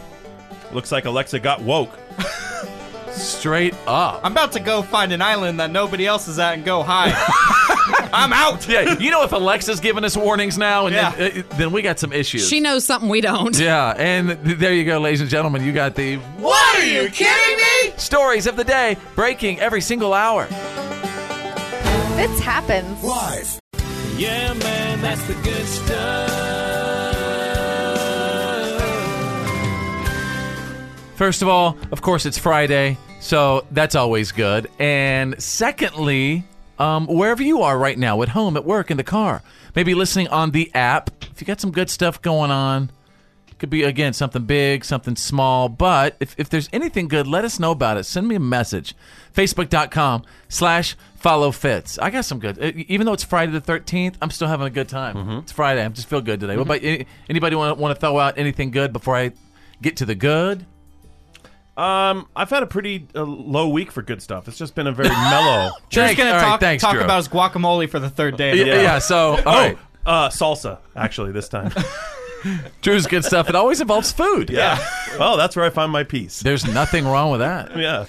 Looks 0.73 0.91
like 0.91 1.05
Alexa 1.05 1.39
got 1.39 1.61
woke. 1.61 1.97
Straight 3.11 3.75
up. 3.87 4.19
I'm 4.25 4.33
about 4.33 4.51
to 4.51 4.59
go 4.59 4.81
find 4.81 5.13
an 5.13 5.21
island 5.21 5.61
that 5.61 5.71
nobody 5.71 6.05
else 6.05 6.27
is 6.27 6.37
at 6.37 6.55
and 6.55 6.65
go 6.65 6.83
hide. 6.83 7.15
I'm 8.13 8.33
out. 8.33 8.67
Yeah, 8.71 8.97
you 8.99 9.11
know 9.11 9.23
if 9.23 9.31
Alexa's 9.31 9.79
giving 9.79 10.03
us 10.05 10.15
warnings 10.15 10.57
now, 10.57 10.85
and 10.85 10.95
Yeah. 10.95 11.11
then, 11.11 11.43
uh, 11.49 11.55
then 11.57 11.71
we 11.71 11.81
got 11.81 11.99
some 11.99 12.13
issues. 12.13 12.47
She 12.47 12.59
knows 12.59 12.85
something 12.85 13.09
we 13.09 13.21
don't. 13.21 13.57
Yeah, 13.59 13.93
and 13.97 14.29
th- 14.45 14.57
there 14.57 14.73
you 14.73 14.85
go, 14.85 14.99
ladies 14.99 15.21
and 15.21 15.29
gentlemen. 15.29 15.63
You 15.63 15.71
got 15.73 15.95
the 15.95 16.17
What 16.37 16.79
are 16.79 16.85
you 16.85 17.09
kidding 17.09 17.57
me? 17.57 17.93
stories 17.97 18.47
of 18.47 18.55
the 18.55 18.63
day 18.63 18.97
breaking 19.15 19.59
every 19.59 19.81
single 19.81 20.13
hour. 20.13 20.45
This 22.15 22.39
happens. 22.39 23.03
Live. 23.03 23.59
Yeah, 24.17 24.53
man, 24.53 25.01
that's 25.01 25.23
the 25.27 25.33
good 25.35 25.65
stuff. 25.65 26.37
First 31.15 31.41
of 31.43 31.47
all, 31.49 31.77
of 31.91 32.01
course, 32.01 32.25
it's 32.25 32.37
Friday, 32.37 32.97
so 33.19 33.63
that's 33.71 33.93
always 33.95 34.31
good. 34.31 34.69
And 34.79 35.39
secondly, 35.41 36.43
um, 36.79 37.07
wherever 37.07 37.43
you 37.43 37.61
are 37.61 37.77
right 37.77 37.97
now, 37.97 38.21
at 38.21 38.29
home, 38.29 38.55
at 38.57 38.65
work, 38.65 38.89
in 38.91 38.97
the 38.97 39.03
car, 39.03 39.41
maybe 39.75 39.93
listening 39.93 40.27
on 40.29 40.51
the 40.51 40.71
app, 40.73 41.09
if 41.31 41.41
you 41.41 41.45
got 41.47 41.59
some 41.61 41.71
good 41.71 41.89
stuff 41.89 42.21
going 42.21 42.51
on, 42.51 42.91
could 43.59 43.69
be 43.69 43.83
again 43.83 44.11
something 44.11 44.43
big, 44.45 44.83
something 44.83 45.15
small. 45.15 45.69
But 45.69 46.15
if, 46.19 46.33
if 46.39 46.49
there's 46.49 46.67
anything 46.73 47.07
good, 47.07 47.27
let 47.27 47.45
us 47.45 47.59
know 47.59 47.69
about 47.69 47.97
it. 47.97 48.05
Send 48.05 48.27
me 48.27 48.33
a 48.33 48.39
message. 48.39 48.95
Facebook.com 49.35 50.23
slash 50.49 50.95
follow 51.15 51.51
Fitz. 51.51 51.99
I 51.99 52.09
got 52.09 52.25
some 52.25 52.39
good. 52.39 52.57
uh, 52.57 52.71
Even 52.87 53.05
though 53.05 53.13
it's 53.13 53.23
Friday 53.23 53.51
the 53.51 53.61
13th, 53.61 54.15
I'm 54.19 54.31
still 54.31 54.47
having 54.47 54.65
a 54.65 54.71
good 54.71 54.89
time. 54.89 55.15
It's 55.43 55.51
Friday. 55.51 55.85
I 55.85 55.89
just 55.89 56.07
feel 56.09 56.21
good 56.21 56.39
today. 56.39 56.57
What 56.57 56.63
about 56.65 56.81
anybody 57.29 57.55
want 57.55 57.77
want 57.77 57.95
to 57.95 57.99
throw 58.01 58.17
out 58.17 58.39
anything 58.39 58.71
good 58.71 58.91
before 58.91 59.15
I 59.15 59.31
get 59.79 59.97
to 59.97 60.05
the 60.05 60.15
good? 60.15 60.65
Um, 61.77 62.27
I've 62.35 62.49
had 62.49 62.63
a 62.63 62.67
pretty 62.67 63.07
uh, 63.15 63.23
low 63.23 63.69
week 63.69 63.91
for 63.91 64.01
good 64.01 64.21
stuff. 64.21 64.47
It's 64.47 64.57
just 64.57 64.75
been 64.75 64.87
a 64.87 64.91
very 64.91 65.09
mellow. 65.09 65.71
Drew's 65.89 66.07
Thanks. 66.07 66.17
gonna 66.17 66.31
All 66.31 66.35
right, 66.35 66.41
talk, 66.43 66.59
thanks, 66.59 66.81
talk 66.83 66.93
Drew. 66.93 67.03
about 67.03 67.17
his 67.17 67.27
guacamole 67.29 67.89
for 67.89 67.99
the 67.99 68.09
third 68.09 68.35
day. 68.37 68.51
of 68.51 68.57
the 68.57 68.65
Yeah, 68.65 68.81
yeah, 68.81 68.99
so, 68.99 69.31
all 69.31 69.41
oh, 69.45 69.51
right. 69.51 69.77
uh, 70.05 70.29
salsa 70.29 70.79
actually 70.95 71.31
this 71.31 71.47
time. 71.49 71.71
Drew's 72.81 73.07
good 73.07 73.23
stuff. 73.23 73.47
It 73.49 73.55
always 73.55 73.81
involves 73.81 74.11
food. 74.11 74.49
yeah. 74.49 74.83
Well, 75.19 75.37
that's 75.37 75.55
where 75.55 75.63
I 75.65 75.69
find 75.69 75.91
my 75.91 76.03
peace. 76.03 76.39
There's 76.41 76.65
nothing 76.67 77.05
wrong 77.05 77.31
with 77.31 77.39
that. 77.39 77.71
Yeah. 77.77 78.05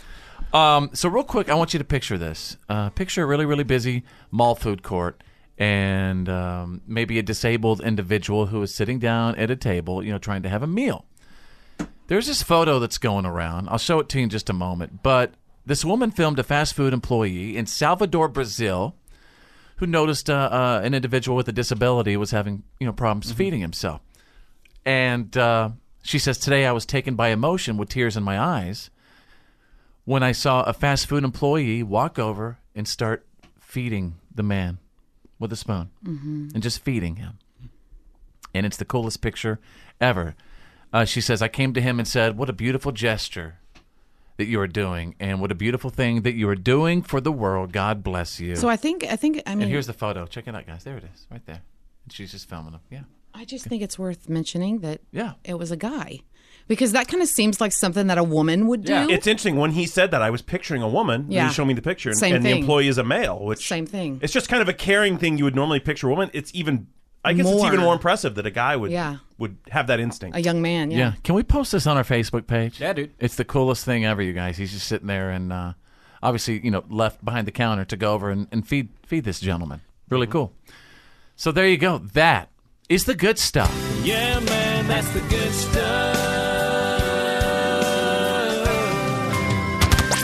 Um, 0.55 0.91
so 0.93 1.09
real 1.09 1.25
quick, 1.25 1.49
I 1.49 1.55
want 1.55 1.73
you 1.73 1.79
to 1.79 1.85
picture 1.85 2.19
this. 2.19 2.59
Uh, 2.69 2.91
picture 2.91 3.23
a 3.23 3.27
really, 3.27 3.47
really 3.47 3.65
busy 3.65 4.03
mall 4.31 4.55
food 4.55 4.83
court, 4.83 5.23
and 5.57 6.29
um, 6.29 6.83
maybe 6.87 7.19
a 7.19 7.23
disabled 7.23 7.81
individual 7.81 8.47
who 8.47 8.61
is 8.61 8.75
sitting 8.75 8.99
down 8.99 9.35
at 9.37 9.51
a 9.51 9.57
table, 9.57 10.05
you 10.05 10.11
know, 10.13 10.19
trying 10.19 10.43
to 10.43 10.51
have 10.51 10.63
a 10.63 10.67
meal. 10.67 11.07
There's 12.13 12.27
this 12.27 12.43
photo 12.43 12.79
that's 12.79 12.99
going 12.99 13.25
around. 13.25 13.71
I'll 13.71 13.79
show 13.79 13.99
it 13.99 14.11
to 14.11 14.19
you 14.19 14.25
in 14.25 14.29
just 14.29 14.51
a 14.51 14.53
moment. 14.53 15.03
But 15.03 15.33
this 15.65 15.83
woman 15.83 16.11
filmed 16.11 16.39
a 16.39 16.43
fast 16.43 16.75
food 16.75 16.93
employee 16.93 17.57
in 17.57 17.65
Salvador, 17.65 18.29
Brazil, 18.29 18.95
who 19.77 19.87
noticed 19.87 20.29
uh, 20.29 20.35
uh, 20.53 20.83
an 20.85 20.93
individual 20.93 21.39
with 21.39 21.49
a 21.49 21.53
disability 21.53 22.15
was 22.19 22.31
having, 22.31 22.65
you 22.79 22.87
know, 22.87 22.93
problems 22.93 23.33
feeding 23.33 23.63
himself. 23.63 24.03
And 24.85 25.35
uh, 25.39 25.71
she 26.03 26.19
says, 26.19 26.37
Today 26.37 26.67
I 26.67 26.73
was 26.73 26.85
taken 26.85 27.15
by 27.15 27.29
emotion 27.29 27.79
with 27.79 27.89
tears 27.89 28.15
in 28.15 28.23
my 28.23 28.39
eyes 28.39 28.91
when 30.05 30.23
I 30.23 30.33
saw 30.33 30.65
a 30.65 30.75
fast 30.75 31.07
food 31.07 31.25
employee 31.25 31.83
walk 31.83 32.19
over 32.19 32.59
and 32.75 32.87
start 32.87 33.25
feeding 33.59 34.17
the 34.35 34.43
man 34.43 34.77
with 35.39 35.51
a 35.51 35.57
spoon 35.57 35.89
Mhm. 36.05 36.53
and 36.53 36.63
just 36.63 36.85
feeding 36.85 37.17
him. 37.17 37.39
And 38.53 38.67
it's 38.67 38.77
the 38.77 38.85
coolest 38.85 39.23
picture 39.23 39.61
ever. 39.99 40.35
Uh, 40.93 41.05
she 41.05 41.21
says, 41.21 41.41
I 41.41 41.49
came 41.49 41.73
to 41.75 41.81
him 41.81 41.99
and 41.99 42.07
said, 42.07 42.37
What 42.37 42.51
a 42.51 42.53
beautiful 42.53 42.93
gesture 42.93 43.59
that 44.37 44.47
you 44.47 44.61
are 44.61 44.67
doing, 44.67 45.15
and 45.21 45.41
what 45.41 45.53
a 45.53 45.55
beautiful 45.55 45.91
thing 45.91 46.23
that 46.23 46.35
you 46.35 46.49
are 46.49 46.55
doing 46.55 47.03
for 47.03 47.21
the 47.21 47.33
world. 47.33 47.73
God 47.73 48.03
bless 48.03 48.41
you. 48.41 48.57
So 48.57 48.69
I 48.69 48.77
think 48.77 49.05
I 49.05 49.17
think 49.17 49.43
I 49.47 49.55
mean 49.55 49.63
and 49.63 49.71
here's 49.71 49.87
the 49.87 49.93
photo. 49.93 50.27
Check 50.27 50.49
it 50.49 50.55
out, 50.55 50.67
guys. 50.67 50.85
There 50.85 50.97
it 50.97 51.05
is, 51.05 51.27
right 51.31 51.45
there. 51.47 51.63
And 52.05 52.13
she's 52.13 52.33
just 52.33 52.49
filming 52.49 52.73
him. 52.73 52.81
Yeah. 52.91 53.03
I 53.35 53.45
just 53.45 53.67
think 53.67 53.83
it's 53.83 53.99
worth 53.99 54.29
mentioning 54.29 54.81
that 54.81 55.01
yeah. 55.11 55.35
it 55.45 55.55
was 55.55 55.71
a 55.71 55.77
guy. 55.77 56.21
Because 56.69 56.93
that 56.93 57.09
kind 57.09 57.23
of 57.23 57.29
seems 57.29 57.61
like 57.61 57.73
something 57.73 58.07
that 58.07 58.19
a 58.19 58.23
woman 58.23 58.69
would 58.69 58.85
do. 58.85 58.93
Yeah. 58.93 59.07
It's 59.09 59.27
interesting. 59.27 59.57
When 59.57 59.73
he 59.73 59.85
said 59.87 60.13
that, 60.13 60.23
I 60.23 60.31
was 60.31 60.43
picturing 60.43 60.81
a 60.81 60.89
woman. 60.89 61.27
Yeah. 61.29 61.49
He 61.49 61.55
showed 61.55 61.65
me 61.65 61.75
the 61.75 61.83
picture, 61.83 62.11
and, 62.11 62.19
Same 62.19 62.37
and 62.37 62.45
the 62.45 62.51
employee 62.51 62.89
is 62.89 62.99
a 62.99 63.05
male. 63.05 63.45
Which 63.45 63.67
Same 63.67 63.85
thing. 63.85 64.21
It's 64.23 64.33
just 64.33 64.49
kind 64.49 64.63
of 64.63 64.69
a 64.69 64.73
caring 64.73 65.19
thing 65.19 65.39
you 65.39 65.45
would 65.45 65.57
normally 65.57 65.81
picture 65.81 66.07
a 66.07 66.11
woman. 66.11 66.31
It's 66.33 66.53
even, 66.55 66.87
I 67.25 67.33
guess, 67.33 67.47
it's 67.47 67.65
even 67.65 67.77
More. 67.79 67.87
more 67.87 67.95
impressive 67.95 68.37
that 68.37 68.47
a 68.47 68.51
guy 68.51 68.77
would 68.77 68.93
Yeah. 68.93 69.17
Would 69.43 69.57
have 69.73 69.89
that 69.89 69.99
instinct. 69.99 70.37
a 70.37 70.41
young 70.41 70.63
man, 70.63 70.93
yeah. 70.93 71.15
Can 71.25 71.35
we 71.35 71.43
post 71.43 71.73
this 71.73 71.89
on 71.89 71.97
our 71.97 72.05
Facebook 72.05 72.47
page? 72.47 72.81
Yeah, 72.81 72.93
dude. 72.93 73.11
It's 73.19 73.35
the 73.35 73.45
coolest 73.45 73.85
thing 73.85 74.05
ever, 74.05 74.23
you 74.23 74.33
guys. 74.33 74.57
He's 74.57 74.71
just 74.71 74.87
sitting 74.87 75.09
there 75.09 75.31
and 75.31 75.53
uh, 75.53 75.73
obviously, 76.23 76.61
you 76.61 76.71
know, 76.71 76.85
left 76.89 77.25
behind 77.25 77.49
the 77.49 77.51
counter 77.51 77.85
to 77.87 77.97
go 77.97 78.15
over 78.15 78.31
and, 78.31 78.47
and 78.53 78.65
feed 78.65 78.91
feed 79.05 79.25
this 79.25 79.41
gentleman. 79.41 79.81
Really 80.09 80.29
cool. 80.29 80.53
So 81.35 81.51
there 81.51 81.67
you 81.67 81.77
go. 81.77 81.99
That 81.99 82.51
is 82.89 83.05
the 83.05 83.17
good 83.17 83.37
stuff. 83.37 83.75
Yeah, 84.05 84.39
man, 84.39 84.87
that's 84.87 85.09
the 85.11 85.21
good 85.23 85.53
stuff. 85.53 86.17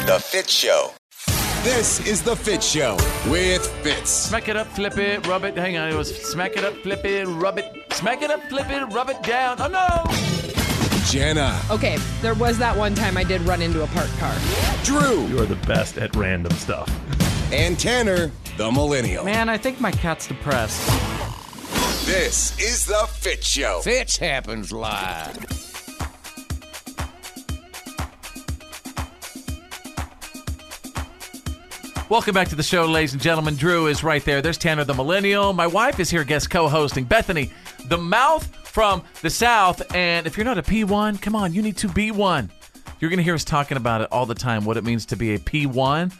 The 0.06 0.20
Fitz 0.20 0.52
Show. 0.52 0.92
This 1.64 2.06
is 2.06 2.22
The 2.22 2.36
Fitz 2.36 2.64
Show 2.64 2.94
with 3.28 3.66
Fitz. 3.82 4.10
Smack 4.10 4.48
it 4.48 4.56
up, 4.56 4.68
flip 4.68 4.96
it, 4.96 5.26
rub 5.26 5.44
it. 5.44 5.56
Hang 5.56 5.76
on, 5.76 5.88
it 5.88 5.94
was 5.94 6.14
smack 6.16 6.56
it 6.56 6.64
up, 6.64 6.72
flip 6.76 7.04
it, 7.04 7.26
rub 7.26 7.58
it. 7.58 7.92
Smack 7.92 8.22
it 8.22 8.30
up, 8.30 8.42
flip 8.44 8.70
it, 8.70 8.84
rub 8.94 9.10
it 9.10 9.20
down. 9.24 9.56
Oh 9.60 9.66
no! 9.66 11.02
Jenna. 11.10 11.60
Okay, 11.70 11.98
there 12.22 12.34
was 12.34 12.58
that 12.58 12.76
one 12.76 12.94
time 12.94 13.16
I 13.16 13.24
did 13.24 13.40
run 13.42 13.60
into 13.60 13.82
a 13.82 13.88
parked 13.88 14.16
car. 14.18 14.34
Drew. 14.84 15.26
You 15.26 15.40
are 15.40 15.46
the 15.46 15.56
best 15.66 15.98
at 15.98 16.14
random 16.14 16.52
stuff. 16.52 16.88
And 17.52 17.78
Tanner, 17.78 18.30
the 18.56 18.70
millennial. 18.70 19.24
Man, 19.24 19.48
I 19.48 19.58
think 19.58 19.80
my 19.80 19.90
cat's 19.90 20.28
depressed. 20.28 20.86
This 22.06 22.58
is 22.60 22.86
The 22.86 23.06
Fitz 23.10 23.46
Show. 23.46 23.80
Fitz 23.82 24.16
happens 24.16 24.72
live. 24.72 25.67
Welcome 32.08 32.32
back 32.32 32.48
to 32.48 32.56
the 32.56 32.62
show, 32.62 32.86
ladies 32.86 33.12
and 33.12 33.20
gentlemen. 33.20 33.54
Drew 33.54 33.86
is 33.86 34.02
right 34.02 34.24
there. 34.24 34.40
There's 34.40 34.56
Tanner 34.56 34.82
the 34.82 34.94
Millennial. 34.94 35.52
My 35.52 35.66
wife 35.66 36.00
is 36.00 36.08
here, 36.08 36.24
guest 36.24 36.48
co 36.48 36.66
hosting. 36.66 37.04
Bethany, 37.04 37.52
the 37.84 37.98
mouth 37.98 38.46
from 38.66 39.02
the 39.20 39.28
South. 39.28 39.94
And 39.94 40.26
if 40.26 40.34
you're 40.34 40.46
not 40.46 40.56
a 40.56 40.62
P1, 40.62 41.20
come 41.20 41.36
on, 41.36 41.52
you 41.52 41.60
need 41.60 41.76
to 41.76 41.88
be 41.88 42.10
one. 42.10 42.50
You're 42.98 43.10
going 43.10 43.18
to 43.18 43.24
hear 43.24 43.34
us 43.34 43.44
talking 43.44 43.76
about 43.76 44.00
it 44.00 44.08
all 44.10 44.24
the 44.24 44.34
time, 44.34 44.64
what 44.64 44.78
it 44.78 44.84
means 44.84 45.04
to 45.04 45.16
be 45.16 45.34
a 45.34 45.38
P1 45.38 46.10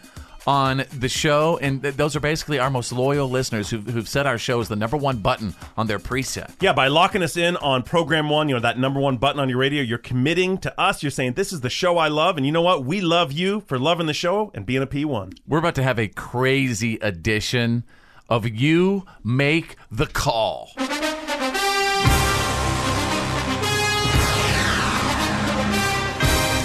on 0.49 0.83
the 0.91 1.07
show. 1.07 1.59
And 1.61 1.83
th- 1.83 1.95
those 1.95 2.15
are 2.15 2.19
basically 2.19 2.57
our 2.57 2.71
most 2.71 2.91
loyal 2.91 3.29
listeners 3.29 3.69
who've, 3.69 3.85
who've 3.85 4.09
set 4.09 4.25
our 4.25 4.39
show 4.39 4.59
as 4.59 4.67
the 4.67 4.75
number 4.75 4.97
one 4.97 5.17
button 5.17 5.53
on 5.77 5.85
their 5.85 5.99
preset. 5.99 6.55
Yeah, 6.59 6.73
by 6.73 6.87
locking 6.87 7.21
us 7.21 7.37
in 7.37 7.55
on 7.57 7.83
program 7.83 8.29
one, 8.31 8.49
you 8.49 8.55
know, 8.55 8.61
that 8.61 8.79
number 8.79 8.99
one 8.99 9.17
button 9.17 9.39
on 9.39 9.47
your 9.47 9.59
radio, 9.59 9.83
you're 9.83 9.99
committing 9.99 10.57
to 10.59 10.81
us. 10.81 11.03
You're 11.03 11.11
saying, 11.11 11.33
this 11.33 11.53
is 11.53 11.61
the 11.61 11.69
show 11.69 11.99
I 11.99 12.07
love. 12.07 12.35
And 12.35 12.47
you 12.47 12.51
know 12.51 12.63
what? 12.63 12.83
We 12.83 12.99
love 12.99 13.31
you 13.31 13.61
for 13.61 13.77
loving 13.77 14.07
the 14.07 14.13
show 14.13 14.49
and 14.55 14.65
being 14.65 14.81
a 14.81 14.87
P1. 14.87 15.37
We're 15.47 15.59
about 15.59 15.75
to 15.75 15.83
have 15.83 15.99
a 15.99 16.07
crazy 16.07 16.95
edition 16.95 17.83
of 18.27 18.47
You 18.47 19.05
Make 19.23 19.75
the 19.91 20.07
Call. 20.07 20.71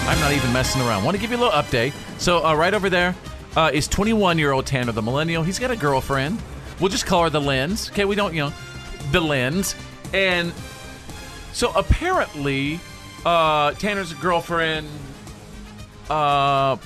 I'm 0.07 0.19
not 0.19 0.31
even 0.31 0.51
messing 0.51 0.81
around. 0.81 1.03
Want 1.03 1.15
to 1.15 1.21
give 1.21 1.29
you 1.29 1.37
a 1.37 1.43
little 1.43 1.53
update. 1.53 1.93
So, 2.19 2.43
uh, 2.43 2.55
right 2.55 2.73
over 2.73 2.89
there 2.89 3.15
uh, 3.55 3.71
is 3.73 3.87
21 3.87 4.37
year 4.37 4.51
old 4.51 4.65
Tanner, 4.65 4.91
the 4.91 5.01
millennial. 5.01 5.43
He's 5.43 5.59
got 5.59 5.71
a 5.71 5.75
girlfriend. 5.75 6.41
We'll 6.79 6.89
just 6.89 7.05
call 7.05 7.23
her 7.23 7.29
the 7.29 7.41
Lens. 7.41 7.89
Okay, 7.91 8.05
we 8.05 8.15
don't, 8.15 8.33
you 8.33 8.41
know, 8.41 8.53
the 9.11 9.21
Lens. 9.21 9.75
And 10.13 10.53
so 11.53 11.71
apparently, 11.71 12.79
uh, 13.25 13.71
Tanner's 13.73 14.13
girlfriend, 14.13 14.87
uh, 16.09 16.77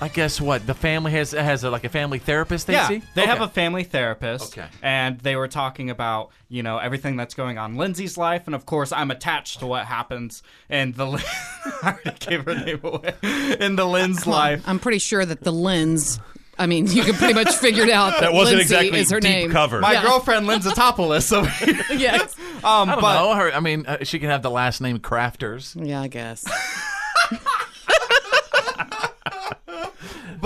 I 0.00 0.08
guess 0.08 0.40
what 0.40 0.66
the 0.66 0.74
family 0.74 1.12
has 1.12 1.30
has 1.32 1.64
a, 1.64 1.70
like 1.70 1.84
a 1.84 1.88
family 1.88 2.18
therapist. 2.18 2.66
They 2.66 2.74
yeah, 2.74 2.88
see 2.88 3.02
they 3.14 3.24
have 3.24 3.40
a 3.40 3.48
family 3.48 3.84
therapist. 3.84 4.58
Okay. 4.58 4.68
And 4.82 5.18
they 5.20 5.36
were 5.36 5.48
talking 5.48 5.88
about, 5.88 6.30
you 6.48 6.62
know, 6.62 6.76
everything 6.76 7.16
that's 7.16 7.34
going 7.34 7.56
on 7.56 7.72
in 7.72 7.76
Lindsay's 7.78 8.18
life. 8.18 8.42
And 8.46 8.54
of 8.54 8.66
course, 8.66 8.92
I'm 8.92 9.10
attached 9.10 9.60
to 9.60 9.66
what 9.66 9.86
happens 9.86 10.42
in 10.68 10.92
the. 10.92 11.06
Lin- 11.06 11.22
I 11.82 11.92
already 12.04 12.18
gave 12.18 12.44
her 12.44 12.54
name 12.54 12.80
away. 12.82 13.14
In 13.58 13.76
the 13.76 13.86
Lynn's 13.86 14.24
Come 14.24 14.32
life. 14.34 14.64
I'm 14.66 14.78
pretty 14.78 14.98
sure 14.98 15.24
that 15.24 15.40
the 15.40 15.52
lens. 15.52 16.20
I 16.58 16.66
mean, 16.66 16.86
you 16.86 17.02
can 17.02 17.14
pretty 17.14 17.34
much 17.34 17.54
figure 17.54 17.84
it 17.84 17.90
out. 17.90 18.20
That 18.20 18.32
wasn't 18.32 18.58
Lindsay 18.58 18.74
exactly 18.74 19.00
is 19.00 19.10
her 19.10 19.20
deep 19.20 19.30
name. 19.30 19.50
cover. 19.50 19.80
My 19.80 20.02
girlfriend, 20.02 20.46
Lindsatopoulos. 20.46 21.22
So 21.22 21.42
yes. 21.94 22.34
Um, 22.64 22.88
I 22.88 22.92
don't 22.92 23.00
but 23.02 23.14
know. 23.14 23.34
Her, 23.34 23.52
I 23.52 23.60
mean, 23.60 23.86
uh, 23.86 24.04
she 24.04 24.18
can 24.18 24.30
have 24.30 24.42
the 24.42 24.50
last 24.50 24.80
name 24.80 24.98
Crafters. 24.98 25.76
Yeah, 25.86 26.00
I 26.00 26.08
guess. 26.08 26.44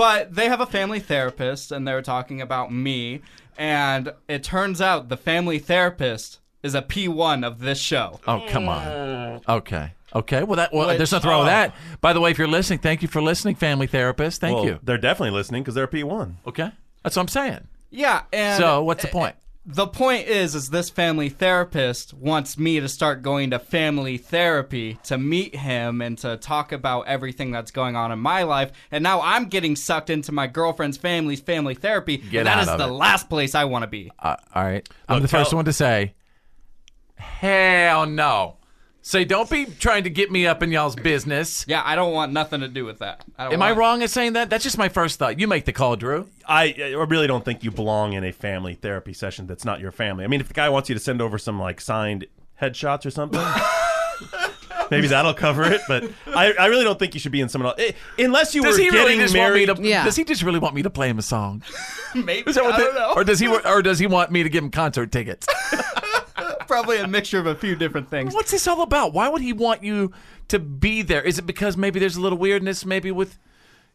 But 0.00 0.34
they 0.34 0.48
have 0.48 0.62
a 0.62 0.66
family 0.66 0.98
therapist 0.98 1.70
and 1.70 1.86
they're 1.86 2.00
talking 2.00 2.40
about 2.40 2.72
me 2.72 3.20
and 3.58 4.14
it 4.28 4.42
turns 4.42 4.80
out 4.80 5.10
the 5.10 5.16
family 5.18 5.58
therapist 5.58 6.38
is 6.62 6.74
a 6.74 6.80
P1 6.80 7.46
of 7.46 7.58
this 7.58 7.78
show. 7.78 8.18
Oh, 8.26 8.42
come 8.48 8.66
on. 8.66 8.86
Mm. 8.86 9.42
Okay. 9.46 9.92
Okay. 10.14 10.42
Well, 10.42 10.56
that 10.56 10.72
well, 10.72 10.88
Which- 10.88 10.96
there's 10.96 11.12
nothing 11.12 11.28
wrong 11.28 11.40
with 11.40 11.48
oh. 11.48 11.50
that. 11.50 11.74
By 12.00 12.14
the 12.14 12.20
way, 12.22 12.30
if 12.30 12.38
you're 12.38 12.48
listening, 12.48 12.78
thank 12.78 13.02
you 13.02 13.08
for 13.08 13.20
listening, 13.20 13.56
family 13.56 13.86
therapist. 13.86 14.40
Thank 14.40 14.56
Well, 14.56 14.64
you. 14.64 14.78
They're 14.82 14.96
definitely 14.96 15.36
listening 15.36 15.64
because 15.64 15.74
they're 15.74 15.84
a 15.84 15.88
P1. 15.88 16.36
Okay. 16.46 16.70
That's 17.02 17.16
what 17.16 17.20
I'm 17.20 17.28
saying. 17.28 17.68
Yeah, 17.90 18.22
and 18.32 18.58
So 18.58 18.82
what's 18.82 19.02
the 19.02 19.08
point? 19.08 19.36
The 19.72 19.86
point 19.86 20.26
is, 20.26 20.56
is 20.56 20.70
this 20.70 20.90
family 20.90 21.28
therapist 21.28 22.12
wants 22.12 22.58
me 22.58 22.80
to 22.80 22.88
start 22.88 23.22
going 23.22 23.50
to 23.50 23.60
family 23.60 24.18
therapy 24.18 24.98
to 25.04 25.16
meet 25.16 25.54
him 25.54 26.02
and 26.02 26.18
to 26.18 26.38
talk 26.38 26.72
about 26.72 27.06
everything 27.06 27.52
that's 27.52 27.70
going 27.70 27.94
on 27.94 28.10
in 28.10 28.18
my 28.18 28.42
life. 28.42 28.72
And 28.90 29.04
now 29.04 29.20
I'm 29.20 29.44
getting 29.44 29.76
sucked 29.76 30.10
into 30.10 30.32
my 30.32 30.48
girlfriend's 30.48 30.96
family's 30.96 31.40
family 31.40 31.74
therapy. 31.74 32.16
Get 32.16 32.40
and 32.40 32.46
that 32.48 32.56
out 32.58 32.62
is 32.62 32.68
of 32.68 32.78
the 32.78 32.88
it. 32.88 32.92
last 32.92 33.28
place 33.28 33.54
I 33.54 33.64
want 33.64 33.84
to 33.84 33.86
be. 33.86 34.10
Uh, 34.18 34.34
all 34.54 34.64
right. 34.64 34.88
I'm 35.08 35.16
Look, 35.16 35.22
the 35.22 35.28
first 35.28 35.54
one 35.54 35.64
to 35.64 35.72
say, 35.72 36.14
hell 37.14 38.06
no. 38.06 38.56
Say, 39.10 39.24
don't 39.24 39.50
be 39.50 39.64
trying 39.64 40.04
to 40.04 40.10
get 40.10 40.30
me 40.30 40.46
up 40.46 40.62
in 40.62 40.70
y'all's 40.70 40.94
business. 40.94 41.64
Yeah, 41.66 41.82
I 41.84 41.96
don't 41.96 42.12
want 42.12 42.30
nothing 42.32 42.60
to 42.60 42.68
do 42.68 42.84
with 42.84 43.00
that. 43.00 43.24
I 43.36 43.44
don't 43.46 43.54
Am 43.54 43.60
I 43.62 43.70
want- 43.72 43.78
wrong 43.80 44.02
in 44.02 44.06
saying 44.08 44.34
that? 44.34 44.50
That's 44.50 44.62
just 44.62 44.78
my 44.78 44.88
first 44.88 45.18
thought. 45.18 45.40
You 45.40 45.48
make 45.48 45.64
the 45.64 45.72
call, 45.72 45.96
Drew. 45.96 46.28
I, 46.46 46.72
I 46.78 46.90
really 47.08 47.26
don't 47.26 47.44
think 47.44 47.64
you 47.64 47.72
belong 47.72 48.12
in 48.12 48.22
a 48.22 48.30
family 48.30 48.74
therapy 48.74 49.12
session 49.12 49.48
that's 49.48 49.64
not 49.64 49.80
your 49.80 49.90
family. 49.90 50.22
I 50.22 50.28
mean, 50.28 50.40
if 50.40 50.46
the 50.46 50.54
guy 50.54 50.68
wants 50.68 50.88
you 50.88 50.94
to 50.94 51.00
send 51.00 51.20
over 51.20 51.38
some 51.38 51.58
like 51.58 51.80
signed 51.80 52.26
headshots 52.62 53.04
or 53.04 53.10
something, 53.10 53.40
maybe 54.92 55.08
that'll 55.08 55.34
cover 55.34 55.64
it. 55.64 55.80
But 55.88 56.04
I, 56.28 56.52
I 56.52 56.66
really 56.66 56.84
don't 56.84 56.96
think 57.00 57.12
you 57.14 57.18
should 57.18 57.32
be 57.32 57.40
in 57.40 57.48
someone 57.48 57.72
else 57.72 57.80
eh, 57.80 57.92
unless 58.24 58.54
you 58.54 58.62
Does 58.62 58.76
were 58.78 58.84
he 58.84 58.90
getting 58.90 59.06
really 59.06 59.16
just 59.18 59.34
married. 59.34 59.68
want 59.70 59.80
me 59.80 59.88
to? 59.88 60.04
Does 60.04 60.14
he 60.14 60.22
just 60.22 60.44
really 60.44 60.60
want 60.60 60.76
me 60.76 60.82
to 60.82 60.90
play 60.90 61.08
him 61.08 61.18
a 61.18 61.22
song? 61.22 61.64
Maybe 62.14 62.48
Is 62.48 62.54
that 62.54 62.62
what 62.62 62.74
I 62.74 62.78
the- 62.78 62.84
don't 62.84 62.94
know. 62.94 63.12
Or 63.16 63.24
does 63.24 63.40
he? 63.40 63.48
Or 63.48 63.82
does 63.82 63.98
he 63.98 64.06
want 64.06 64.30
me 64.30 64.44
to 64.44 64.48
give 64.48 64.62
him 64.62 64.70
concert 64.70 65.10
tickets? 65.10 65.48
Probably 66.70 66.98
a 66.98 67.08
mixture 67.08 67.38
of 67.38 67.46
a 67.46 67.54
few 67.54 67.74
different 67.76 68.08
things. 68.10 68.32
What's 68.34 68.50
this 68.52 68.68
all 68.68 68.82
about? 68.82 69.12
Why 69.12 69.28
would 69.28 69.42
he 69.42 69.52
want 69.52 69.82
you 69.82 70.12
to 70.48 70.58
be 70.58 71.02
there? 71.02 71.22
Is 71.22 71.38
it 71.38 71.46
because 71.46 71.76
maybe 71.76 71.98
there's 71.98 72.16
a 72.16 72.20
little 72.20 72.38
weirdness, 72.38 72.84
maybe 72.86 73.10
with, 73.10 73.38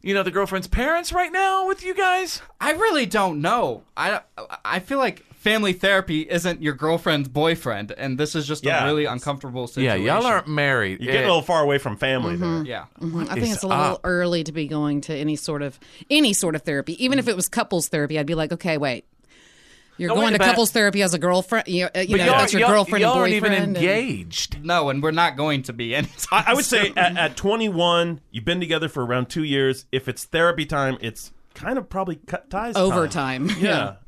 you 0.02 0.12
know, 0.14 0.22
the 0.22 0.30
girlfriend's 0.30 0.68
parents 0.68 1.12
right 1.12 1.32
now 1.32 1.66
with 1.66 1.82
you 1.84 1.94
guys? 1.94 2.42
I 2.60 2.72
really 2.72 3.06
don't 3.06 3.40
know. 3.40 3.82
I 3.96 4.20
I 4.64 4.80
feel 4.80 4.98
like 4.98 5.22
family 5.36 5.72
therapy 5.72 6.22
isn't 6.22 6.60
your 6.60 6.74
girlfriend's 6.74 7.28
boyfriend, 7.28 7.92
and 7.92 8.18
this 8.18 8.34
is 8.34 8.46
just 8.48 8.64
Yeah. 8.64 8.82
a 8.82 8.86
really 8.86 9.04
uncomfortable 9.04 9.68
situation. 9.68 10.02
Yeah, 10.04 10.14
y'all 10.16 10.26
aren't 10.26 10.48
married. 10.48 11.00
You're 11.00 11.12
getting 11.12 11.28
a 11.28 11.32
little 11.32 11.42
far 11.42 11.62
away 11.62 11.78
from 11.78 11.96
family 11.96 12.36
there. 12.36 12.62
Yeah. 12.64 12.86
Mhm. 13.00 13.30
I 13.30 13.34
think 13.34 13.54
it's 13.54 13.62
a 13.62 13.68
little 13.68 14.00
early 14.04 14.42
to 14.44 14.52
be 14.52 14.66
going 14.66 15.00
to 15.02 15.14
any 15.14 15.36
sort 15.36 15.62
of 15.62 15.78
any 16.10 16.32
sort 16.32 16.54
of 16.56 16.62
therapy. 16.62 17.02
Even 17.02 17.18
if 17.18 17.26
it 17.28 17.36
was 17.36 17.48
couples 17.48 17.88
therapy, 17.88 18.18
I'd 18.18 18.26
be 18.26 18.34
like, 18.34 18.52
okay, 18.52 18.76
wait. 18.76 19.04
You're 19.98 20.08
No, 20.10 20.16
going 20.16 20.32
to 20.34 20.38
couples 20.38 20.70
therapy 20.70 21.02
as 21.02 21.14
a 21.14 21.18
girlfriend. 21.18 21.68
You, 21.68 21.86
uh, 21.94 22.00
you 22.00 22.16
know, 22.18 22.26
that's 22.26 22.52
your 22.52 22.68
girlfriend 22.68 23.02
y'all 23.02 23.12
and 23.12 23.20
aren't 23.20 23.32
boyfriend. 23.32 23.54
even 23.54 23.68
and- 23.68 23.76
engaged. 23.76 24.62
No, 24.64 24.90
and 24.90 25.02
we're 25.02 25.10
not 25.10 25.36
going 25.36 25.62
to 25.64 25.72
be 25.72 25.94
anytime. 25.96 26.44
I, 26.46 26.50
I 26.52 26.54
would 26.54 26.64
say 26.64 26.92
at, 26.96 27.16
at 27.16 27.36
21, 27.36 28.20
you've 28.30 28.44
been 28.44 28.60
together 28.60 28.88
for 28.88 29.04
around 29.04 29.30
two 29.30 29.44
years. 29.44 29.86
If 29.92 30.08
it's 30.08 30.24
therapy 30.24 30.66
time, 30.66 30.98
it's 31.00 31.32
kind 31.54 31.78
of 31.78 31.88
probably 31.88 32.16
cut 32.16 32.50
ties. 32.50 32.74
time. 32.74 32.82
Overtime. 32.84 33.48
Yeah. 33.48 33.56
Yeah. 33.60 33.94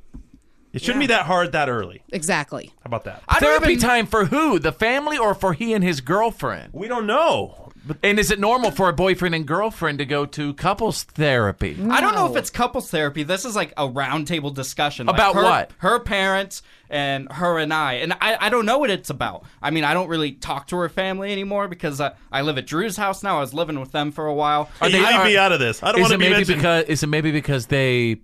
It 0.70 0.82
shouldn't 0.82 1.00
be 1.00 1.06
that 1.06 1.24
hard 1.24 1.52
that 1.52 1.70
early. 1.70 2.02
Exactly. 2.12 2.66
How 2.80 2.88
about 2.88 3.04
that? 3.04 3.22
Therapy 3.40 3.76
time 3.78 4.04
for 4.06 4.26
who? 4.26 4.58
The 4.58 4.70
family 4.70 5.16
or 5.16 5.32
for 5.32 5.54
he 5.54 5.72
and 5.72 5.82
his 5.82 6.02
girlfriend? 6.02 6.74
We 6.74 6.88
don't 6.88 7.06
know. 7.06 7.67
And 8.02 8.18
is 8.18 8.30
it 8.30 8.38
normal 8.38 8.70
for 8.70 8.88
a 8.88 8.92
boyfriend 8.92 9.34
and 9.34 9.46
girlfriend 9.46 9.98
to 9.98 10.04
go 10.04 10.26
to 10.26 10.54
couples 10.54 11.02
therapy? 11.04 11.76
I 11.90 12.00
don't 12.00 12.14
know 12.14 12.30
if 12.30 12.36
it's 12.36 12.50
couples 12.50 12.90
therapy. 12.90 13.22
This 13.22 13.44
is 13.44 13.54
like 13.56 13.72
a 13.76 13.88
roundtable 13.88 14.54
discussion 14.54 15.06
Like 15.06 15.16
About 15.16 15.34
her- 15.34 15.42
what? 15.42 15.70
Her 15.78 15.98
parents 16.00 16.62
and 16.90 17.30
her 17.32 17.58
and 17.58 17.72
I, 17.72 17.94
and 17.94 18.12
I, 18.14 18.36
I 18.40 18.48
don't 18.48 18.64
know 18.64 18.78
what 18.78 18.90
it's 18.90 19.10
about. 19.10 19.44
I 19.60 19.70
mean, 19.70 19.84
I 19.84 19.92
don't 19.94 20.08
really 20.08 20.32
talk 20.32 20.68
to 20.68 20.76
her 20.78 20.88
family 20.88 21.30
anymore 21.32 21.68
because 21.68 22.00
I, 22.00 22.12
I 22.32 22.42
live 22.42 22.56
at 22.58 22.66
Drew's 22.66 22.96
house 22.96 23.22
now. 23.22 23.36
I 23.38 23.40
was 23.40 23.52
living 23.52 23.78
with 23.78 23.92
them 23.92 24.10
for 24.10 24.26
a 24.26 24.34
while. 24.34 24.70
Hey, 24.80 24.90
leave 24.92 25.24
me 25.24 25.36
out 25.36 25.52
of 25.52 25.60
this. 25.60 25.82
I 25.82 25.92
don't 25.92 26.00
is 26.00 26.02
want 26.02 26.10
to 26.12 26.14
it 26.14 26.18
be 26.18 26.24
maybe 26.24 26.34
mentioned. 26.36 26.58
because 26.58 26.84
is 26.84 27.02
it 27.02 27.08
maybe 27.08 27.30
because 27.30 27.66
they 27.66 28.20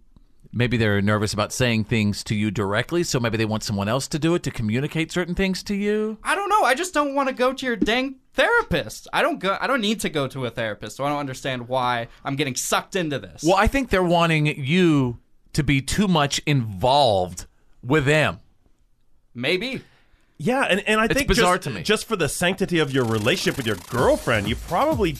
maybe 0.54 0.76
they're 0.76 1.02
nervous 1.02 1.32
about 1.32 1.52
saying 1.52 1.84
things 1.84 2.22
to 2.24 2.34
you 2.34 2.50
directly, 2.50 3.02
so 3.02 3.18
maybe 3.20 3.36
they 3.36 3.44
want 3.44 3.62
someone 3.62 3.88
else 3.88 4.08
to 4.08 4.18
do 4.18 4.34
it 4.34 4.42
to 4.44 4.50
communicate 4.50 5.12
certain 5.12 5.34
things 5.34 5.62
to 5.64 5.74
you? 5.74 6.18
I 6.22 6.34
don't 6.34 6.48
know. 6.48 6.62
I 6.62 6.74
just 6.74 6.94
don't 6.94 7.14
want 7.14 7.28
to 7.28 7.34
go 7.34 7.52
to 7.52 7.66
your 7.66 7.76
dang 7.76 8.16
therapist. 8.32 9.08
I 9.12 9.22
don't 9.22 9.38
go. 9.38 9.56
I 9.60 9.66
don't 9.66 9.80
need 9.80 10.00
to 10.00 10.08
go 10.08 10.26
to 10.28 10.46
a 10.46 10.50
therapist. 10.50 10.96
So 10.96 11.04
I 11.04 11.08
don't 11.08 11.18
understand 11.18 11.68
why 11.68 12.08
I'm 12.24 12.36
getting 12.36 12.54
sucked 12.54 12.96
into 12.96 13.18
this. 13.18 13.42
Well, 13.44 13.56
I 13.56 13.66
think 13.66 13.90
they're 13.90 14.02
wanting 14.02 14.46
you 14.46 15.18
to 15.52 15.62
be 15.62 15.80
too 15.80 16.08
much 16.08 16.40
involved 16.46 17.46
with 17.82 18.04
them. 18.06 18.40
Maybe. 19.34 19.82
Yeah, 20.36 20.62
and, 20.62 20.80
and 20.88 21.00
I 21.00 21.04
It's 21.04 21.14
think 21.14 21.28
bizarre 21.28 21.56
just, 21.58 21.68
to 21.68 21.70
me. 21.70 21.82
just 21.82 22.06
for 22.06 22.16
the 22.16 22.28
sanctity 22.28 22.80
of 22.80 22.90
your 22.92 23.04
relationship 23.04 23.56
with 23.56 23.66
your 23.66 23.76
girlfriend, 23.88 24.48
you 24.48 24.56
probably 24.56 25.16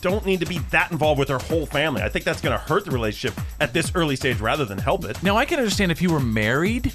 don't 0.00 0.24
need 0.26 0.40
to 0.40 0.46
be 0.46 0.58
that 0.70 0.90
involved 0.90 1.18
with 1.18 1.28
her 1.28 1.38
whole 1.38 1.66
family. 1.66 2.02
I 2.02 2.08
think 2.08 2.24
that's 2.24 2.40
going 2.40 2.56
to 2.56 2.62
hurt 2.64 2.84
the 2.84 2.90
relationship 2.90 3.38
at 3.60 3.72
this 3.72 3.92
early 3.94 4.16
stage 4.16 4.40
rather 4.40 4.64
than 4.64 4.78
help 4.78 5.04
it. 5.04 5.22
Now 5.22 5.36
I 5.36 5.44
can 5.44 5.58
understand 5.58 5.90
if 5.92 6.00
you 6.02 6.10
were 6.12 6.20
married, 6.20 6.92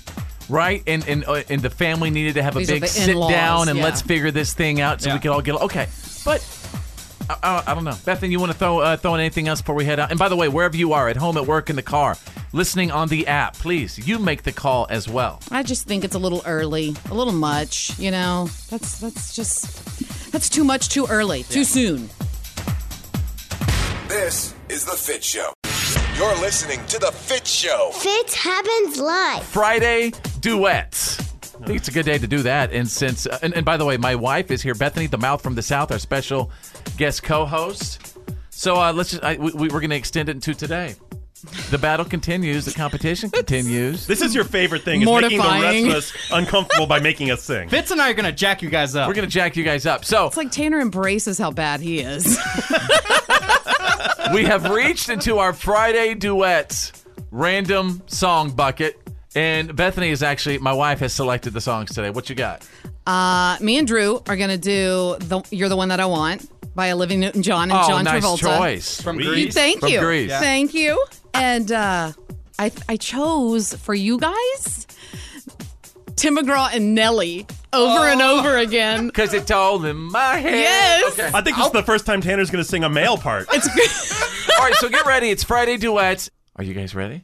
right, 0.50 0.82
and 0.88 1.08
and 1.08 1.26
uh, 1.26 1.44
and 1.50 1.62
the 1.62 1.70
family 1.70 2.10
needed 2.10 2.36
to 2.36 2.44
have 2.44 2.56
a 2.56 2.60
These 2.60 2.72
are 2.72 2.80
big 2.80 2.88
sit 2.88 3.16
down 3.16 3.70
and 3.70 3.78
yeah. 3.78 3.84
let's 3.84 4.02
figure 4.02 4.32
this 4.32 4.54
thing 4.54 4.82
out 4.82 5.02
so 5.02 5.10
we 5.10 5.14
Yeah. 5.16 5.20
could 5.20 5.32
all 5.32 5.42
get 5.42 5.56
okay. 5.56 5.88
But 6.26 6.42
I, 7.30 7.38
I, 7.44 7.72
I 7.72 7.76
don't 7.76 7.84
know, 7.86 7.96
Bethany. 8.06 8.32
You 8.32 8.40
want 8.40 8.52
to 8.52 8.58
throw 8.58 8.80
uh, 8.80 8.98
throw 8.98 9.14
in 9.16 9.20
anything 9.22 9.48
else 9.48 9.62
before 9.62 9.76
we 9.76 9.86
head 9.86 10.00
out? 10.00 10.10
And 10.10 10.20
by 10.20 10.30
the 10.30 10.36
way, 10.36 10.48
wherever 10.50 10.76
you 10.76 10.94
are, 10.94 11.08
at 11.10 11.18
home, 11.18 11.38
at 11.38 11.46
work, 11.46 11.70
in 11.70 11.76
the 11.76 11.82
car, 11.82 12.18
listening 12.52 12.92
on 12.92 13.08
the 13.10 13.28
app, 13.28 13.54
please 13.56 14.06
you 14.08 14.20
make 14.20 14.44
the 14.44 14.52
call 14.52 14.88
as 14.90 15.08
well. 15.10 15.40
I 15.52 15.64
just 15.64 15.88
think 15.88 16.04
it's 16.04 16.16
a 16.16 16.20
little 16.20 16.42
early, 16.46 16.96
a 17.10 17.14
little 17.14 17.34
much. 17.34 17.98
You 18.00 18.12
know, 18.12 18.50
that's 18.70 19.00
that's 19.00 19.36
just 19.36 20.32
that's 20.32 20.50
too 20.50 20.64
much, 20.64 20.90
too 20.90 21.06
early, 21.10 21.44
too 21.44 21.64
soon. 21.64 22.10
This 24.10 24.54
is 24.68 24.84
The 24.84 24.92
Fitz 24.92 25.26
Show. 25.26 25.54
You're 26.18 26.36
listening 26.42 26.86
to 26.88 27.00
The 27.00 27.12
Fitz 27.12 27.50
Show. 27.50 27.92
Fitz 27.94 28.36
happens 28.36 29.00
live. 29.00 29.44
Friday 29.44 30.12
duets. 30.42 31.20
I 31.62 31.66
think 31.66 31.78
it's 31.78 31.88
a 31.88 31.92
good 31.92 32.06
day 32.06 32.18
to 32.18 32.28
do 32.28 32.44
that. 32.44 32.74
And 32.74 32.88
since, 32.88 33.26
uh, 33.26 33.40
and, 33.42 33.54
and 33.54 33.66
by 33.66 33.78
the 33.78 33.86
way, 33.86 33.96
my 33.96 34.16
wife 34.16 34.52
is 34.52 34.62
here, 34.62 34.76
Bethany, 34.76 35.08
the 35.08 35.18
mouth 35.18 35.42
from 35.42 35.56
the 35.56 35.62
south, 35.62 35.90
our 35.90 36.00
special 36.00 36.52
guest 36.98 37.24
co-host. 37.24 38.18
So 38.50 38.76
uh, 38.76 38.92
let's 38.92 39.12
just, 39.12 39.24
I, 39.24 39.38
we, 39.38 39.52
we're 39.54 39.70
going 39.70 39.90
to 39.92 39.96
extend 39.96 40.28
it 40.28 40.34
into 40.34 40.54
today. 40.54 40.96
The 41.70 41.78
battle 41.78 42.06
continues. 42.06 42.66
The 42.66 42.72
competition 42.74 43.30
continues. 43.30 44.08
This 44.08 44.22
is 44.22 44.34
your 44.34 44.44
favorite 44.44 44.84
thing, 44.84 45.02
is 45.02 45.08
making 45.08 45.38
the 45.38 45.44
rest 45.44 45.52
Mortifying. 45.54 45.88
of 45.90 45.94
us 45.96 46.14
uncomfortable 46.32 46.88
by 46.88 47.00
making 47.00 47.32
us 47.32 47.44
sing. 47.44 47.70
Fitz 47.70 47.92
and 47.92 48.02
I 48.02 48.10
are 48.10 48.14
gonna 48.14 48.32
jack 48.32 48.62
you 48.62 48.70
guys 48.70 48.96
up. 48.96 49.08
We're 49.08 49.14
going 49.14 49.28
to 49.28 49.32
jack 49.34 49.56
you 49.56 49.64
guys 49.64 49.86
up. 49.86 50.06
So 50.06 50.28
It's 50.28 50.38
like 50.38 50.52
Tanner 50.52 50.80
embraces 50.80 51.38
how 51.38 51.52
bad 51.52 51.80
he 51.82 52.00
is. 52.00 52.26
we 54.34 54.44
have 54.46 54.70
reached 54.70 55.10
into 55.10 55.38
our 55.40 55.54
Friday 55.54 56.14
duets 56.16 56.92
random 57.32 58.02
song 58.08 58.52
bucket. 58.52 59.00
And 59.36 59.76
Bethany 59.76 60.10
is 60.10 60.22
actually, 60.22 60.60
my 60.60 60.74
wife 60.74 61.00
has 61.00 61.12
selected 61.14 61.54
the 61.54 61.62
songs 61.62 61.90
today. 61.94 62.12
What 62.12 62.30
you 62.30 62.36
got? 62.36 62.68
Uh, 63.08 63.58
me 63.62 63.78
and 63.78 63.88
Drew 63.88 64.22
are 64.28 64.38
gonna 64.38 64.58
do 64.58 65.16
the 65.20 65.42
"You're 65.50 65.70
the 65.70 65.76
One 65.76 65.90
That 65.90 66.00
I 66.00 66.06
Want" 66.06 66.48
by 66.76 66.92
Olivia 66.92 67.18
Newton-John 67.18 67.72
and 67.72 67.80
oh, 67.80 67.88
John 67.88 68.04
nice 68.06 68.24
Travolta. 68.24 68.58
choice. 68.60 69.02
From 69.02 69.18
Grease. 69.18 69.54
Thank 69.54 69.80
From 69.82 69.90
you, 69.90 70.00
Grease. 70.00 70.30
Yeah. 70.30 70.40
thank 70.40 70.74
you. 70.74 71.04
And 71.34 71.72
uh, 71.72 72.14
I 72.60 72.72
I 72.88 72.98
chose 72.98 73.74
for 73.74 73.94
you 73.94 74.18
guys 74.20 74.88
Tim 76.16 76.38
McGraw 76.38 76.70
and 76.74 76.94
Nelly 76.96 77.46
over 77.74 78.06
and 78.06 78.22
over 78.22 78.58
again. 78.58 79.08
Because 79.14 79.34
it's 79.34 79.52
all 79.52 79.84
in 79.86 79.98
my 79.98 80.38
head. 80.38 80.54
Yes. 80.54 81.14
Okay. 81.20 81.30
I 81.34 81.42
think 81.42 81.58
this 81.58 81.66
is 81.66 81.72
the 81.72 81.84
first 81.84 82.06
time 82.06 82.22
Tanner's 82.22 82.50
going 82.50 82.64
to 82.64 82.70
sing 82.70 82.84
a 82.84 82.90
male 82.90 83.18
part. 83.18 83.48
It's 83.52 83.68
good. 84.48 84.56
All 84.58 84.66
right, 84.66 84.74
so 84.76 84.90
get 84.90 85.06
ready. 85.06 85.30
It's 85.30 85.44
Friday 85.44 85.78
duets. 85.78 86.30
Are 86.56 86.64
you 86.64 86.74
guys 86.74 86.94
ready? 86.96 87.24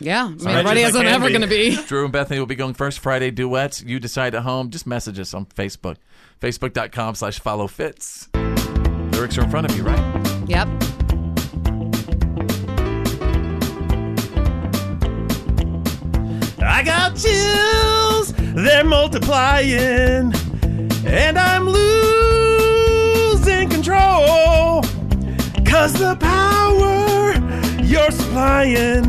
yeah, 0.00 0.24
I 0.24 0.28
mean, 0.28 0.44
much 0.44 0.64
ready 0.66 0.82
as 0.82 0.90
as 0.90 0.96
I 0.96 1.00
I'm 1.00 1.06
ever 1.06 1.30
gonna 1.30 1.46
be. 1.46 1.76
Drew 1.86 2.04
and 2.04 2.12
Bethany 2.12 2.40
will 2.40 2.46
be 2.46 2.56
going 2.56 2.74
first. 2.74 2.98
Friday 2.98 3.30
duets. 3.30 3.82
You 3.82 4.00
decide 4.00 4.34
at 4.34 4.42
home. 4.42 4.70
Just 4.70 4.86
message 4.86 5.18
us 5.20 5.32
on 5.32 5.46
Facebook. 5.46 5.96
Facebook.com 6.40 7.14
slash 7.14 7.38
follow 7.38 7.68
Fitz. 7.68 8.28
Lyrics 8.34 9.38
are 9.38 9.44
in 9.44 9.50
front 9.50 9.70
of 9.70 9.76
you, 9.76 9.84
right? 9.84 10.48
Yep. 10.48 10.68
I 16.74 16.82
got 16.82 17.16
chills, 17.16 18.32
they're 18.54 18.82
multiplying, 18.82 20.32
and 21.04 21.38
I'm 21.38 21.68
losing 21.68 23.68
control. 23.68 24.80
Cause 25.66 25.92
the 25.92 26.16
power 26.18 27.34
you're 27.84 28.10
supplying, 28.10 29.04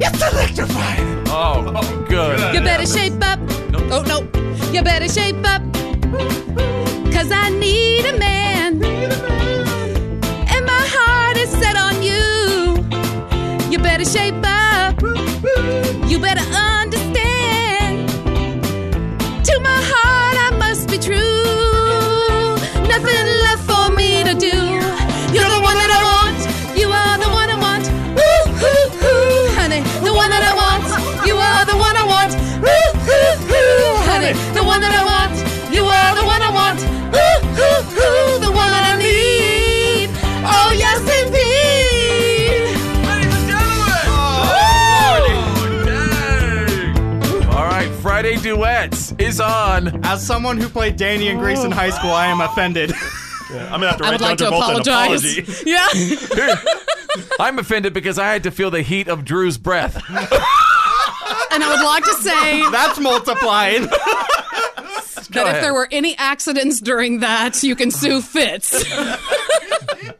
it's 0.00 0.20
electrifying. 0.32 1.22
Oh, 1.28 1.72
oh 1.76 2.04
good. 2.08 2.52
You 2.52 2.62
better 2.62 2.84
shape 2.84 3.24
up. 3.24 3.38
Oh 3.92 4.02
no. 4.02 4.22
You 4.72 4.82
better 4.82 5.08
shape 5.08 5.44
up. 5.44 5.62
Cause 7.12 7.30
I 7.30 7.50
need 7.50 8.06
a 8.06 8.18
man. 8.18 8.82
And 10.52 10.66
my 10.66 10.84
heart 10.94 11.36
is 11.36 11.48
set 11.48 11.76
on 11.76 12.02
you. 12.02 12.82
You 13.70 13.78
better 13.78 14.04
shape 14.04 14.34
up. 14.42 15.00
You 16.10 16.18
better 16.18 16.40
understand. 16.40 16.77
Duets 49.38 49.40
on. 49.40 50.04
As 50.04 50.24
someone 50.26 50.58
who 50.58 50.68
played 50.68 50.96
Danny 50.96 51.28
and 51.28 51.38
Grease 51.40 51.62
in 51.64 51.70
high 51.70 51.90
school, 51.90 52.10
I 52.10 52.26
am 52.26 52.40
offended. 52.40 52.92
I'm 53.50 53.80
gonna 53.80 53.88
have 53.88 53.96
to 53.98 54.04
I 54.04 54.10
write 54.10 54.12
would 54.12 54.20
down 54.20 54.28
like 54.28 54.38
to 54.38 54.44
Travolta 54.44 54.74
an 54.74 54.80
apologize. 54.80 55.38
apology. 55.38 55.70
Yeah. 55.70 56.54
I'm 57.40 57.58
offended 57.58 57.94
because 57.94 58.18
I 58.18 58.30
had 58.32 58.42
to 58.42 58.50
feel 58.50 58.70
the 58.70 58.82
heat 58.82 59.08
of 59.08 59.24
Drew's 59.24 59.56
breath. 59.56 59.96
and 60.10 61.64
I 61.64 61.74
would 61.74 61.84
like 61.84 62.04
to 62.04 62.14
say 62.22 62.70
That's 62.70 62.98
multiplying. 63.00 63.86
that 63.86 65.54
if 65.56 65.62
there 65.62 65.72
were 65.72 65.88
any 65.90 66.16
accidents 66.18 66.80
during 66.80 67.20
that, 67.20 67.62
you 67.62 67.74
can 67.74 67.90
sue 67.90 68.20
Fitz. 68.20 68.84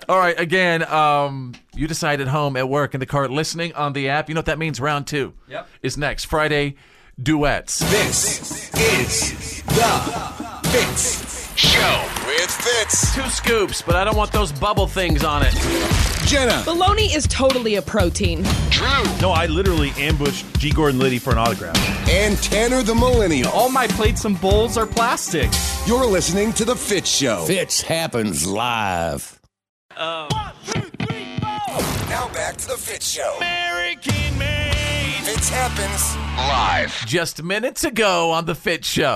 All 0.09 0.19
right, 0.19 0.39
again, 0.41 0.83
um, 0.91 1.53
you 1.75 1.87
decide 1.87 2.21
at 2.23 2.29
home, 2.29 2.57
at 2.57 2.69
work, 2.69 2.95
in 2.95 3.01
the 3.01 3.07
car, 3.07 3.29
listening 3.29 3.75
on 3.75 3.93
the 3.93 4.09
app. 4.09 4.29
You 4.31 4.35
know 4.35 4.39
what 4.39 4.47
that 4.47 4.59
means? 4.59 4.81
Round 4.81 5.07
two 5.07 5.35
Yep. 5.49 5.69
is 5.83 5.99
next. 5.99 6.25
Friday 6.25 6.77
duets. 7.23 7.81
This 7.91 8.71
is 8.75 9.63
the 9.63 10.61
Fitz 10.69 11.53
Show 11.57 12.09
with 12.27 12.51
Fitz. 12.51 13.15
Two 13.15 13.29
scoops, 13.29 13.83
but 13.83 13.97
I 13.97 14.05
don't 14.05 14.17
want 14.17 14.31
those 14.31 14.53
bubble 14.53 14.87
things 14.87 15.25
on 15.25 15.43
it. 15.45 15.53
Jenna. 16.27 16.63
Bologna 16.65 17.13
is 17.13 17.27
totally 17.27 17.75
a 17.77 17.83
protein. 17.83 18.43
No, 19.21 19.31
I 19.31 19.47
literally 19.47 19.91
ambushed 19.97 20.47
G. 20.61 20.71
Gordon 20.71 21.01
Liddy 21.01 21.19
for 21.19 21.33
an 21.33 21.39
autograph. 21.39 21.77
And 22.09 22.39
Tanner 22.39 22.83
the 22.83 22.95
Millennial. 22.95 23.51
All 23.51 23.69
my 23.69 23.89
plates 23.89 24.25
and 24.25 24.41
bowls 24.41 24.79
are 24.79 24.87
plastic. 24.87 25.51
You're 25.87 26.07
listening 26.07 26.53
to 26.55 26.65
the 26.65 26.77
Fitz 26.77 27.09
Show. 27.11 27.45
Fitz 27.47 27.81
happens 27.81 28.47
live. 28.47 29.41
Now 29.97 30.29
back 32.33 32.57
to 32.59 32.69
the 32.69 32.77
Fitz 32.79 33.11
Show. 33.11 33.35
American 33.39 34.39
made. 34.39 34.98
Fitz 35.39 35.51
happens 35.51 36.17
live. 36.37 36.93
Just 37.07 37.45
minutes 37.45 37.85
ago 37.85 38.33
on 38.33 38.45
the 38.45 38.57
Fitz 38.57 38.89
Show. 38.89 39.15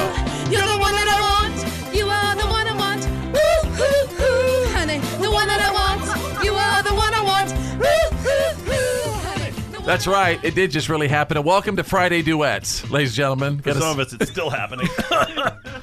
You're 0.50 0.62
the 0.62 0.78
one 0.78 0.92
that 0.92 1.08
I 1.08 1.20
want. 1.20 1.92
You 1.92 2.06
are 2.06 2.36
the 2.36 2.46
one 2.46 2.64
I 2.64 2.76
want. 2.76 3.04
Woo, 3.34 3.70
hoo, 3.72 4.06
hoo, 4.14 4.70
honey. 4.70 4.98
The 5.20 5.28
one 5.32 5.48
that 5.48 5.60
I 5.60 5.72
want. 5.72 6.44
You 6.44 6.52
are 6.54 6.82
the 6.84 6.94
one 6.94 7.12
I 7.12 7.24
want. 7.24 7.50
Woo, 7.76 8.18
hoo, 8.18 8.70
hoo, 8.70 9.10
honey. 9.26 9.84
That's 9.84 10.06
right. 10.06 10.38
It 10.44 10.54
did 10.54 10.70
just 10.70 10.88
really 10.88 11.08
happen. 11.08 11.36
And 11.36 11.44
welcome 11.44 11.74
to 11.74 11.82
Friday 11.82 12.22
Duets, 12.22 12.88
ladies 12.88 13.10
and 13.10 13.16
gentlemen. 13.16 13.56
For 13.56 13.70
Gotta 13.70 13.80
some 13.80 13.98
of 13.98 14.06
us, 14.06 14.12
it's 14.12 14.30
still 14.30 14.50
happening. 14.50 14.86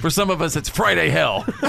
For 0.00 0.10
some 0.10 0.30
of 0.30 0.40
us, 0.40 0.54
it's 0.56 0.68
Friday 0.68 1.08
hell. 1.08 1.44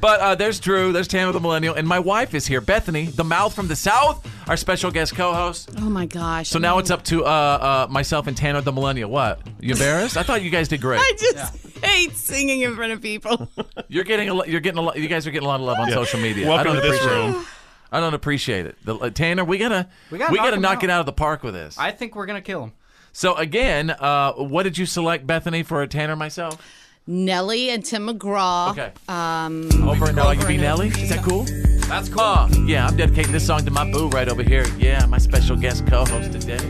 but 0.00 0.20
uh, 0.20 0.34
there's 0.34 0.58
Drew, 0.60 0.92
there's 0.92 1.06
Tanner 1.08 1.32
the 1.32 1.40
Millennial, 1.40 1.74
and 1.74 1.86
my 1.86 1.98
wife 1.98 2.34
is 2.34 2.46
here, 2.46 2.60
Bethany, 2.60 3.04
the 3.06 3.24
mouth 3.24 3.54
from 3.54 3.68
the 3.68 3.76
South, 3.76 4.26
our 4.48 4.56
special 4.56 4.90
guest 4.90 5.14
co-host. 5.14 5.70
Oh 5.78 5.88
my 5.88 6.06
gosh. 6.06 6.48
So 6.48 6.58
now 6.58 6.78
it's 6.78 6.90
up 6.90 7.04
to 7.04 7.24
uh, 7.24 7.28
uh, 7.28 7.86
myself 7.90 8.26
and 8.26 8.36
Tanner 8.36 8.60
the 8.62 8.72
Millennial. 8.72 9.10
What? 9.10 9.40
You 9.60 9.72
embarrassed? 9.74 10.16
I 10.16 10.22
thought 10.22 10.42
you 10.42 10.50
guys 10.50 10.68
did 10.68 10.80
great. 10.80 11.00
I 11.02 11.12
just 11.18 11.78
hate 11.84 12.12
singing 12.16 12.62
in 12.62 12.74
front 12.74 12.92
of 12.92 13.00
people. 13.00 13.48
You're 13.88 14.04
getting 14.04 14.28
a, 14.28 14.34
lo- 14.34 14.44
you're 14.44 14.60
getting 14.60 14.78
a 14.78 14.82
lot. 14.82 14.98
You 14.98 15.08
guys 15.08 15.26
are 15.26 15.30
getting 15.30 15.46
a 15.46 15.48
lot 15.48 15.60
of 15.60 15.66
love 15.66 15.78
on 15.78 15.88
Yeah. 15.88 15.94
social 15.94 16.20
media. 16.20 16.46
Welcome 16.48 16.60
I 16.60 16.64
don't 16.74 16.82
to 16.82 16.88
this 16.88 17.00
appreciate 17.00 17.26
room. 17.32 17.40
It. 17.42 17.46
I 17.92 18.00
don't 18.00 18.14
appreciate 18.14 18.66
it. 18.66 18.76
The, 18.84 18.94
uh, 18.96 19.10
Tanner, 19.10 19.44
we 19.44 19.58
gotta 19.58 19.88
We 20.10 20.18
we 20.18 20.18
gotta 20.18 20.34
gotta, 20.36 20.42
knock 20.42 20.54
him 20.56 20.62
knock 20.62 20.76
out. 20.78 20.84
it 20.84 20.90
out 20.90 21.00
of 21.00 21.06
the 21.06 21.12
park 21.12 21.42
with 21.42 21.54
this. 21.54 21.76
I 21.78 21.90
think 21.92 22.14
we're 22.14 22.26
gonna 22.26 22.40
kill 22.40 22.64
him. 22.64 22.72
So 23.12 23.34
again, 23.34 23.90
uh, 23.90 24.32
what 24.34 24.62
did 24.62 24.78
you 24.78 24.86
select, 24.86 25.26
Bethany, 25.26 25.62
for 25.64 25.82
a 25.82 25.88
Tanner 25.88 26.14
myself? 26.16 26.62
Nelly 27.10 27.70
and 27.70 27.84
Tim 27.84 28.06
McGraw. 28.06 28.70
Okay. 28.70 28.92
Um, 29.08 29.68
Over 29.88 30.06
and 30.06 30.16
now 30.16 30.30
you 30.30 30.46
be 30.46 30.56
Nelly. 30.56 30.88
Is 30.88 31.08
that 31.08 31.24
cool? 31.24 31.44
That's 31.88 32.08
cool. 32.08 32.20
Uh, 32.20 32.48
yeah, 32.66 32.86
I'm 32.86 32.96
dedicating 32.96 33.32
this 33.32 33.44
song 33.44 33.64
to 33.64 33.70
my 33.72 33.90
boo 33.90 34.08
right 34.10 34.28
over 34.28 34.44
here. 34.44 34.64
Yeah, 34.78 35.04
my 35.06 35.18
special 35.18 35.56
guest 35.56 35.88
co-host 35.88 36.30
today. 36.30 36.60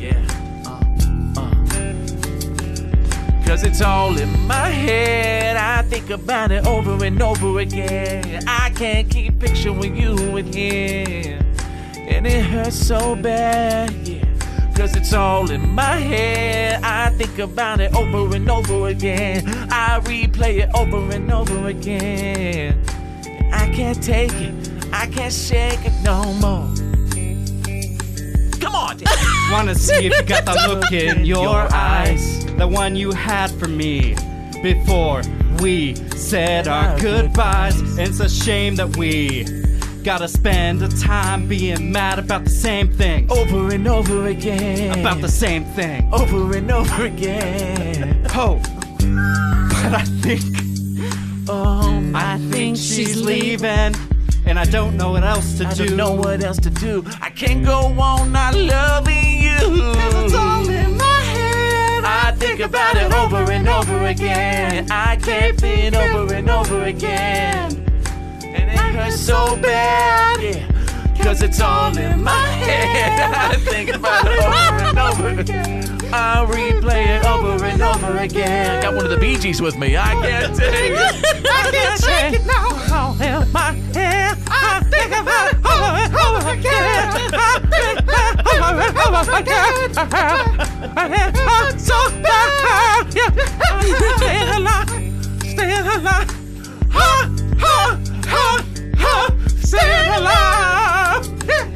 Yeah. 0.00 0.16
Uh, 0.66 0.80
uh. 1.38 1.50
Cause 3.46 3.64
it's 3.64 3.82
all 3.82 4.16
in 4.16 4.30
my 4.46 4.68
head. 4.68 5.58
I 5.58 5.82
think 5.82 6.08
about 6.08 6.52
it 6.52 6.66
over 6.66 7.04
and 7.04 7.20
over 7.20 7.58
again. 7.58 8.44
I 8.48 8.70
can't 8.70 9.10
keep 9.10 9.38
picturing 9.38 9.94
you 9.94 10.14
with 10.32 10.54
him. 10.54 11.44
And 11.98 12.26
it 12.26 12.46
hurts 12.46 12.76
so 12.76 13.14
bad. 13.14 13.92
Yeah. 14.08 14.24
Cause 14.74 14.96
it's 14.96 15.12
all 15.12 15.50
in 15.50 15.68
my 15.74 15.96
head. 15.96 16.82
I 16.82 17.10
think 17.10 17.38
about 17.38 17.80
it 17.80 17.94
over 17.94 18.34
and 18.34 18.50
over 18.50 18.88
again. 18.88 19.46
I 19.70 20.00
replay 20.00 20.62
it 20.62 20.70
over 20.74 21.14
and 21.14 21.30
over 21.30 21.68
again. 21.68 22.82
I 23.52 23.68
can't 23.68 24.02
take 24.02 24.32
it. 24.32 24.54
I 24.92 25.06
can't 25.06 25.32
shake 25.32 25.80
it 25.84 25.92
no 26.02 26.24
more. 26.34 26.68
Come 28.60 28.74
on. 28.74 28.98
Wanna 29.52 29.74
see 29.74 30.06
if 30.06 30.16
you 30.16 30.22
got 30.22 30.46
that 30.46 30.68
look 30.68 30.90
in 30.90 31.26
your 31.26 31.68
eyes, 31.72 32.44
the 32.56 32.66
one 32.66 32.96
you 32.96 33.12
had 33.12 33.50
for 33.52 33.68
me 33.68 34.16
before 34.62 35.22
we 35.60 35.94
said 36.16 36.66
our 36.66 36.98
goodbyes. 36.98 37.98
It's 37.98 38.20
a 38.20 38.28
shame 38.28 38.76
that 38.76 38.96
we 38.96 39.61
gotta 40.02 40.26
spend 40.28 40.80
the 40.80 40.88
time 41.00 41.46
being 41.46 41.92
mad 41.92 42.18
about 42.18 42.44
the 42.44 42.50
same 42.50 42.88
thing, 42.92 43.30
over 43.30 43.72
and 43.72 43.86
over 43.86 44.26
again. 44.26 44.98
about 44.98 45.20
the 45.20 45.28
same 45.28 45.64
thing. 45.76 46.12
over 46.12 46.56
and 46.56 46.70
over 46.70 47.04
again. 47.06 48.26
Oh, 48.34 48.60
but 49.82 49.94
I 49.94 50.04
think 50.22 50.42
Oh, 51.48 52.12
I 52.14 52.38
think 52.50 52.76
she's 52.76 53.20
leaving, 53.20 53.94
and 54.46 54.58
I 54.58 54.64
don't 54.64 54.96
know 54.96 55.10
what 55.12 55.24
else 55.24 55.58
to 55.58 55.66
I 55.66 55.74
do. 55.74 55.86
don't 55.88 55.96
know 55.96 56.12
what 56.14 56.42
else 56.42 56.58
to 56.58 56.70
do. 56.70 57.04
I 57.20 57.30
can't 57.30 57.64
go 57.64 57.86
on 58.00 58.30
not 58.32 58.54
loving 58.54 59.42
you. 59.42 59.58
Cause 59.58 60.24
It's 60.24 60.34
all 60.34 60.68
in 60.68 60.96
my 60.96 61.20
head. 61.34 62.04
I 62.04 62.32
think 62.38 62.60
about 62.60 62.96
it 62.96 63.12
over 63.12 63.50
and 63.50 63.68
over 63.68 64.06
again. 64.06 64.86
I 64.90 65.16
can't 65.16 65.60
fit 65.60 65.94
over 65.94 66.32
and 66.34 66.48
over 66.48 66.82
again. 66.84 67.91
Hurts 68.92 69.20
so 69.20 69.56
bad. 69.56 70.42
Yeah. 70.42 70.68
Cause 71.22 71.42
it's 71.42 71.60
all 71.60 71.96
in 71.96 72.22
my 72.22 72.46
head. 72.46 73.32
I 73.34 73.56
think 73.70 73.94
about 73.94 74.26
it 74.26 74.38
over 74.38 74.84
and 74.84 74.98
over 74.98 75.40
again. 75.40 75.84
I 76.12 76.44
replay 76.44 77.18
it 77.20 77.24
over 77.26 77.64
and 77.64 77.80
over 77.80 78.18
again. 78.18 78.82
Got 78.82 78.94
one 78.94 79.04
of 79.04 79.10
the 79.10 79.16
Bee 79.16 79.36
Gees 79.38 79.62
with 79.62 79.78
me. 79.78 79.96
I 79.96 80.12
can't 80.20 80.54
take 80.54 80.72
it. 80.92 81.44
I 81.48 81.70
can't 81.70 82.02
take 82.02 82.40
it 82.40 82.46
now. 82.46 82.68
All 82.92 83.14
in 83.22 83.50
my 83.52 83.72
head. 83.94 84.36
I 84.48 84.80
think 84.90 85.12
about 85.12 85.52
it 85.52 85.58
over 85.64 85.96
and 86.02 86.14
over 86.16 86.50
again. 86.50 87.32
I 87.34 87.58
think 87.70 88.00
about 88.02 88.34
it 88.40 88.46
over 88.62 88.82
and 88.82 88.98
over 88.98 89.32
again. 89.38 89.78
And 90.98 91.14
it 91.14 91.36
hurts 91.38 91.84
so 91.86 92.10
bad. 92.22 93.14
Yeah. 93.14 93.30
I'm 93.70 94.18
staying 94.18 94.48
alive. 94.58 94.88
Staying 95.40 95.86
alive. 95.86 96.30
Ha, 96.90 97.30
ha, 97.58 97.91
ha. 99.74 101.20
Staying 101.22 101.32
alive. 101.32 101.44
Yeah. 101.48 101.66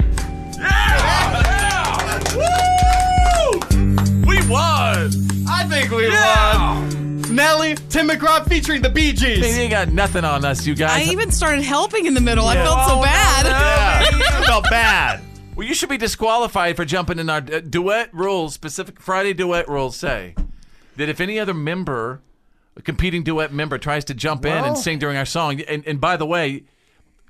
Yeah. 0.58 2.36
Woo! 2.36 3.60
We 4.26 4.36
won. 4.48 5.10
I 5.48 5.64
think 5.68 5.90
we 5.90 6.06
Yeah. 6.08 6.74
won. 6.80 6.86
Nelly, 7.34 7.74
Tim 7.90 8.08
McGraw 8.08 8.46
featuring 8.48 8.82
the 8.82 8.88
Bee 8.88 9.12
Gees. 9.12 9.40
They 9.40 9.60
ain't 9.62 9.70
got 9.70 9.88
nothing 9.92 10.24
on 10.24 10.44
us, 10.44 10.66
you 10.66 10.74
guys. 10.74 11.06
I 11.06 11.10
even 11.10 11.30
started 11.30 11.62
helping 11.64 12.06
in 12.06 12.14
the 12.14 12.20
middle. 12.20 12.46
I 12.46 12.54
felt 12.54 12.88
so 12.88 12.98
Oh, 12.98 13.02
bad. 13.02 13.46
Yeah. 13.46 14.06
I 14.40 14.44
felt 14.46 14.64
bad. 14.70 15.20
Well, 15.54 15.66
you 15.66 15.74
should 15.74 15.88
be 15.88 15.96
disqualified 15.98 16.76
for 16.76 16.84
jumping 16.84 17.18
in 17.18 17.28
our 17.30 17.38
uh, 17.38 17.60
duet 17.60 18.12
rules. 18.14 18.54
Specific 18.54 19.00
Friday 19.00 19.32
duet 19.34 19.68
rules 19.68 19.96
say 19.96 20.34
that 20.96 21.08
if 21.08 21.20
any 21.20 21.38
other 21.38 21.54
member, 21.54 22.20
a 22.76 22.82
competing 22.82 23.22
duet 23.22 23.52
member, 23.52 23.76
tries 23.78 24.04
to 24.06 24.14
jump 24.14 24.44
in 24.46 24.52
and 24.64 24.76
sing 24.78 24.98
during 24.98 25.16
our 25.16 25.24
song, 25.26 25.60
and, 25.62 25.86
and 25.86 26.00
by 26.00 26.16
the 26.16 26.26
way, 26.26 26.64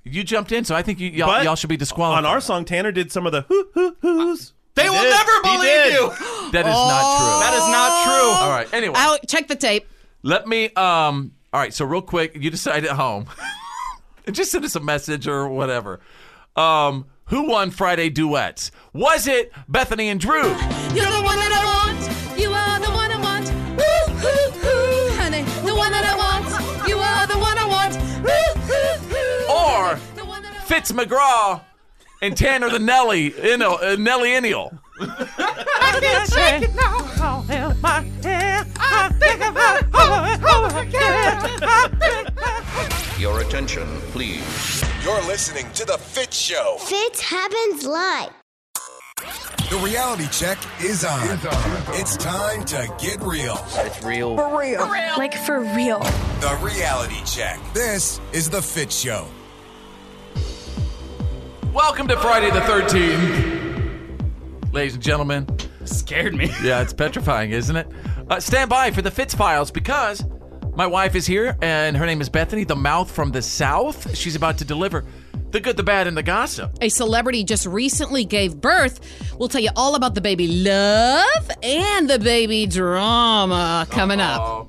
you 0.06 0.24
jumped 0.24 0.52
in, 0.52 0.64
so 0.64 0.74
I 0.74 0.82
think 0.82 1.00
you, 1.00 1.08
y'all, 1.10 1.28
But 1.28 1.44
y'all 1.44 1.56
should 1.56 1.68
be 1.70 1.76
disqualified. 1.76 2.24
On 2.24 2.30
our 2.30 2.40
song, 2.40 2.64
Tanner 2.64 2.92
did 2.92 3.10
some 3.12 3.26
of 3.26 3.32
the 3.32 3.42
hoo 3.42 3.68
hoo 3.74 3.96
hoos. 4.00 4.52
They 4.74 4.84
He 4.84 4.90
will 4.90 5.00
did. 5.02 5.10
never 5.10 5.32
He 5.32 5.56
believe 5.56 5.62
did. 5.62 5.92
you. 5.94 6.08
that 6.52 6.66
is 6.66 6.74
not 6.74 7.18
true. 7.18 7.40
That 7.40 7.54
is 7.54 7.68
not 7.68 8.04
true. 8.04 8.30
All 8.44 8.50
right. 8.50 8.72
Anyway, 8.74 8.94
I'll 8.96 9.18
check 9.26 9.48
the 9.48 9.56
tape. 9.56 9.86
let 10.22 10.46
me. 10.46 10.66
Um. 10.74 11.32
All 11.52 11.60
right. 11.60 11.72
So 11.72 11.84
real 11.84 12.02
quick, 12.02 12.36
you 12.36 12.50
decide 12.50 12.84
at 12.84 12.92
home. 12.96 13.26
Just 14.30 14.50
send 14.50 14.64
us 14.64 14.74
a 14.76 14.80
message 14.80 15.26
or 15.28 15.48
whatever. 15.48 16.00
Um. 16.56 17.06
Who 17.30 17.48
won 17.48 17.72
Friday 17.72 18.08
duets? 18.08 18.70
Was 18.92 19.26
it 19.26 19.50
Bethany 19.68 20.10
and 20.10 20.20
Drew? 20.20 20.42
You're 20.44 20.52
the 20.52 21.22
one 21.24 21.36
that 21.36 21.50
I 21.52 21.64
want. 21.64 21.85
Fitz 30.66 30.90
McGraw 30.90 31.60
and 32.20 32.36
Tanner 32.36 32.68
the 32.68 32.80
Nelly, 32.80 33.30
Inno, 33.30 33.80
uh, 33.80 33.94
Nelly 33.94 34.34
Innial. 34.34 34.76
I 35.00 35.98
can't 36.00 36.28
shake 36.28 36.62
it 36.70 36.74
now. 36.74 37.04
I 37.88 38.02
think 39.20 39.40
about 39.46 39.82
it 39.82 39.86
over 39.94 40.26
and 40.26 40.44
over 40.44 40.78
again. 40.80 41.38
Your 43.20 43.42
attention, 43.42 43.86
please. 44.10 44.82
You're 45.04 45.22
listening 45.22 45.70
to 45.74 45.84
the 45.84 45.96
Fitz 45.98 46.36
Show. 46.36 46.78
Fitz 46.80 47.20
happens 47.20 47.84
live. 47.84 48.30
The 49.70 49.78
reality 49.84 50.26
check 50.32 50.58
is 50.82 51.04
on. 51.04 51.38
It's 51.94 52.16
time 52.16 52.64
to 52.64 52.92
get 53.00 53.22
real. 53.22 53.64
It's 53.74 54.02
real. 54.02 54.36
For 54.36 54.58
real. 54.58 54.80
Like 55.16 55.34
for 55.34 55.60
real. 55.60 56.00
The 56.40 56.58
reality 56.60 57.22
check. 57.24 57.60
This 57.72 58.20
is 58.32 58.50
The 58.50 58.60
Fitz 58.60 58.98
Show. 58.98 59.28
Welcome 61.72 62.08
to 62.08 62.16
Friday 62.18 62.50
the 62.50 62.60
13th. 62.60 64.72
Ladies 64.72 64.94
and 64.94 65.02
gentlemen. 65.02 65.46
Scared 65.84 66.34
me. 66.34 66.50
Yeah, 66.62 66.82
it's 66.82 66.92
petrifying, 66.92 67.50
isn't 67.52 67.76
it? 67.76 67.86
Uh, 68.28 68.40
stand 68.40 68.70
by 68.70 68.90
for 68.90 69.02
the 69.02 69.10
Fitz 69.10 69.34
Files 69.34 69.70
because 69.70 70.24
my 70.74 70.86
wife 70.86 71.14
is 71.14 71.26
here 71.26 71.56
and 71.62 71.96
her 71.96 72.06
name 72.06 72.20
is 72.20 72.28
Bethany, 72.28 72.64
the 72.64 72.76
mouth 72.76 73.10
from 73.10 73.30
the 73.32 73.42
South. 73.42 74.16
She's 74.16 74.34
about 74.36 74.58
to 74.58 74.64
deliver 74.64 75.04
the 75.50 75.60
good, 75.60 75.76
the 75.76 75.82
bad, 75.82 76.06
and 76.06 76.16
the 76.16 76.22
gossip. 76.22 76.76
A 76.80 76.88
celebrity 76.88 77.44
just 77.44 77.66
recently 77.66 78.24
gave 78.24 78.60
birth. 78.60 79.00
We'll 79.38 79.48
tell 79.48 79.60
you 79.62 79.70
all 79.76 79.94
about 79.94 80.14
the 80.14 80.20
baby 80.20 80.48
love 80.48 81.50
and 81.62 82.10
the 82.10 82.18
baby 82.18 82.66
drama 82.66 83.86
coming 83.90 84.20
up. 84.20 84.68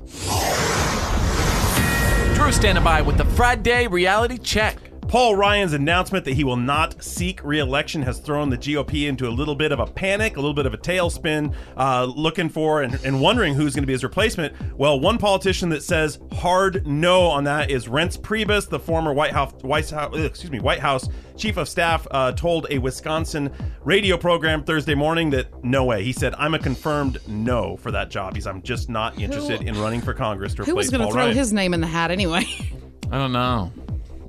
Drew 2.36 2.52
standing 2.52 2.84
by 2.84 3.02
with 3.02 3.18
the 3.18 3.26
Friday 3.36 3.88
reality 3.88 4.38
check. 4.38 4.78
Paul 5.08 5.36
Ryan's 5.38 5.72
announcement 5.72 6.26
that 6.26 6.34
he 6.34 6.44
will 6.44 6.58
not 6.58 7.02
seek 7.02 7.42
re-election 7.42 8.02
has 8.02 8.20
thrown 8.20 8.50
the 8.50 8.58
GOP 8.58 9.08
into 9.08 9.26
a 9.28 9.32
little 9.32 9.56
bit 9.56 9.72
of 9.72 9.80
a 9.80 9.86
panic, 9.86 10.36
a 10.36 10.42
little 10.42 10.54
bit 10.54 10.66
of 10.66 10.74
a 10.74 10.78
tailspin, 10.78 11.56
uh, 11.78 12.04
looking 12.04 12.50
for 12.50 12.82
and, 12.82 12.96
and 13.06 13.22
wondering 13.22 13.54
who's 13.54 13.74
going 13.74 13.84
to 13.84 13.88
be 13.88 13.94
his 13.94 14.04
replacement. 14.04 14.54
Well, 14.78 15.00
one 15.00 15.18
politician 15.18 15.70
that 15.70 15.82
says 15.82 16.20
hard 16.34 16.86
no 16.86 17.22
on 17.28 17.46
that 17.46 17.72
is 17.72 17.88
Reince 17.88 18.20
Priebus, 18.20 18.68
the 18.68 18.80
former 18.80 19.14
White 19.14 19.32
House, 19.32 19.54
White 19.62 19.90
House, 19.90 20.14
excuse 20.18 20.52
me, 20.52 20.60
White 20.60 20.80
House 20.80 21.08
chief 21.38 21.56
of 21.56 21.70
staff, 21.70 22.06
uh, 22.12 22.34
told 22.34 22.68
a 22.70 22.78
Wisconsin 22.78 23.50
radio 23.86 24.18
program 24.18 24.64
Thursday 24.64 24.96
morning 24.96 25.30
that 25.30 25.64
no 25.64 25.86
way. 25.86 26.04
He 26.04 26.12
said, 26.12 26.34
"I'm 26.38 26.54
a 26.54 26.60
confirmed 26.60 27.20
no 27.28 27.78
for 27.78 27.92
that 27.92 28.10
job." 28.10 28.36
He's, 28.36 28.48
"I'm 28.48 28.62
just 28.62 28.90
not 28.90 29.18
interested 29.20 29.62
in 29.62 29.80
running 29.80 30.02
for 30.02 30.14
Congress 30.14 30.54
to 30.56 30.64
replace." 30.64 30.72
Who 30.72 30.76
was 30.76 30.88
replace 30.88 30.98
going 30.98 31.08
to 31.08 31.14
throw 31.14 31.24
Ryan." 31.26 31.38
his 31.38 31.54
name 31.54 31.74
in 31.74 31.80
the 31.80 31.88
hat 31.88 32.12
anyway? 32.12 32.44
I 33.12 33.18
don't 33.18 33.32
know. 33.32 33.72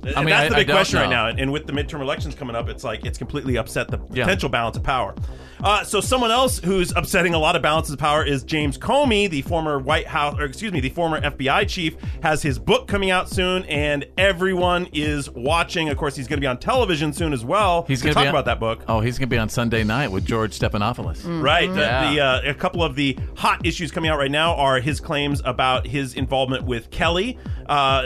And 0.03 0.15
I 0.15 0.19
mean, 0.21 0.29
that's 0.29 0.49
the 0.49 0.55
I 0.55 0.59
big 0.59 0.69
question 0.69 0.99
right 0.99 1.09
now. 1.09 1.27
And 1.27 1.51
with 1.51 1.67
the 1.67 1.73
midterm 1.73 2.01
elections 2.01 2.35
coming 2.35 2.55
up, 2.55 2.69
it's 2.69 2.83
like 2.83 3.05
it's 3.05 3.17
completely 3.17 3.57
upset 3.57 3.87
the 3.89 3.99
Yeah. 4.11 4.23
potential 4.25 4.49
balance 4.49 4.77
of 4.77 4.83
power. 4.83 5.15
Uh, 5.61 5.83
so 5.83 5.99
someone 5.99 6.31
else 6.31 6.59
who's 6.59 6.93
upsetting 6.95 7.33
a 7.33 7.37
lot 7.37 7.55
of 7.57 7.61
balances 7.61 7.91
of 7.93 7.99
power 7.99 8.23
is 8.23 8.43
James 8.43 8.77
Comey, 8.77 9.29
the 9.29 9.41
former 9.41 9.77
White 9.77 10.07
House, 10.07 10.39
or 10.39 10.45
excuse 10.45 10.71
me, 10.71 10.79
the 10.79 10.87
former 10.89 11.19
FBI 11.19 11.65
chief, 11.67 11.97
has 12.23 12.41
his 12.41 12.57
book 12.57 12.87
coming 12.87 13.11
out 13.11 13.29
soon, 13.29 13.65
and 13.65 14.05
everyone 14.17 14.87
is 14.93 15.29
watching. 15.31 15.89
Of 15.89 15.97
course, 15.97 16.15
he's 16.15 16.29
going 16.29 16.37
to 16.37 16.41
be 16.41 16.47
on 16.47 16.59
television 16.59 17.11
soon 17.11 17.33
as 17.33 17.43
well. 17.43 17.83
He's 17.89 18.01
going 18.01 18.11
to 18.13 18.15
talk 18.15 18.23
on- 18.23 18.29
about 18.29 18.45
that 18.45 18.59
book. 18.61 18.83
Oh, 18.87 19.01
he's 19.01 19.17
going 19.17 19.27
to 19.29 19.35
be 19.35 19.37
on 19.37 19.49
Sunday 19.49 19.83
night 19.83 20.09
with 20.11 20.25
George 20.25 20.57
Stephanopoulos. 20.57 21.43
Right. 21.43 21.69
The, 21.69 21.79
Yeah. 21.81 22.11
the 22.13 22.19
uh, 22.21 22.51
a 22.51 22.53
couple 22.53 22.81
of 22.81 22.95
the 22.95 23.17
hot 23.35 23.65
issues 23.65 23.91
coming 23.91 24.09
out 24.09 24.17
right 24.17 24.31
now 24.31 24.55
are 24.55 24.79
his 24.79 25.01
claims 25.01 25.41
about 25.43 25.85
his 25.87 26.13
involvement 26.13 26.63
with 26.63 26.89
Kelly. 26.89 27.37
Uh, 27.65 28.03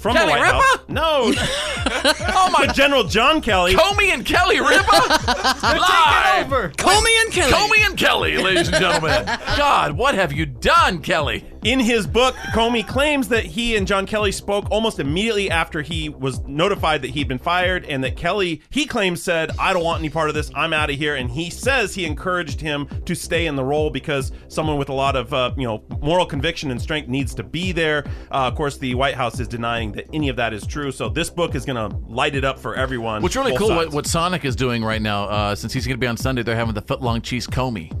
from 0.00 0.14
Kelly 0.14 0.32
the 0.32 0.38
White 0.38 0.42
Ripa? 0.42 0.62
House. 0.62 0.78
No. 0.88 1.32
oh 2.34 2.50
my 2.52 2.66
General 2.72 3.04
John 3.04 3.40
Kelly. 3.40 3.74
Comey 3.74 4.12
and 4.12 4.24
Kelly 4.24 4.60
Ripa 4.60 4.90
live. 5.62 6.48
Comey 6.76 7.22
and 7.22 7.32
Kelly. 7.32 7.52
Comey 7.52 7.86
and 7.86 7.98
Kelly, 7.98 8.36
ladies 8.38 8.68
and 8.68 8.76
gentlemen. 8.78 9.24
God, 9.56 9.92
what 9.92 10.14
have 10.14 10.32
you 10.32 10.46
done, 10.46 11.00
Kelly? 11.02 11.44
In 11.62 11.78
his 11.78 12.06
book, 12.06 12.34
Comey 12.54 12.86
claims 12.86 13.28
that 13.28 13.44
he 13.44 13.76
and 13.76 13.86
John 13.86 14.06
Kelly 14.06 14.32
spoke 14.32 14.70
almost 14.70 14.98
immediately 14.98 15.50
after 15.50 15.82
he 15.82 16.08
was 16.08 16.40
notified 16.46 17.02
that 17.02 17.10
he'd 17.10 17.28
been 17.28 17.38
fired, 17.38 17.84
and 17.84 18.02
that 18.02 18.16
Kelly, 18.16 18.62
he 18.70 18.86
claims, 18.86 19.22
said, 19.22 19.50
I 19.58 19.74
don't 19.74 19.84
want 19.84 19.98
any 19.98 20.08
part 20.08 20.30
of 20.30 20.34
this, 20.34 20.50
I'm 20.54 20.72
out 20.72 20.88
of 20.88 20.96
here. 20.96 21.16
And 21.16 21.30
he 21.30 21.50
says 21.50 21.94
he 21.94 22.06
encouraged 22.06 22.62
him 22.62 22.88
to 23.04 23.14
stay 23.14 23.46
in 23.46 23.56
the 23.56 23.64
role 23.64 23.90
because 23.90 24.32
someone 24.48 24.78
with 24.78 24.88
a 24.88 24.94
lot 24.94 25.16
of, 25.16 25.34
uh, 25.34 25.52
you 25.58 25.66
know, 25.66 25.84
moral 26.00 26.24
conviction 26.24 26.70
and 26.70 26.80
strength 26.80 27.10
needs 27.10 27.34
to 27.34 27.42
be 27.42 27.72
there. 27.72 28.04
Uh, 28.30 28.48
of 28.48 28.54
course, 28.54 28.78
the 28.78 28.94
White 28.94 29.14
House 29.14 29.38
is 29.38 29.46
denying 29.46 29.92
that 29.92 30.06
any 30.14 30.30
of 30.30 30.36
that 30.36 30.54
is 30.54 30.66
true. 30.66 30.90
So 30.90 31.10
this 31.10 31.28
book 31.28 31.54
is 31.54 31.66
going 31.66 31.90
to 31.90 31.94
light 32.06 32.36
it 32.36 32.44
up 32.44 32.58
for 32.58 32.74
everyone. 32.74 33.20
What's 33.20 33.36
really 33.36 33.54
cool, 33.54 33.68
what, 33.68 33.92
what 33.92 34.06
Sonic 34.06 34.46
is 34.46 34.56
doing 34.56 34.82
right 34.82 35.02
now, 35.02 35.24
uh, 35.24 35.54
since 35.54 35.74
he's 35.74 35.86
going 35.86 35.98
to 35.98 36.00
be 36.00 36.06
on 36.06 36.16
Sunday, 36.16 36.42
they're 36.42 36.56
having 36.56 36.74
the 36.74 36.80
footlong 36.82 37.22
cheese 37.22 37.46
Comey. 37.46 37.92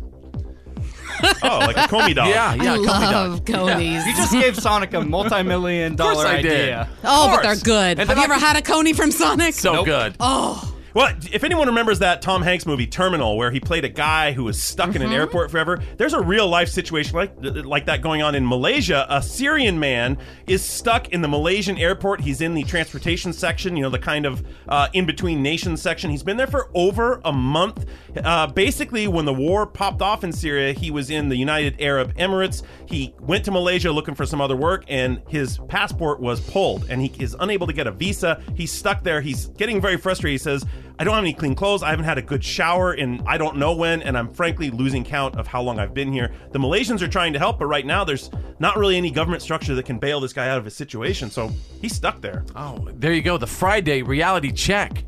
Oh, 1.42 1.58
like 1.60 1.76
a 1.76 1.80
Comey 1.80 2.14
dog. 2.14 2.28
Yeah, 2.28 2.54
yeah, 2.54 2.74
I 2.74 2.78
Comey 2.78 2.86
love 3.12 3.44
dog. 3.44 3.46
Conies. 3.46 4.06
You 4.06 4.14
just 4.14 4.32
gave 4.32 4.56
Sonic 4.58 4.92
a 4.94 5.00
multi-million 5.02 5.96
course 5.96 6.16
dollar 6.16 6.26
I 6.26 6.42
did. 6.42 6.52
idea. 6.52 6.88
Oh, 7.04 7.34
but 7.34 7.42
they're 7.42 7.56
good. 7.56 7.98
And 7.98 8.00
Have 8.00 8.08
then 8.08 8.16
you 8.18 8.22
I 8.22 8.24
ever 8.24 8.34
can- 8.34 8.42
had 8.42 8.56
a 8.56 8.62
Coney 8.62 8.92
from 8.92 9.10
Sonic? 9.10 9.54
So 9.54 9.84
good. 9.84 10.14
Oh, 10.20 10.74
Well, 10.92 11.14
if 11.32 11.44
anyone 11.44 11.68
remembers 11.68 12.00
that 12.00 12.20
Tom 12.20 12.42
Hanks 12.42 12.66
movie 12.66 12.86
Terminal, 12.86 13.36
where 13.36 13.50
he 13.50 13.60
played 13.60 13.84
a 13.84 13.88
guy 13.88 14.32
who 14.32 14.44
was 14.44 14.60
stuck 14.60 14.96
in 14.96 15.02
an 15.02 15.12
airport 15.12 15.50
forever, 15.50 15.80
there's 15.96 16.14
a 16.14 16.20
real 16.20 16.48
life 16.48 16.68
situation 16.68 17.14
like 17.14 17.32
like 17.40 17.86
that 17.86 18.02
going 18.02 18.22
on 18.22 18.34
in 18.34 18.46
Malaysia. 18.46 19.06
A 19.08 19.22
Syrian 19.22 19.78
man 19.78 20.18
is 20.46 20.64
stuck 20.64 21.08
in 21.10 21.22
the 21.22 21.28
Malaysian 21.28 21.76
airport. 21.78 22.20
He's 22.20 22.40
in 22.40 22.54
the 22.54 22.64
transportation 22.64 23.32
section, 23.32 23.76
you 23.76 23.82
know, 23.82 23.90
the 23.90 23.98
kind 23.98 24.26
of 24.26 24.44
uh, 24.68 24.88
in 24.92 25.06
between 25.06 25.42
nations 25.42 25.80
section. 25.80 26.10
He's 26.10 26.24
been 26.24 26.36
there 26.36 26.46
for 26.46 26.70
over 26.74 27.20
a 27.24 27.32
month. 27.32 27.86
Uh, 28.16 28.48
basically, 28.48 29.06
when 29.06 29.24
the 29.24 29.34
war 29.34 29.66
popped 29.66 30.02
off 30.02 30.24
in 30.24 30.32
Syria, 30.32 30.72
he 30.72 30.90
was 30.90 31.10
in 31.10 31.28
the 31.28 31.36
United 31.36 31.80
Arab 31.80 32.16
Emirates. 32.16 32.62
He 32.86 33.14
went 33.20 33.44
to 33.44 33.52
Malaysia 33.52 33.92
looking 33.92 34.14
for 34.14 34.26
some 34.26 34.40
other 34.40 34.56
work, 34.56 34.84
and 34.88 35.22
his 35.28 35.58
passport 35.68 36.20
was 36.20 36.40
pulled, 36.40 36.86
and 36.90 37.00
he 37.00 37.12
is 37.22 37.36
unable 37.38 37.66
to 37.68 37.72
get 37.72 37.86
a 37.86 37.92
visa. 37.92 38.42
He's 38.56 38.72
stuck 38.72 39.04
there. 39.04 39.20
He's 39.20 39.46
getting 39.46 39.80
very 39.80 39.96
frustrated. 39.96 40.40
He 40.40 40.42
says, 40.42 40.64
I 41.00 41.04
don't 41.04 41.14
have 41.14 41.24
any 41.24 41.32
clean 41.32 41.54
clothes. 41.54 41.82
I 41.82 41.88
haven't 41.88 42.04
had 42.04 42.18
a 42.18 42.22
good 42.22 42.44
shower 42.44 42.92
in 42.92 43.22
I 43.26 43.38
don't 43.38 43.56
know 43.56 43.74
when, 43.74 44.02
and 44.02 44.18
I'm 44.18 44.30
frankly 44.34 44.68
losing 44.68 45.02
count 45.02 45.34
of 45.36 45.46
how 45.46 45.62
long 45.62 45.78
I've 45.78 45.94
been 45.94 46.12
here. 46.12 46.30
The 46.52 46.58
Malaysians 46.58 47.00
are 47.00 47.08
trying 47.08 47.32
to 47.32 47.38
help, 47.38 47.58
but 47.58 47.64
right 47.68 47.86
now 47.86 48.04
there's 48.04 48.30
not 48.58 48.76
really 48.76 48.98
any 48.98 49.10
government 49.10 49.42
structure 49.42 49.74
that 49.76 49.86
can 49.86 49.98
bail 49.98 50.20
this 50.20 50.34
guy 50.34 50.50
out 50.50 50.58
of 50.58 50.66
his 50.66 50.76
situation. 50.76 51.30
So 51.30 51.52
he's 51.80 51.94
stuck 51.94 52.20
there. 52.20 52.44
Oh, 52.54 52.86
there 52.92 53.14
you 53.14 53.22
go. 53.22 53.38
The 53.38 53.46
Friday 53.46 54.02
reality 54.02 54.52
check. 54.52 55.04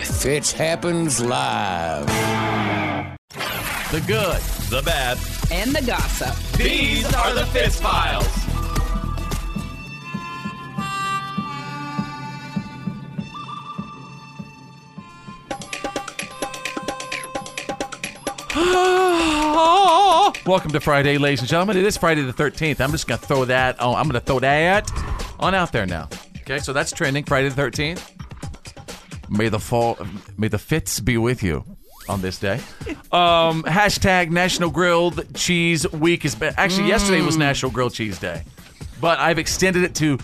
Fitz 0.00 0.50
happens 0.50 1.20
live. 1.20 2.06
The 3.92 4.02
good. 4.08 4.40
The 4.70 4.82
bad. 4.84 5.18
And 5.52 5.72
the 5.72 5.86
gossip. 5.86 6.34
These 6.58 7.14
are 7.14 7.32
the 7.32 7.46
Fitz 7.46 7.80
Files. 7.80 8.39
Welcome 20.46 20.70
to 20.72 20.80
Friday, 20.80 21.18
ladies 21.18 21.40
and 21.40 21.48
gentlemen. 21.48 21.76
It 21.76 21.84
is 21.84 21.96
Friday 21.96 22.22
the 22.22 22.32
13th. 22.32 22.80
I'm 22.80 22.90
just 22.90 23.06
going 23.06 23.20
to 23.20 23.26
throw 23.26 23.44
that. 23.46 23.76
Oh, 23.78 23.94
I'm 23.94 24.08
going 24.08 24.20
to 24.20 24.26
throw 24.26 24.40
that 24.40 24.90
on 25.38 25.54
out 25.54 25.72
there 25.72 25.86
now. 25.86 26.08
Okay, 26.38 26.58
so 26.58 26.72
that's 26.72 26.92
trending 26.92 27.24
Friday 27.24 27.48
the 27.48 27.60
13th. 27.60 29.30
May 29.30 29.48
the 29.48 29.58
fall, 29.60 29.98
may 30.36 30.48
the 30.48 30.58
Fitz 30.58 31.00
be 31.00 31.16
with 31.16 31.42
you 31.42 31.64
on 32.08 32.20
this 32.22 32.38
day. 32.38 32.60
Um, 33.12 33.64
hashtag 33.64 34.30
National 34.30 34.70
Grilled 34.70 35.34
Cheese 35.34 35.84
Week 35.90 36.24
is 36.24 36.40
actually 36.56 36.86
yesterday 36.86 37.22
was 37.22 37.36
National 37.36 37.72
Grilled 37.72 37.92
Cheese 37.92 38.20
Day, 38.20 38.44
but 39.00 39.18
I've 39.18 39.40
extended 39.40 39.82
it 39.82 39.96
to 39.96 40.16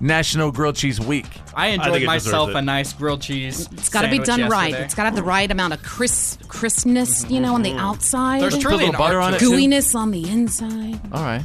National 0.00 0.50
Grilled 0.50 0.76
Cheese 0.76 0.98
Week. 0.98 1.26
I 1.54 1.70
think 1.70 1.84
enjoyed 1.84 2.02
it 2.02 2.06
myself 2.06 2.48
deserves 2.48 2.56
it. 2.56 2.58
a 2.58 2.62
nice 2.62 2.92
grilled 2.92 3.20
cheese. 3.20 3.68
it's 3.72 3.90
got 3.90 4.02
to 4.02 4.10
be 4.10 4.18
done 4.18 4.48
right. 4.48 4.74
It's 4.74 4.94
got 4.94 5.02
to 5.02 5.08
have 5.10 5.16
the 5.16 5.22
right 5.22 5.50
amount 5.50 5.74
of 5.74 5.82
crisp, 5.82 6.48
crispness, 6.48 7.28
you 7.30 7.40
know, 7.40 7.54
on 7.54 7.62
the 7.62 7.70
mm-hmm. 7.70 7.78
outside. 7.78 8.40
There's 8.40 8.54
Put 8.54 8.60
a 8.60 8.62
truly 8.62 8.76
little 8.78 8.94
an 8.94 8.98
butter 8.98 9.20
art 9.20 9.34
on 9.34 9.38
to 9.40 9.44
it. 9.44 9.48
too? 9.48 9.52
gooiness 9.52 9.94
on 9.94 10.10
the 10.10 10.28
inside. 10.28 11.00
All 11.12 11.22
right. 11.22 11.44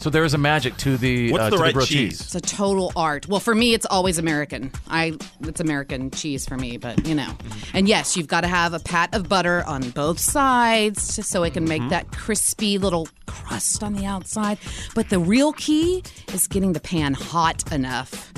So 0.00 0.10
there 0.10 0.24
is 0.24 0.32
a 0.32 0.38
magic 0.38 0.76
to 0.78 0.96
the 0.96 1.32
What's 1.32 1.44
uh, 1.44 1.50
the 1.50 1.56
to 1.56 1.62
right 1.62 1.68
the 1.68 1.72
grilled 1.74 1.88
cheese? 1.88 2.18
cheese. 2.18 2.20
It's 2.20 2.34
a 2.36 2.40
total 2.40 2.92
art. 2.94 3.26
Well, 3.26 3.40
for 3.40 3.54
me, 3.54 3.74
it's 3.74 3.86
always 3.86 4.18
American. 4.18 4.70
I 4.88 5.18
it's 5.40 5.60
American 5.60 6.10
cheese 6.12 6.46
for 6.46 6.56
me, 6.56 6.76
but 6.76 7.04
you 7.06 7.16
know. 7.16 7.32
And 7.74 7.88
yes, 7.88 8.16
you've 8.16 8.28
got 8.28 8.42
to 8.42 8.48
have 8.48 8.74
a 8.74 8.78
pat 8.78 9.12
of 9.14 9.28
butter 9.28 9.64
on 9.66 9.90
both 9.90 10.20
sides 10.20 11.16
just 11.16 11.30
so 11.30 11.42
it 11.42 11.52
can 11.54 11.64
make 11.64 11.86
that 11.88 12.12
crispy 12.12 12.78
little 12.78 13.08
crust 13.26 13.82
on 13.82 13.94
the 13.94 14.06
outside. 14.06 14.58
But 14.94 15.08
the 15.08 15.18
real 15.18 15.52
key 15.52 16.04
is 16.32 16.46
getting 16.46 16.74
the 16.74 16.80
pan 16.80 17.14
hot 17.14 17.70
enough 17.72 18.32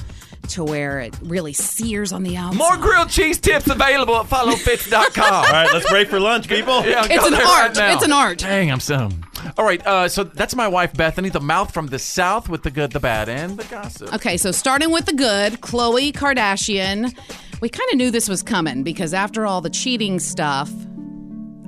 to 0.50 0.64
where 0.64 1.00
it 1.00 1.14
really 1.22 1.52
sears 1.52 2.12
on 2.12 2.22
the 2.22 2.36
outside. 2.36 2.58
More 2.58 2.76
grilled 2.76 3.08
cheese 3.10 3.38
tips 3.38 3.68
available 3.68 4.16
at 4.16 4.26
followfitz.com. 4.26 5.32
All 5.32 5.42
right, 5.44 5.68
let's 5.72 5.88
break 5.90 6.08
for 6.08 6.20
lunch, 6.20 6.48
people. 6.48 6.84
Yeah, 6.86 7.06
It's 7.08 7.26
an 7.26 7.34
art. 7.34 7.76
right. 7.76 7.94
It's 7.94 8.04
an 8.04 8.12
art. 8.12 8.38
Dang, 8.38 8.70
I'm 8.70 8.80
so. 8.80 9.08
All 9.56 9.64
right, 9.64 9.84
uh, 9.86 10.08
so 10.08 10.24
that's 10.24 10.54
my 10.54 10.68
wife 10.68 10.92
Bethany, 10.92 11.28
the 11.30 11.40
mouth 11.40 11.72
from 11.72 11.86
the 11.86 11.98
south 11.98 12.48
with 12.48 12.62
the 12.62 12.70
good, 12.70 12.92
the 12.92 13.00
bad, 13.00 13.28
and 13.28 13.58
the 13.58 13.64
gossip. 13.64 14.12
Okay, 14.14 14.36
so 14.36 14.50
starting 14.52 14.90
with 14.90 15.06
the 15.06 15.14
good, 15.14 15.60
Khloe 15.60 16.12
Kardashian. 16.12 17.16
We 17.60 17.68
kind 17.68 17.90
of 17.90 17.96
knew 17.98 18.10
this 18.10 18.28
was 18.28 18.42
coming 18.42 18.82
because 18.82 19.14
after 19.14 19.46
all 19.46 19.60
the 19.60 19.70
cheating 19.70 20.18
stuff, 20.18 20.70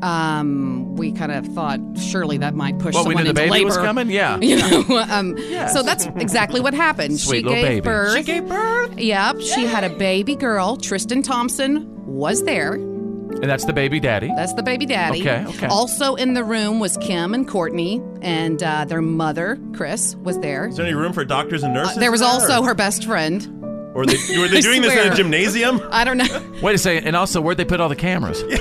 um, 0.02 0.96
we 0.96 1.12
kind 1.12 1.32
of 1.32 1.46
thought 1.48 1.80
surely 1.98 2.36
that 2.38 2.54
might 2.54 2.78
push 2.78 2.94
Well, 2.94 3.04
we 3.04 3.14
someone 3.14 3.24
knew 3.24 3.32
the 3.32 3.40
into 3.42 3.50
baby 3.52 3.64
labor. 3.64 3.66
was 3.66 3.76
coming. 3.78 4.10
Yeah. 4.10 4.38
You 4.42 4.56
know, 4.56 4.98
um, 5.10 5.38
so 5.72 5.82
that's 5.82 6.06
exactly 6.16 6.60
what 6.60 6.74
happened. 6.74 7.18
Sweet 7.20 7.38
she 7.38 7.42
little 7.44 7.54
gave 7.54 7.64
baby. 7.68 7.80
birth. 7.80 8.16
She 8.16 8.22
gave 8.24 8.48
birth. 8.48 8.98
Yep, 8.98 9.40
she 9.40 9.64
had 9.66 9.84
a 9.84 9.90
baby 9.96 10.34
girl. 10.36 10.76
Tristan 10.76 11.22
Thompson 11.22 11.86
was 12.06 12.42
there. 12.44 12.74
And 12.74 13.44
that's 13.44 13.64
the 13.64 13.72
baby 13.72 13.98
daddy. 13.98 14.30
That's 14.36 14.52
the 14.52 14.62
baby 14.62 14.84
daddy. 14.84 15.20
Okay, 15.22 15.44
okay. 15.48 15.66
Also 15.66 16.16
in 16.16 16.34
the 16.34 16.44
room 16.44 16.80
was 16.80 16.96
Kim 16.98 17.32
and 17.32 17.48
Kourtney, 17.48 18.00
and 18.22 18.62
uh, 18.62 18.84
their 18.84 19.00
mother, 19.00 19.58
Kris, 19.74 20.14
was 20.16 20.38
there. 20.40 20.68
Is 20.68 20.76
there 20.76 20.84
any 20.84 20.94
room 20.94 21.12
for 21.14 21.24
doctors 21.24 21.62
and 21.62 21.72
nurses? 21.72 21.96
Uh, 21.96 22.00
there 22.00 22.10
was 22.10 22.20
there, 22.20 22.28
also 22.28 22.60
or- 22.60 22.66
her 22.66 22.74
best 22.74 23.04
friend. 23.04 23.48
Or 23.94 24.06
they, 24.06 24.16
were 24.38 24.48
they 24.48 24.58
I 24.58 24.60
doing 24.60 24.80
this 24.82 24.92
in 24.94 25.12
a 25.12 25.14
gymnasium? 25.14 25.80
I 25.90 26.04
don't 26.04 26.16
know. 26.18 26.52
Wait 26.62 26.74
a 26.74 26.78
second. 26.78 27.06
And 27.06 27.14
also, 27.16 27.40
where'd 27.40 27.58
they 27.58 27.64
put 27.64 27.80
all 27.80 27.88
the 27.88 27.96
cameras? 27.96 28.42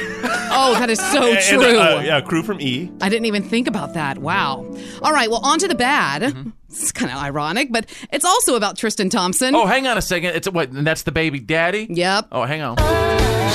Oh, 0.54 0.74
that 0.74 0.90
is 0.90 1.00
so 1.00 1.32
And, 1.32 1.40
true. 1.40 1.80
uh, 1.80 2.02
yeah, 2.04 2.20
crew 2.20 2.44
from 2.44 2.60
E. 2.60 2.92
I 3.00 3.08
didn't 3.08 3.26
even 3.26 3.42
think 3.42 3.68
about 3.70 3.94
that. 3.94 4.18
Wow. 4.18 4.66
All 5.02 5.14
right, 5.14 5.32
well, 5.32 5.40
on 5.46 5.60
to 5.60 5.68
the 5.70 5.76
bad. 5.76 6.22
Mm-hmm. 6.24 6.50
It's 6.68 6.92
kind 6.92 7.10
of 7.10 7.18
ironic, 7.20 7.70
but 7.72 7.86
it's 8.12 8.26
also 8.26 8.56
about 8.58 8.78
Tristan 8.78 9.10
Thompson. 9.10 9.56
Oh, 9.56 9.66
hang 9.66 9.88
on 9.88 9.98
a 9.98 10.02
second. 10.02 10.36
It's 10.36 10.50
what? 10.50 10.70
And 10.72 10.86
that's 10.86 11.04
the 11.04 11.14
baby 11.14 11.40
daddy. 11.40 11.88
Yep. 11.90 12.28
Oh, 12.34 12.44
hang 12.44 12.62
on. 12.62 12.76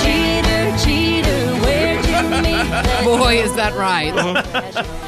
Cheater, 0.02 0.78
cheater, 0.82 1.15
Boy, 3.04 3.36
is 3.40 3.54
that 3.54 3.74
right. 3.76 4.12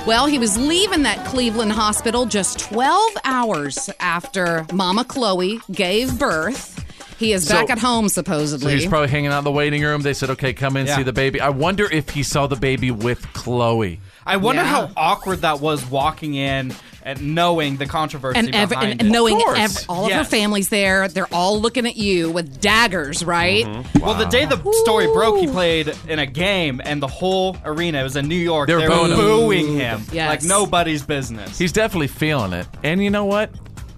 well, 0.06 0.26
he 0.26 0.38
was 0.38 0.56
leaving 0.56 1.02
that 1.02 1.24
Cleveland 1.26 1.72
hospital 1.72 2.26
just 2.26 2.58
12 2.60 3.16
hours 3.24 3.90
after 4.00 4.64
Mama 4.72 5.04
Khloe 5.04 5.60
gave 5.74 6.18
birth. 6.18 6.84
He 7.18 7.32
is 7.32 7.46
So- 7.48 7.54
back 7.54 7.70
at 7.70 7.78
home, 7.78 8.08
So 8.08 8.14
supposedly. 8.20 8.74
he's 8.74 8.86
probably 8.86 9.08
hanging 9.08 9.32
out 9.32 9.38
in 9.38 9.44
the 9.44 9.50
waiting 9.50 9.82
room. 9.82 10.02
They 10.02 10.14
said, 10.14 10.30
"Okay, 10.30 10.52
come 10.52 10.76
in, 10.76 10.86
Yeah. 10.86 10.96
see 10.98 11.02
the 11.02 11.12
baby." 11.12 11.40
I 11.40 11.48
wonder 11.48 11.88
if 11.90 12.10
he 12.10 12.22
saw 12.22 12.46
the 12.46 12.54
baby 12.56 12.92
with 12.92 13.20
Khloe. 13.32 13.98
I 14.28 14.36
wonder 14.36 14.62
Yeah. 14.62 14.68
how 14.68 14.90
awkward 14.96 15.40
that 15.40 15.60
was 15.60 15.84
walking 15.90 16.34
in 16.34 16.74
and 17.02 17.34
knowing 17.34 17.76
the 17.78 17.86
controversy 17.86 18.38
and, 18.38 18.54
every, 18.54 18.74
behind 18.76 18.92
and, 18.92 19.00
it. 19.00 19.04
and 19.04 19.12
knowing 19.12 19.40
ev- 19.56 19.86
all 19.88 20.04
of 20.06 20.12
her 20.12 20.24
family's 20.24 20.68
there, 20.68 21.08
they're 21.08 21.32
all 21.32 21.58
looking 21.60 21.86
at 21.86 21.96
you 21.96 22.30
with 22.30 22.60
daggers, 22.60 23.24
right? 23.24 23.64
Mm-hmm. 23.64 24.00
Well, 24.00 24.14
the 24.14 24.26
day 24.26 24.44
the 24.44 24.60
story 24.82 25.06
broke, 25.06 25.38
he 25.40 25.46
played 25.46 25.94
in 26.06 26.18
a 26.18 26.26
game, 26.26 26.80
and 26.84 27.00
the 27.02 27.06
whole 27.08 27.56
arena 27.64 28.00
it 28.00 28.02
was 28.02 28.16
in 28.16 28.28
New 28.28 28.34
York. 28.36 28.66
They 28.68 28.74
They 28.74 28.86
were 28.88 29.08
were, 29.08 29.08
booing 29.08 29.10
him. 29.10 29.16
booing 29.16 29.74
him 29.76 30.02
Yes. 30.12 30.28
like 30.28 30.42
nobody's 30.42 31.02
business. 31.02 31.56
He's 31.58 31.72
definitely 31.72 32.08
feeling 32.08 32.52
it. 32.52 32.66
And 32.84 33.02
you 33.02 33.08
know 33.10 33.24
what? 33.24 33.50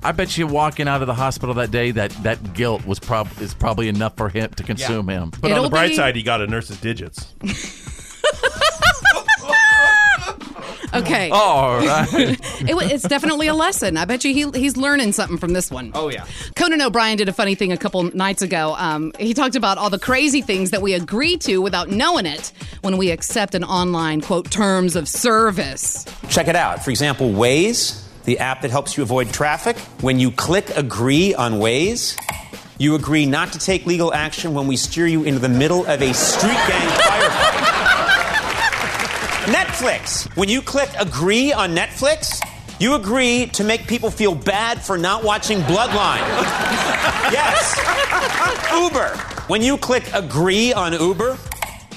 I 0.02 0.12
bet 0.12 0.38
you 0.38 0.46
walking 0.46 0.88
out 0.88 1.02
of 1.02 1.08
the 1.08 1.14
hospital 1.14 1.54
that 1.56 1.70
day, 1.70 1.90
that 1.90 2.10
that 2.22 2.54
guilt 2.54 2.86
was 2.86 2.98
prob 3.00 3.28
is 3.40 3.52
probably 3.52 3.88
enough 3.88 4.16
for 4.16 4.28
him 4.30 4.50
to 4.56 4.62
consume 4.62 5.08
him. 5.08 5.30
But 5.40 5.50
on 5.50 5.56
It'll 5.58 5.64
the 5.64 5.70
bright 5.70 5.90
be- 5.90 5.96
side, 5.96 6.14
he 6.16 6.22
got 6.22 6.40
a 6.40 6.46
nurse's 6.54 6.80
digits. 6.80 7.26
Okay. 10.94 11.30
All 11.32 11.78
right. 11.78 12.38
It, 12.60 12.76
it's 12.92 13.08
definitely 13.08 13.46
a 13.46 13.54
lesson. 13.54 13.96
I 13.96 14.04
bet 14.04 14.24
you 14.24 14.34
he, 14.34 14.58
he's 14.58 14.76
learning 14.76 15.12
something 15.12 15.38
from 15.38 15.52
this 15.54 15.70
one. 15.70 15.92
oh 15.94 16.10
yeah. 16.10 16.26
Conan 16.56 16.82
O'Brien 16.82 17.16
did 17.16 17.28
a 17.28 17.32
funny 17.32 17.54
thing 17.54 17.72
a 17.72 17.76
couple 17.76 18.02
nights 18.14 18.42
ago. 18.42 18.74
Um, 18.76 19.12
he 19.18 19.32
talked 19.34 19.56
about 19.56 19.78
all 19.78 19.88
the 19.90 19.98
crazy 19.98 20.42
things 20.42 20.70
that 20.70 20.82
we 20.82 20.92
agree 20.94 21.36
to 21.38 21.58
without 21.62 21.88
knowing 21.88 22.26
it 22.26 22.52
when 22.82 22.96
we 22.98 23.10
accept 23.10 23.54
an 23.54 23.64
online, 23.64 24.20
quote, 24.20 24.50
terms 24.50 24.94
of 24.94 25.08
service. 25.08 26.04
Check 26.28 26.48
it 26.48 26.56
out. 26.56 26.84
For 26.84 26.90
example, 26.90 27.30
Waze, 27.30 28.04
the 28.24 28.38
app 28.38 28.60
that 28.62 28.70
helps 28.70 28.96
you 28.96 29.02
avoid 29.02 29.32
traffic. 29.32 29.78
When 30.02 30.18
you 30.20 30.30
click 30.30 30.68
agree 30.76 31.34
on 31.34 31.54
Waze, 31.54 32.18
you 32.78 32.94
agree 32.94 33.26
not 33.26 33.52
to 33.54 33.58
take 33.58 33.86
legal 33.86 34.12
action 34.12 34.54
when 34.54 34.66
we 34.66 34.76
steer 34.76 35.06
you 35.06 35.22
into 35.24 35.40
the 35.40 35.48
middle 35.48 35.86
of 35.86 36.02
a 36.02 36.12
street 36.12 36.52
gang 36.52 36.88
firefight. 36.88 37.96
Netflix. 39.80 40.36
When 40.36 40.50
you 40.50 40.60
click 40.60 40.90
agree 40.98 41.54
on 41.54 41.74
Netflix, 41.74 42.38
you 42.78 42.96
agree 42.96 43.46
to 43.46 43.64
make 43.64 43.86
people 43.86 44.10
feel 44.10 44.34
bad 44.34 44.82
for 44.82 44.98
not 44.98 45.24
watching 45.24 45.60
Bloodline. 45.60 46.18
yes. 47.32 47.78
Uber. 48.74 49.16
When 49.46 49.62
you 49.62 49.78
click 49.78 50.04
agree 50.12 50.74
on 50.74 50.92
Uber, 50.92 51.38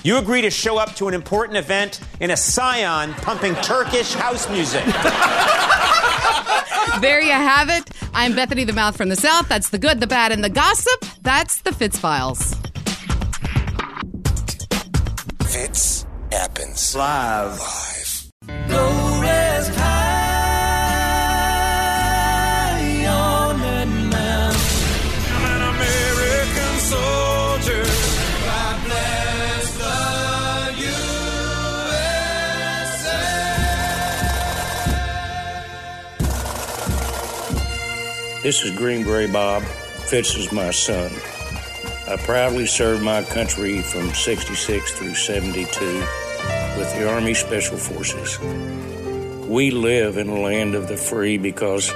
you 0.04 0.18
agree 0.18 0.42
to 0.42 0.50
show 0.50 0.78
up 0.78 0.96
to 0.96 1.10
an 1.10 1.14
important 1.14 1.58
event 1.58 2.00
in 2.22 2.32
a 2.32 2.38
Scion 2.38 3.14
pumping 3.16 3.54
Turkish 3.56 4.14
house 4.14 4.50
music. 4.50 4.84
There 7.00 7.22
you 7.22 7.32
have 7.32 7.70
it. 7.70 7.90
I'm 8.14 8.36
Bethany 8.36 8.66
the 8.66 8.74
Mouth 8.74 8.96
from 8.96 9.10
the 9.10 9.16
South. 9.16 9.50
That's 9.50 9.70
the 9.70 9.80
good, 9.80 10.00
the 10.00 10.08
bad, 10.08 10.32
and 10.32 10.44
the 10.44 10.50
gossip. 10.50 11.04
That's 11.22 11.62
the 11.62 11.74
Fitz 11.74 11.98
Files. 11.98 12.56
Fitz 15.46 16.06
happens 16.34 16.96
Live. 16.96 17.60
live. 17.60 18.32
I'm 25.30 25.46
an 25.46 25.62
American 25.76 26.80
soldier. 26.80 27.84
God 28.50 28.76
bless 28.86 29.66
the 29.78 29.94
USA. 30.90 33.22
This 38.42 38.64
is 38.64 38.72
Green 38.76 39.04
Beret 39.04 39.32
Bob. 39.32 39.62
Fitz 40.10 40.36
is 40.36 40.52
my 40.52 40.72
son. 40.72 41.12
I 42.08 42.18
proudly 42.18 42.66
served 42.66 43.04
my 43.04 43.24
country 43.24 43.82
from 43.82 44.10
66 44.14 44.92
through 44.94 45.16
72 45.16 46.04
with 46.78 46.92
the 46.96 47.10
Army 47.10 47.34
Special 47.34 47.78
Forces. 47.78 48.40
We 49.48 49.72
live 49.72 50.18
in 50.18 50.30
a 50.30 50.40
land 50.40 50.76
of 50.76 50.88
the 50.88 50.98
free 50.98 51.38
because 51.38 51.92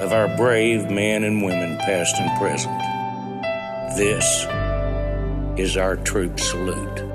of 0.00 0.12
our 0.12 0.34
brave 0.36 0.90
men 0.90 1.24
and 1.24 1.42
women, 1.42 1.76
past 1.78 2.14
and 2.16 2.38
present. 2.38 2.78
This 3.96 4.46
is 5.58 5.76
our 5.76 5.96
troop 5.96 6.38
salute. 6.38 7.10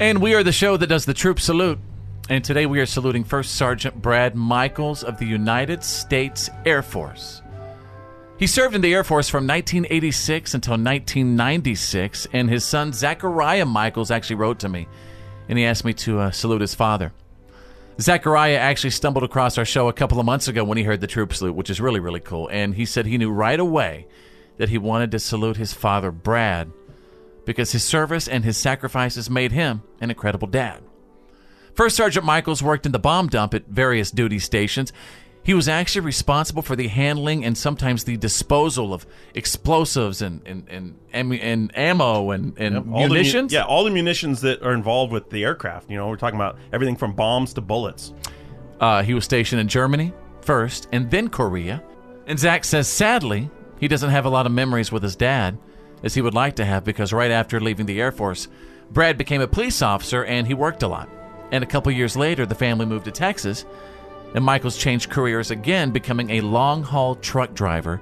And 0.00 0.20
we 0.20 0.34
are 0.34 0.42
the 0.42 0.52
show 0.52 0.76
that 0.76 0.86
does 0.86 1.06
the 1.06 1.14
troop 1.14 1.40
salute. 1.40 1.78
And 2.30 2.44
today 2.44 2.66
we 2.66 2.78
are 2.80 2.86
saluting 2.86 3.24
First 3.24 3.54
Sergeant 3.54 4.02
Brad 4.02 4.34
Michaels 4.34 5.02
of 5.02 5.18
the 5.18 5.24
United 5.24 5.82
States 5.82 6.50
Air 6.66 6.82
Force. 6.82 7.40
He 8.38 8.46
served 8.46 8.74
in 8.74 8.82
the 8.82 8.92
Air 8.92 9.02
Force 9.02 9.30
from 9.30 9.46
1986 9.46 10.52
until 10.52 10.72
1996, 10.72 12.26
and 12.34 12.50
his 12.50 12.66
son 12.66 12.92
Zachariah 12.92 13.64
Michaels 13.64 14.10
actually 14.10 14.36
wrote 14.36 14.58
to 14.58 14.68
me, 14.68 14.86
and 15.48 15.58
he 15.58 15.64
asked 15.64 15.86
me 15.86 15.94
to 15.94 16.20
uh, 16.20 16.30
salute 16.30 16.60
his 16.60 16.74
father. 16.74 17.14
Zachariah 17.98 18.58
actually 18.58 18.90
stumbled 18.90 19.24
across 19.24 19.56
our 19.56 19.64
show 19.64 19.88
a 19.88 19.94
couple 19.94 20.20
of 20.20 20.26
months 20.26 20.48
ago 20.48 20.64
when 20.64 20.76
he 20.76 20.84
heard 20.84 21.00
the 21.00 21.06
troop 21.06 21.32
salute, 21.32 21.54
which 21.54 21.70
is 21.70 21.80
really, 21.80 21.98
really 21.98 22.20
cool. 22.20 22.46
And 22.52 22.74
he 22.74 22.84
said 22.84 23.06
he 23.06 23.16
knew 23.16 23.30
right 23.30 23.58
away 23.58 24.06
that 24.58 24.68
he 24.68 24.76
wanted 24.76 25.12
to 25.12 25.18
salute 25.18 25.56
his 25.56 25.72
father, 25.72 26.12
Brad, 26.12 26.70
because 27.46 27.72
his 27.72 27.84
service 27.84 28.28
and 28.28 28.44
his 28.44 28.58
sacrifices 28.58 29.30
made 29.30 29.52
him 29.52 29.82
an 30.02 30.10
incredible 30.10 30.46
dad. 30.46 30.82
First 31.78 31.94
Sergeant 31.94 32.26
Michaels 32.26 32.60
worked 32.60 32.86
in 32.86 32.92
the 32.92 32.98
bomb 32.98 33.28
dump 33.28 33.54
at 33.54 33.68
various 33.68 34.10
duty 34.10 34.40
stations. 34.40 34.92
He 35.44 35.54
was 35.54 35.68
actually 35.68 36.00
responsible 36.00 36.60
for 36.60 36.74
the 36.74 36.88
handling 36.88 37.44
and 37.44 37.56
sometimes 37.56 38.02
the 38.02 38.16
disposal 38.16 38.92
of 38.92 39.06
explosives 39.36 40.20
and 40.20 40.42
and 40.44 40.98
and, 41.12 41.32
and 41.34 41.78
ammo 41.78 42.32
and, 42.32 42.58
and 42.58 42.84
mu- 42.84 43.06
munitions. 43.06 43.52
yeah, 43.52 43.62
all 43.62 43.84
the 43.84 43.92
munitions 43.92 44.40
that 44.40 44.60
are 44.60 44.72
involved 44.72 45.12
with 45.12 45.30
the 45.30 45.44
aircraft. 45.44 45.88
You 45.88 45.98
know, 45.98 46.08
we're 46.08 46.16
talking 46.16 46.34
about 46.34 46.58
everything 46.72 46.96
from 46.96 47.12
bombs 47.12 47.54
to 47.54 47.60
bullets. 47.60 48.12
Uh, 48.80 49.04
he 49.04 49.14
was 49.14 49.24
stationed 49.24 49.60
in 49.60 49.68
Germany 49.68 50.12
first 50.40 50.88
and 50.90 51.08
then 51.12 51.28
Korea. 51.28 51.80
And 52.26 52.40
Zach 52.40 52.64
says, 52.64 52.88
sadly, 52.88 53.50
he 53.78 53.86
doesn't 53.86 54.10
have 54.10 54.24
a 54.24 54.30
lot 54.30 54.46
of 54.46 54.52
memories 54.52 54.90
with 54.90 55.04
his 55.04 55.14
dad 55.14 55.56
as 56.02 56.12
he 56.12 56.22
would 56.22 56.34
like 56.34 56.56
to 56.56 56.64
have 56.64 56.82
because 56.82 57.12
right 57.12 57.30
after 57.30 57.60
leaving 57.60 57.86
the 57.86 58.00
Air 58.00 58.10
Force, 58.10 58.48
Brad 58.90 59.16
became 59.16 59.40
a 59.40 59.46
police 59.46 59.80
officer 59.80 60.24
and 60.24 60.44
he 60.44 60.54
worked 60.54 60.82
a 60.82 60.88
lot. 60.88 61.08
And 61.50 61.64
a 61.64 61.66
couple 61.66 61.90
years 61.92 62.16
later, 62.16 62.46
the 62.46 62.54
family 62.54 62.86
moved 62.86 63.06
to 63.06 63.10
Texas, 63.10 63.64
and 64.34 64.44
Michaels 64.44 64.76
changed 64.76 65.10
careers 65.10 65.50
again, 65.50 65.90
becoming 65.90 66.30
a 66.30 66.40
long 66.42 66.82
haul 66.82 67.14
truck 67.14 67.54
driver 67.54 68.00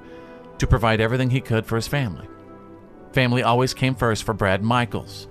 to 0.59 0.67
provide 0.67 1.01
everything 1.01 1.31
he 1.31 1.41
could 1.41 1.67
for 1.67 1.77
his 1.77 1.87
family. 1.87 2.27
Family 3.13 3.43
always 3.43 3.75
came 3.75 3.95
first 3.95 4.25
for 4.25 4.35
Brad 4.35 4.63
Michaels. 4.63 5.29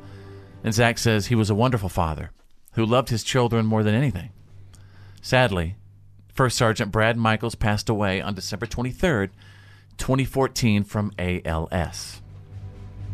And 0.63 0.73
Zach 0.73 0.97
says 0.97 1.27
he 1.27 1.35
was 1.35 1.49
a 1.49 1.55
wonderful 1.55 1.89
father 1.89 2.31
who 2.73 2.85
loved 2.85 3.09
his 3.09 3.23
children 3.23 3.65
more 3.65 3.83
than 3.83 3.93
anything. 3.93 4.31
Sadly, 5.21 5.75
First 6.33 6.57
Sergeant 6.57 6.91
Brad 6.91 7.17
Michaels 7.17 7.55
passed 7.55 7.87
away 7.87 8.21
on 8.21 8.33
December 8.33 8.65
23rd, 8.65 9.29
2014, 9.97 10.83
from 10.83 11.11
ALS. 11.17 12.21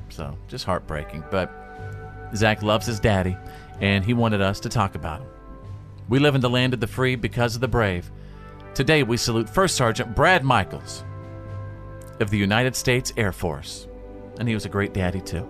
So, 0.10 0.38
just 0.48 0.66
heartbreaking. 0.66 1.24
But 1.30 1.52
Zach 2.36 2.64
loves 2.64 2.88
his 2.88 3.00
daddy, 3.00 3.38
and 3.82 4.06
he 4.06 4.14
wanted 4.14 4.42
us 4.42 4.60
to 4.62 4.70
talk 4.70 4.96
about 4.96 5.22
him. 5.22 5.28
We 6.08 6.20
live 6.20 6.36
in 6.36 6.42
the 6.42 6.50
land 6.50 6.74
of 6.74 6.80
the 6.80 6.88
free 6.88 7.16
because 7.16 7.56
of 7.56 7.62
the 7.62 7.68
brave. 7.68 8.10
Today, 8.74 9.04
we 9.04 9.18
salute 9.18 9.50
First 9.50 9.76
Sergeant 9.76 10.16
Brad 10.16 10.46
Michaels 10.46 11.04
of 12.20 12.30
the 12.30 12.38
United 12.38 12.76
States 12.76 13.12
Air 13.18 13.32
Force. 13.32 13.88
And 14.40 14.48
he 14.48 14.54
was 14.54 14.66
a 14.66 14.70
great 14.70 14.94
daddy, 14.94 15.20
too. 15.20 15.48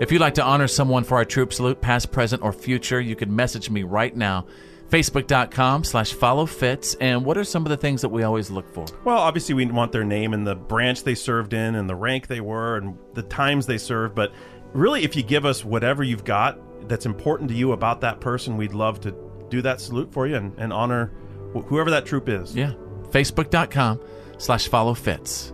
If 0.00 0.10
you'd 0.10 0.20
like 0.20 0.34
to 0.34 0.42
honor 0.42 0.66
someone 0.66 1.04
for 1.04 1.16
our 1.16 1.24
troop 1.24 1.52
salute, 1.52 1.80
past, 1.80 2.10
present, 2.10 2.42
or 2.42 2.52
future, 2.52 3.00
you 3.00 3.14
can 3.14 3.34
message 3.34 3.70
me 3.70 3.82
right 3.82 4.14
now. 4.16 4.46
Facebook.com 4.90 5.84
slash 5.84 6.12
follow 6.12 6.46
Fitz. 6.46 6.94
And 6.96 7.24
what 7.24 7.36
are 7.36 7.44
some 7.44 7.64
of 7.64 7.70
the 7.70 7.76
things 7.76 8.02
that 8.02 8.08
we 8.08 8.22
always 8.22 8.50
look 8.50 8.72
for? 8.72 8.86
Well, 9.04 9.18
obviously, 9.18 9.54
we 9.54 9.66
want 9.66 9.92
their 9.92 10.04
name 10.04 10.34
and 10.34 10.46
the 10.46 10.54
branch 10.54 11.04
they 11.04 11.14
served 11.14 11.52
in 11.52 11.74
and 11.74 11.88
the 11.88 11.94
rank 11.94 12.26
they 12.26 12.40
were 12.40 12.76
and 12.76 12.98
the 13.14 13.22
times 13.22 13.66
they 13.66 13.78
served. 13.78 14.14
But 14.14 14.32
really, 14.72 15.04
if 15.04 15.16
you 15.16 15.22
give 15.22 15.44
us 15.44 15.64
whatever 15.64 16.02
you've 16.02 16.24
got 16.24 16.58
that's 16.88 17.06
important 17.06 17.48
to 17.50 17.54
you 17.56 17.72
about 17.72 18.00
that 18.02 18.20
person, 18.20 18.56
we'd 18.56 18.74
love 18.74 19.00
to 19.00 19.14
do 19.50 19.62
that 19.62 19.80
salute 19.80 20.12
for 20.12 20.26
you 20.26 20.36
and, 20.36 20.52
and 20.58 20.72
honor 20.72 21.12
wh- 21.54 21.64
whoever 21.66 21.90
that 21.90 22.06
troop 22.06 22.28
is. 22.28 22.54
Yeah. 22.54 22.72
Facebook.com 23.10 24.00
slash 24.38 24.68
follow 24.68 24.94
Fitz. 24.94 25.52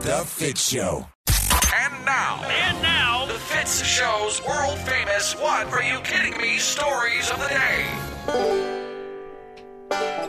The 0.00 0.24
Fitz 0.26 0.70
Show. 0.70 1.06
And 1.28 2.04
now, 2.04 2.42
and 2.44 2.82
now, 2.82 3.26
the 3.26 3.34
Fitz 3.34 3.84
Show's 3.84 4.42
world 4.44 4.78
famous 4.78 5.34
"What 5.34 5.68
Are 5.68 5.82
You 5.82 6.00
Kidding 6.00 6.36
Me?" 6.40 6.58
stories 6.58 7.30
of 7.30 7.38
the 7.38 7.48
day. 7.48 7.86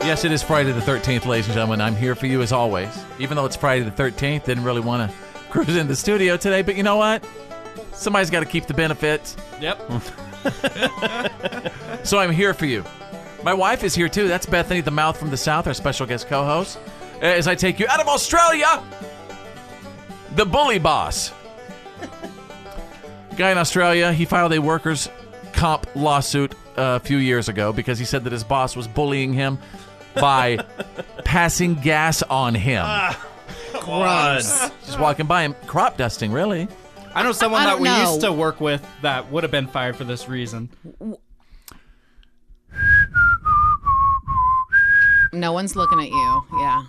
Yes, 0.04 0.24
it 0.24 0.32
is 0.32 0.42
Friday 0.42 0.72
the 0.72 0.80
13th, 0.80 1.26
ladies 1.26 1.46
and 1.46 1.54
gentlemen. 1.54 1.80
I'm 1.80 1.96
here 1.96 2.14
for 2.14 2.26
you 2.26 2.42
as 2.42 2.52
always. 2.52 2.88
Even 3.18 3.36
though 3.36 3.44
it's 3.46 3.56
Friday 3.56 3.84
the 3.84 3.90
13th, 3.90 4.44
didn't 4.44 4.64
really 4.64 4.80
want 4.80 5.10
to 5.10 5.16
cruise 5.52 5.76
in 5.76 5.86
the 5.86 5.94
studio 5.94 6.36
today, 6.38 6.62
but 6.62 6.76
you 6.76 6.82
know 6.82 6.96
what? 6.96 7.22
Somebody's 7.92 8.30
got 8.30 8.40
to 8.40 8.46
keep 8.46 8.66
the 8.66 8.74
benefits. 8.74 9.36
Yep. 9.60 9.80
So 12.04 12.18
I'm 12.18 12.32
here 12.32 12.52
for 12.52 12.66
you. 12.66 12.84
My 13.44 13.54
wife 13.54 13.84
is 13.84 13.94
here 13.94 14.08
too. 14.08 14.26
That's 14.26 14.44
Bethany, 14.44 14.80
the 14.80 14.90
mouth 14.90 15.16
from 15.16 15.30
the 15.30 15.36
south, 15.36 15.68
our 15.68 15.74
special 15.74 16.04
guest 16.04 16.26
co 16.26 16.44
host. 16.44 16.78
As 17.20 17.46
I 17.46 17.54
take 17.54 17.78
you 17.78 17.86
out 17.86 18.00
of 18.00 18.08
Australia, 18.08 18.82
the 20.34 20.44
bully 20.44 20.80
boss. 20.80 21.32
Guy 23.36 23.52
in 23.52 23.58
Australia, 23.58 24.12
he 24.12 24.24
filed 24.24 24.52
a 24.52 24.60
workers' 24.60 25.08
comp 25.52 25.86
lawsuit 25.94 26.54
uh, 26.76 26.98
a 26.98 27.00
few 27.00 27.18
years 27.18 27.48
ago 27.48 27.72
because 27.72 28.00
he 28.00 28.04
said 28.04 28.24
that 28.24 28.32
his 28.32 28.42
boss 28.42 28.74
was 28.74 28.88
bullying 28.88 29.32
him 29.32 29.58
by 30.14 30.58
passing 31.24 31.74
gas 31.76 32.22
on 32.24 32.56
him. 32.56 32.84
Gross. 33.80 34.70
Just 34.86 34.98
walking 34.98 35.26
by 35.26 35.42
him, 35.42 35.54
crop 35.66 35.96
dusting, 35.96 36.32
really. 36.32 36.68
I 37.14 37.22
know 37.22 37.32
someone 37.32 37.62
I 37.62 37.64
that 37.66 37.70
don't 37.72 37.82
we 37.82 37.88
know. 37.88 38.10
used 38.10 38.20
to 38.22 38.32
work 38.32 38.60
with 38.60 38.86
that 39.02 39.30
would 39.30 39.42
have 39.42 39.50
been 39.50 39.66
fired 39.66 39.96
for 39.96 40.04
this 40.04 40.28
reason. 40.28 40.70
No 45.32 45.52
one's 45.52 45.76
looking 45.76 46.00
at 46.00 46.08
you. 46.08 46.44
Yeah. 46.58 46.84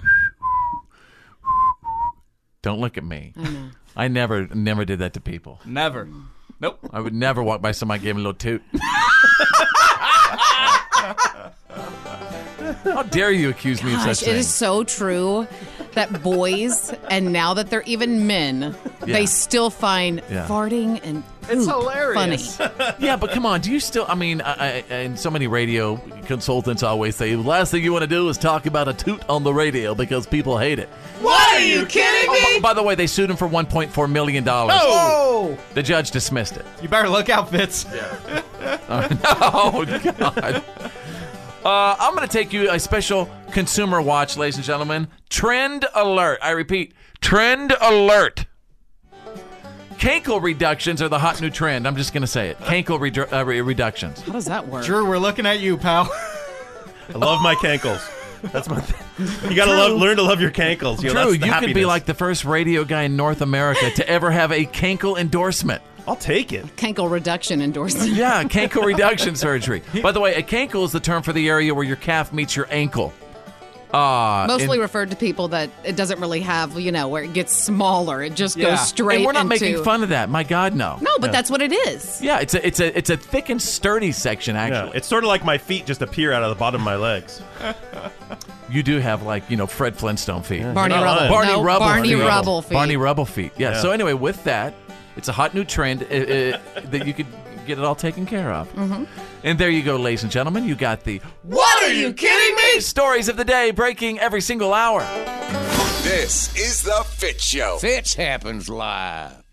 Don't 2.61 2.79
look 2.79 2.97
at 2.97 3.03
me. 3.03 3.33
I 3.35 3.49
know. 3.49 3.69
I 3.95 4.07
never, 4.07 4.47
never 4.47 4.85
did 4.85 4.99
that 4.99 5.13
to 5.13 5.21
people. 5.21 5.59
Never. 5.65 6.07
Nope. 6.59 6.79
I 6.91 6.99
would 6.99 7.13
never 7.13 7.43
walk 7.43 7.61
by 7.61 7.73
somebody 7.73 7.97
and 7.99 8.03
give 8.03 8.17
him 8.17 8.25
a 8.25 8.29
little 8.29 8.33
toot. 8.33 8.63
How 12.83 13.03
dare 13.03 13.31
you 13.31 13.49
accuse 13.49 13.83
me 13.83 13.91
of 13.93 13.99
Gosh, 13.99 14.17
such 14.19 14.27
it 14.27 14.31
things? 14.33 14.45
is 14.47 14.53
so 14.53 14.83
true 14.83 15.47
that 15.93 16.23
boys, 16.23 16.91
and 17.09 17.31
now 17.31 17.53
that 17.53 17.69
they're 17.69 17.83
even 17.83 18.25
men, 18.27 18.75
Yeah. 19.05 19.13
they 19.17 19.25
still 19.25 19.69
find 19.69 20.21
Yeah. 20.29 20.47
farting 20.47 20.99
and 21.03 21.23
It's 21.49 21.65
poop 21.65 21.75
hilarious. 21.75 22.55
funny. 22.57 22.71
yeah, 22.99 23.15
but 23.15 23.31
come 23.31 23.45
on, 23.45 23.61
do 23.61 23.71
you 23.71 23.79
still? 23.79 24.05
I 24.07 24.15
mean, 24.15 24.41
I, 24.41 24.53
I, 24.53 24.83
and 24.89 25.19
so 25.19 25.29
many 25.29 25.45
radio 25.47 25.97
consultants 26.25 26.81
always 26.83 27.15
say, 27.15 27.35
the 27.35 27.41
last 27.41 27.69
thing 27.71 27.83
you 27.83 27.91
want 27.91 28.03
to 28.03 28.07
do 28.07 28.27
is 28.29 28.37
talk 28.37 28.65
about 28.65 28.87
a 28.87 28.93
toot 28.93 29.21
on 29.29 29.43
the 29.43 29.53
radio 29.53 29.93
because 29.93 30.25
people 30.25 30.57
hate 30.57 30.79
it. 30.79 30.89
What 31.21 31.53
are 31.53 31.59
you 31.59 31.85
kidding 31.85 32.29
Oh, 32.29 32.59
by, 32.61 32.69
by 32.69 32.73
the 32.73 32.81
way, 32.83 32.95
they 32.95 33.07
sued 33.07 33.29
him 33.29 33.35
for 33.37 33.47
1.4 33.47 34.09
million 34.09 34.43
dollars. 34.43 34.77
Oh! 34.81 35.57
The 35.75 35.83
judge 35.83 36.11
dismissed 36.11 36.57
it. 36.57 36.65
You 36.81 36.87
better 36.89 37.09
look 37.09 37.29
out, 37.29 37.51
Fitz. 37.51 37.85
oh 38.89 39.85
God. 40.17 40.63
Uh, 41.63 41.95
I'm 41.97 42.13
going 42.15 42.27
to 42.27 42.31
take 42.31 42.51
you 42.51 42.69
a 42.69 42.79
special 42.79 43.29
consumer 43.51 44.01
watch, 44.01 44.35
ladies 44.35 44.57
and 44.57 44.65
gentlemen. 44.65 45.07
Trend 45.29 45.85
alert. 45.95 46.39
I 46.41 46.51
repeat, 46.51 46.93
trend 47.21 47.73
alert. 47.79 48.45
Cankle 49.93 50.41
reductions 50.41 51.01
are 51.01 51.07
the 51.07 51.19
hot 51.19 51.39
new 51.39 51.49
trend. 51.49 51.87
I'm 51.87 51.95
just 51.95 52.11
going 52.13 52.21
to 52.21 52.27
say 52.27 52.49
it. 52.49 52.57
Cankle 52.59 52.99
redu- 52.99 53.31
uh, 53.31 53.45
re- 53.45 53.61
reductions. 53.61 54.19
How 54.21 54.33
does 54.33 54.45
that 54.45 54.67
work? 54.67 54.83
Drew, 54.83 55.07
we're 55.07 55.17
looking 55.17 55.45
at 55.45 55.61
you, 55.61 55.77
pal. 55.77 56.09
I 57.09 57.17
love 57.17 57.41
my 57.41 57.55
cankles. 57.55 58.05
That's 58.51 58.67
my 58.67 58.81
thing. 58.81 59.49
You 59.49 59.55
got 59.55 59.65
to 59.65 59.71
love, 59.71 59.97
learn 59.97 60.17
to 60.17 60.23
love 60.23 60.41
your 60.41 60.51
cankles. 60.51 61.01
You 61.01 61.13
know, 61.13 61.29
Drew, 61.29 61.37
that's 61.37 61.39
the 61.39 61.47
you 61.47 61.67
could 61.67 61.73
be 61.75 61.85
like 61.85 62.05
the 62.05 62.13
first 62.13 62.43
radio 62.43 62.83
guy 62.83 63.03
in 63.03 63.15
North 63.15 63.41
America 63.41 63.89
to 63.91 64.09
ever 64.09 64.31
have 64.31 64.51
a 64.51 64.65
Cankle 64.65 65.17
endorsement. 65.17 65.81
I'll 66.07 66.15
take 66.15 66.51
it. 66.53 66.65
Cankle 66.75 67.09
reduction 67.09 67.61
endorsement. 67.61 68.11
Yeah, 68.13 68.43
cankle 68.43 68.83
reduction 68.85 69.35
surgery. 69.35 69.81
By 70.01 70.11
the 70.11 70.19
way, 70.19 70.35
a 70.35 70.43
cankle 70.43 70.83
is 70.85 70.91
the 70.91 70.99
term 70.99 71.23
for 71.23 71.33
the 71.33 71.49
area 71.49 71.73
where 71.73 71.85
your 71.85 71.95
calf 71.95 72.31
meets 72.33 72.55
your 72.55 72.67
ankle. 72.69 73.13
Uh, 73.93 74.45
Mostly 74.47 74.71
and- 74.71 74.81
referred 74.81 75.11
to 75.11 75.15
people 75.15 75.49
that 75.49 75.69
it 75.83 75.95
doesn't 75.95 76.19
really 76.19 76.39
have, 76.41 76.79
you 76.79 76.91
know, 76.91 77.07
where 77.07 77.23
it 77.23 77.33
gets 77.33 77.55
smaller. 77.55 78.23
It 78.23 78.33
just 78.33 78.57
Yeah. 78.57 78.71
goes 78.71 78.87
straight. 78.87 79.17
And 79.17 79.25
we're 79.25 79.33
not 79.33 79.41
into... 79.45 79.59
making 79.65 79.83
fun 79.83 80.01
of 80.01 80.09
that. 80.09 80.29
My 80.29 80.43
God, 80.43 80.73
no. 80.73 80.97
No, 80.99 81.19
but 81.19 81.31
that's 81.31 81.51
what 81.51 81.61
it 81.61 81.71
is. 81.71 82.19
Yeah, 82.19 82.39
it's 82.39 82.55
a 82.55 82.65
it's 82.65 82.79
a 82.79 82.97
it's 82.97 83.11
a 83.11 83.17
thick 83.17 83.49
and 83.49 83.61
sturdy 83.61 84.11
section. 84.11 84.55
Yeah, 84.55 84.63
Actually, 84.63 84.97
it's 84.97 85.07
sort 85.07 85.23
of 85.23 85.27
like 85.27 85.45
my 85.45 85.59
feet 85.59 85.85
just 85.85 86.01
appear 86.01 86.33
out 86.33 86.41
of 86.41 86.49
the 86.49 86.55
bottom 86.55 86.81
of 86.81 86.85
my 86.85 86.95
legs. 86.95 87.43
you 88.67 88.81
do 88.81 88.97
have 88.99 89.21
like 89.21 89.47
you 89.51 89.57
know 89.57 89.67
Fred 89.67 89.95
Flintstone 89.95 90.41
feet. 90.41 90.63
Barney 90.73 90.95
You're 90.95 91.05
not 91.05 91.19
Rubble. 91.19 91.29
Barney 91.29 91.51
No, 91.51 91.63
Rubble 91.63 91.85
Barney 91.85 92.09
feet. 92.09 92.19
Rubble 92.23 92.61
feet. 92.63 92.73
Barney 92.73 92.97
Rubble 92.97 93.25
feet. 93.25 93.51
Yeah. 93.59 93.71
Yeah. 93.73 93.81
So 93.83 93.91
anyway, 93.91 94.13
with 94.13 94.43
that, 94.45 94.73
it's 95.15 95.27
a 95.27 95.31
hot 95.31 95.53
new 95.53 95.63
trend 95.63 96.03
uh, 96.03 96.05
uh, 96.05 96.59
that 96.85 97.05
you 97.05 97.13
could 97.13 97.27
get 97.65 97.77
it 97.77 97.83
all 97.83 97.95
taken 97.95 98.25
care 98.25 98.51
of. 98.51 98.71
Mm-hmm. 98.73 99.03
And 99.43 99.59
there 99.59 99.69
you 99.69 99.83
go, 99.83 99.97
ladies 99.97 100.23
and 100.23 100.31
gentlemen. 100.31 100.65
You 100.65 100.75
got 100.75 101.03
the 101.03 101.21
What 101.43 101.83
are 101.83 101.93
you 101.93 102.13
kidding 102.13 102.55
me? 102.55 102.79
Stories 102.79 103.29
of 103.29 103.37
the 103.37 103.45
day 103.45 103.71
breaking 103.71 104.19
every 104.19 104.41
single 104.41 104.73
hour. 104.73 105.01
This 106.03 106.55
is 106.57 106.81
The 106.81 107.03
Fitz 107.07 107.43
Show. 107.43 107.77
Fitz 107.79 108.13
happens 108.13 108.69
live. 108.69 109.43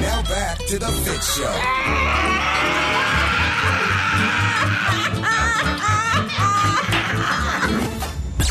Now 0.00 0.22
back 0.28 0.58
to 0.66 0.78
The 0.78 0.88
Fitz 0.88 1.36
Show. 1.36 1.52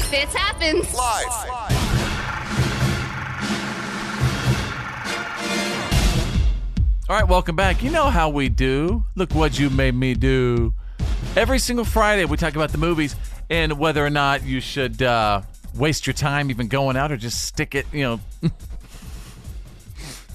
Fitz 0.10 0.34
happens. 0.34 0.94
Live. 0.94 1.71
All 7.12 7.18
right, 7.18 7.28
welcome 7.28 7.58
back. 7.58 7.84
You 7.84 7.92
know 7.92 8.06
how 8.06 8.30
we 8.30 8.48
do. 8.48 9.04
Look 9.16 9.36
what 9.36 9.60
you 9.60 9.70
made 9.70 9.94
me 9.94 10.14
do. 10.14 10.74
Every 11.36 11.60
single 11.60 11.84
Friday, 11.84 12.24
we 12.24 12.38
talk 12.38 12.56
about 12.56 12.72
the 12.72 12.78
movies 12.78 13.18
and 13.50 13.78
whether 13.78 14.06
or 14.06 14.10
not 14.10 14.46
you 14.46 14.62
should 14.62 15.02
uh, 15.02 15.42
waste 15.76 16.08
your 16.08 16.14
time 16.14 16.50
even 16.50 16.70
going 16.70 16.96
out 16.96 17.12
or 17.12 17.18
just 17.18 17.44
stick 17.44 17.76
it, 17.76 17.86
you 17.92 18.04
know, 18.04 18.20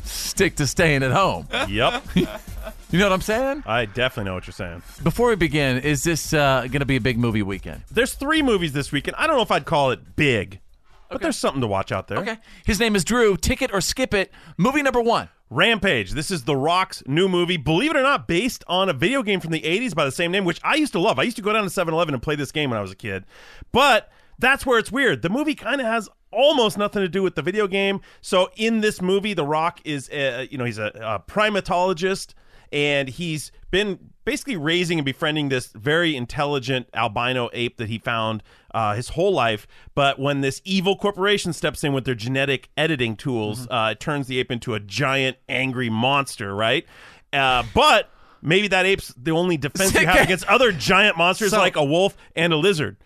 stick 0.05 0.57
to 0.57 0.66
staying 0.66 1.03
at 1.03 1.12
home. 1.12 1.49
Yep. 1.66 2.05
You 2.91 3.01
know 3.01 3.07
what 3.07 3.14
I'm 3.14 3.20
saying? 3.20 3.64
I 3.66 3.87
definitely 3.87 4.31
know 4.31 4.35
what 4.35 4.47
you're 4.47 4.53
saying. 4.53 4.81
Before 5.03 5.29
we 5.31 5.35
begin, 5.35 5.79
is 5.79 6.05
this 6.05 6.33
uh, 6.33 6.61
going 6.61 6.81
to 6.81 6.87
be 6.87 6.95
a 6.95 7.01
big 7.01 7.18
movie 7.18 7.43
weekend? 7.43 7.83
There's 7.91 8.14
three 8.14 8.43
movies 8.43 8.72
this 8.74 8.93
weekend. 8.93 9.16
I 9.18 9.27
don't 9.27 9.35
know 9.35 9.43
if 9.43 9.51
I'd 9.51 9.64
call 9.64 9.91
it 9.91 10.14
big, 10.14 10.61
but 11.11 11.20
there's 11.20 11.36
something 11.36 11.61
to 11.61 11.66
watch 11.66 11.92
out 11.92 12.09
there. 12.09 12.18
Okay. 12.18 12.38
His 12.64 12.80
name 12.80 12.96
is 12.96 13.04
Drew. 13.04 13.36
Ticket 13.36 13.72
or 13.72 13.80
skip 13.80 14.14
it. 14.14 14.32
Movie 14.57 14.82
number 14.82 15.00
one. 15.00 15.28
Rampage. 15.48 16.12
This 16.12 16.30
is 16.30 16.42
The 16.44 16.57
Rock's 16.57 17.02
new 17.07 17.28
movie, 17.28 17.57
believe 17.57 17.92
it 17.92 17.96
or 17.96 18.02
not, 18.02 18.26
based 18.26 18.64
on 18.66 18.88
a 18.88 18.92
video 18.92 19.22
game 19.22 19.38
from 19.38 19.52
the 19.52 19.61
80s 19.61 19.94
by 19.94 20.04
the 20.04 20.11
same 20.11 20.32
name, 20.32 20.44
which 20.44 20.61
I 20.64 20.74
used 20.74 20.92
to 20.94 20.98
love. 20.98 21.18
I 21.20 21.22
used 21.22 21.36
to 21.36 21.42
go 21.42 21.52
down 21.52 21.62
to 21.62 21.70
7 21.70 21.94
Eleven 21.94 22.14
and 22.14 22.22
play 22.22 22.34
this 22.34 22.50
game 22.50 22.70
when 22.70 22.78
I 22.78 22.82
was 22.82 22.90
a 22.90 22.96
kid. 22.96 23.24
But 23.70 24.11
that's 24.38 24.66
where 24.66 24.78
it's 24.78 24.90
weird. 24.90 25.22
The 25.22 25.28
movie 25.28 25.54
kind 25.54 25.80
of 25.80 25.86
has 25.86 26.09
almost 26.32 26.76
nothing 26.76 27.02
to 27.02 27.09
do 27.09 27.22
with 27.22 27.36
the 27.36 27.42
video 27.42 27.68
game. 27.68 28.00
So 28.20 28.50
in 28.57 28.80
this 28.80 29.00
movie, 29.00 29.34
The 29.34 29.46
Rock 29.46 29.80
is, 29.84 30.11
a, 30.12 30.48
you 30.50 30.59
know, 30.59 30.64
he's 30.64 30.78
a, 30.78 30.90
a 30.96 31.20
primatologist 31.30 32.34
and 32.72 33.09
he's 33.09 33.52
been 33.70 34.11
basically 34.27 34.57
raising 34.57 34.99
and 34.99 35.07
befriending 35.07 35.49
this 35.49 35.68
very 35.68 36.14
intelligent 36.16 36.89
albino 36.93 37.49
ape 37.55 37.79
that 37.79 37.89
he 37.89 37.97
found 37.97 38.43
uh, 38.74 38.95
his 38.95 39.11
whole 39.11 39.33
life. 39.33 39.66
But 39.95 40.18
when 40.18 40.43
this 40.43 40.61
evil 40.64 40.97
corporation 40.97 41.55
steps 41.55 41.83
in 41.85 41.95
with 41.95 42.05
their 42.05 42.14
genetic 42.16 42.68
editing 42.77 43.16
tools, 43.16 43.66
uh, 43.70 43.91
it 43.93 44.01
turns 44.01 44.27
the 44.27 44.39
ape 44.39 44.51
into 44.53 44.74
a 44.74 44.81
giant, 44.81 45.39
angry 45.49 45.89
monster, 45.89 46.55
right? 46.55 46.85
Uh, 47.33 47.62
but 47.72 48.11
maybe 48.43 48.68
that 48.68 48.85
ape's 48.85 49.14
the 49.16 49.31
only 49.31 49.57
defense 49.57 49.95
you 49.95 50.07
have 50.07 50.24
against 50.24 50.45
other 50.47 50.72
giant 50.72 51.16
monsters 51.16 51.53
So- 51.53 51.59
like 51.59 51.77
a 51.77 51.85
wolf 51.85 52.16
and 52.35 52.53
a 52.53 52.57
lizard. 52.57 52.97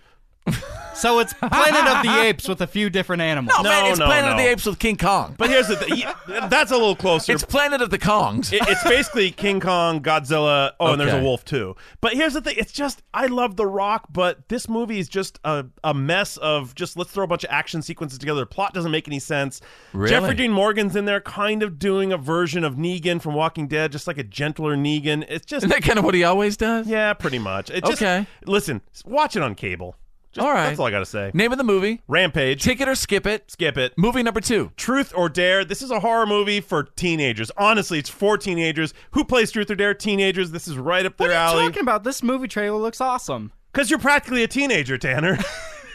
So 0.93 1.19
it's 1.21 1.33
Planet 1.33 1.87
of 1.97 2.03
the 2.03 2.21
Apes 2.27 2.47
with 2.47 2.61
a 2.61 2.67
few 2.67 2.91
different 2.91 3.23
animals. 3.23 3.57
No, 3.57 3.71
man, 3.71 3.87
it's 3.87 3.99
no, 3.99 4.05
Planet 4.05 4.33
of 4.33 4.37
no. 4.37 4.43
the 4.43 4.51
Apes 4.51 4.67
with 4.67 4.79
King 4.79 4.99
Kong. 4.99 5.35
But 5.39 5.49
here's 5.49 5.69
the 5.69 5.77
thing. 5.77 6.03
That's 6.51 6.73
a 6.73 6.77
little 6.77 6.97
closer. 6.97 7.33
It's 7.33 7.43
Planet 7.45 7.81
of 7.81 7.89
the 7.89 7.99
Kongs. 7.99 8.53
It- 8.53 8.61
it's 8.69 8.83
basically 8.85 9.31
King 9.31 9.61
Kong, 9.61 10.03
Godzilla. 10.03 10.73
Oh, 10.79 10.93
and 10.93 11.01
there's 11.01 11.13
a 11.13 11.17
Okay. 11.17 11.25
wolf 11.25 11.43
too. 11.45 11.75
But 12.03 12.13
here's 12.15 12.35
the 12.35 12.43
thing: 12.43 12.57
it's 12.59 12.73
just 12.73 13.03
I 13.15 13.27
love 13.27 13.57
The 13.57 13.67
Rock, 13.67 14.09
but 14.13 14.47
this 14.51 14.69
movie 14.69 14.99
is 14.99 15.09
just 15.09 15.39
a, 15.45 15.65
a 15.83 15.95
mess 15.95 16.37
of 16.39 16.75
just 16.75 16.99
let's 16.99 17.11
throw 17.13 17.25
a 17.25 17.29
bunch 17.29 17.45
of 17.45 17.51
action 17.51 17.81
sequences 17.81 18.19
together. 18.19 18.41
The 18.41 18.47
plot 18.47 18.75
doesn't 18.75 18.91
make 18.91 19.09
any 19.09 19.21
sense. 19.21 19.63
Really? 19.95 20.11
Jeffrey 20.11 20.35
Dean 20.35 20.53
Morgan's 20.53 20.97
in 20.97 21.07
there, 21.07 21.21
kind 21.23 21.63
of 21.63 21.79
doing 21.79 22.13
a 22.13 22.19
version 22.19 22.63
of 22.63 22.75
Negan 22.75 23.23
from 23.23 23.33
Walking 23.35 23.69
Dead, 23.69 23.91
just 23.93 24.07
like 24.07 24.19
a 24.19 24.25
gentler 24.25 24.77
Negan. 24.77 25.25
It's 25.31 25.47
just 25.47 25.65
Isn't 25.65 25.71
that 25.71 25.83
kind 25.87 25.99
of 25.99 26.05
what 26.05 26.15
he 26.15 26.25
always 26.25 26.59
does? 26.59 26.87
yeah, 26.89 27.15
pretty 27.15 27.39
much. 27.39 27.71
It 27.71 27.85
just, 27.87 28.03
Okay. 28.03 28.27
listen, 28.45 28.83
watch 29.07 29.35
it 29.35 29.43
on 29.43 29.55
cable. 29.55 29.97
Just- 30.33 30.47
All 30.47 30.53
right. 30.53 30.67
that's 30.69 30.79
all 30.79 30.87
I 30.87 30.91
gotta 30.91 31.05
say. 31.07 31.31
Name 31.35 31.51
of 31.51 31.59
the 31.59 31.65
movie. 31.65 32.03
Rampage. 32.07 32.63
Ticket 32.63 32.89
or 32.89 32.95
skip 32.95 33.27
it. 33.27 33.51
Skip 33.51 33.77
it. 33.77 33.93
Movie 33.97 34.23
number 34.23 34.41
two. 34.41 34.71
Truth 34.77 35.13
or 35.17 35.29
Dare. 35.29 35.65
This 35.65 35.83
is 35.83 35.91
a 35.91 36.01
horror 36.01 36.27
movie 36.27 36.61
for 36.61 36.85
teenagers. 36.85 37.51
Honestly, 37.57 37.99
it's 37.99 38.09
for 38.11 38.39
teenagers. 38.39 38.95
Who 39.13 39.25
plays 39.25 39.51
Truth 39.51 39.71
or 39.71 39.75
Dare? 39.75 39.95
Teenagers. 39.95 40.53
This 40.53 40.69
is 40.69 40.77
right 40.79 41.05
up 41.05 41.17
their 41.17 41.33
alley. 41.33 41.35
What 41.35 41.37
are 41.37 41.55
you 41.55 41.61
alley. 41.63 41.71
talking 41.73 41.83
about? 41.83 42.05
This 42.05 42.23
movie 42.23 42.47
trailer 42.49 42.79
looks 42.79 43.01
awesome. 43.01 43.53
Because 43.73 43.91
you're 43.91 43.99
practically 43.99 44.43
a 44.45 44.49
teenager, 44.49 44.99
Tanner. 44.99 45.39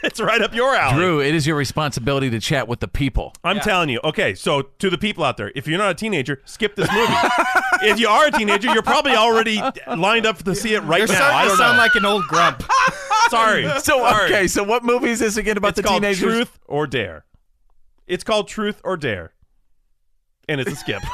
it's 0.06 0.20
right 0.20 0.40
up 0.40 0.54
your 0.54 0.74
alley. 0.74 0.94
Drew, 0.96 1.20
it 1.20 1.34
is 1.34 1.46
your 1.46 1.56
responsibility 1.56 2.30
to 2.30 2.40
chat 2.40 2.68
with 2.68 2.80
the 2.80 2.88
people. 2.88 3.34
I'm 3.44 3.60
telling 3.60 3.88
you. 3.88 4.00
Okay, 4.04 4.34
so 4.34 4.62
to 4.62 4.88
the 4.90 4.98
people 4.98 5.24
out 5.24 5.36
there, 5.36 5.52
if 5.54 5.66
you're 5.66 5.78
not 5.78 5.90
a 5.90 5.94
teenager, 5.94 6.40
skip 6.44 6.76
this 6.76 6.90
movie. 6.92 7.12
if 7.82 7.98
you 7.98 8.08
are 8.08 8.28
a 8.28 8.30
teenager, 8.30 8.72
you're 8.72 8.82
probably 8.82 9.12
already 9.12 9.60
lined 9.96 10.26
up 10.26 10.38
to 10.44 10.54
see 10.54 10.74
it 10.74 10.80
right 10.80 10.98
You're 10.98 11.08
now. 11.08 11.14
starting 11.14 11.36
I 11.38 11.42
to 11.42 11.48
don't 11.48 11.58
sound 11.58 11.76
know. 11.76 11.82
like 11.82 11.94
an 11.96 12.04
old 12.04 12.24
grump. 12.24 12.62
Sorry. 13.30 13.64
So 13.80 13.98
Sorry. 13.98 14.24
okay, 14.26 14.46
so 14.46 14.62
what 14.62 14.84
movie 14.84 15.10
is 15.10 15.18
this 15.18 15.36
again 15.36 15.56
about 15.56 15.70
it's 15.70 15.76
the 15.76 15.82
called 15.82 16.02
teenagers? 16.02 16.22
Truth 16.32 16.58
or 16.66 16.86
Dare. 16.86 17.24
It's 18.06 18.22
called 18.22 18.46
Truth 18.48 18.80
or 18.84 18.96
Dare. 18.96 19.32
And 20.48 20.60
it's 20.60 20.70
a 20.70 20.76
skip. 20.76 21.02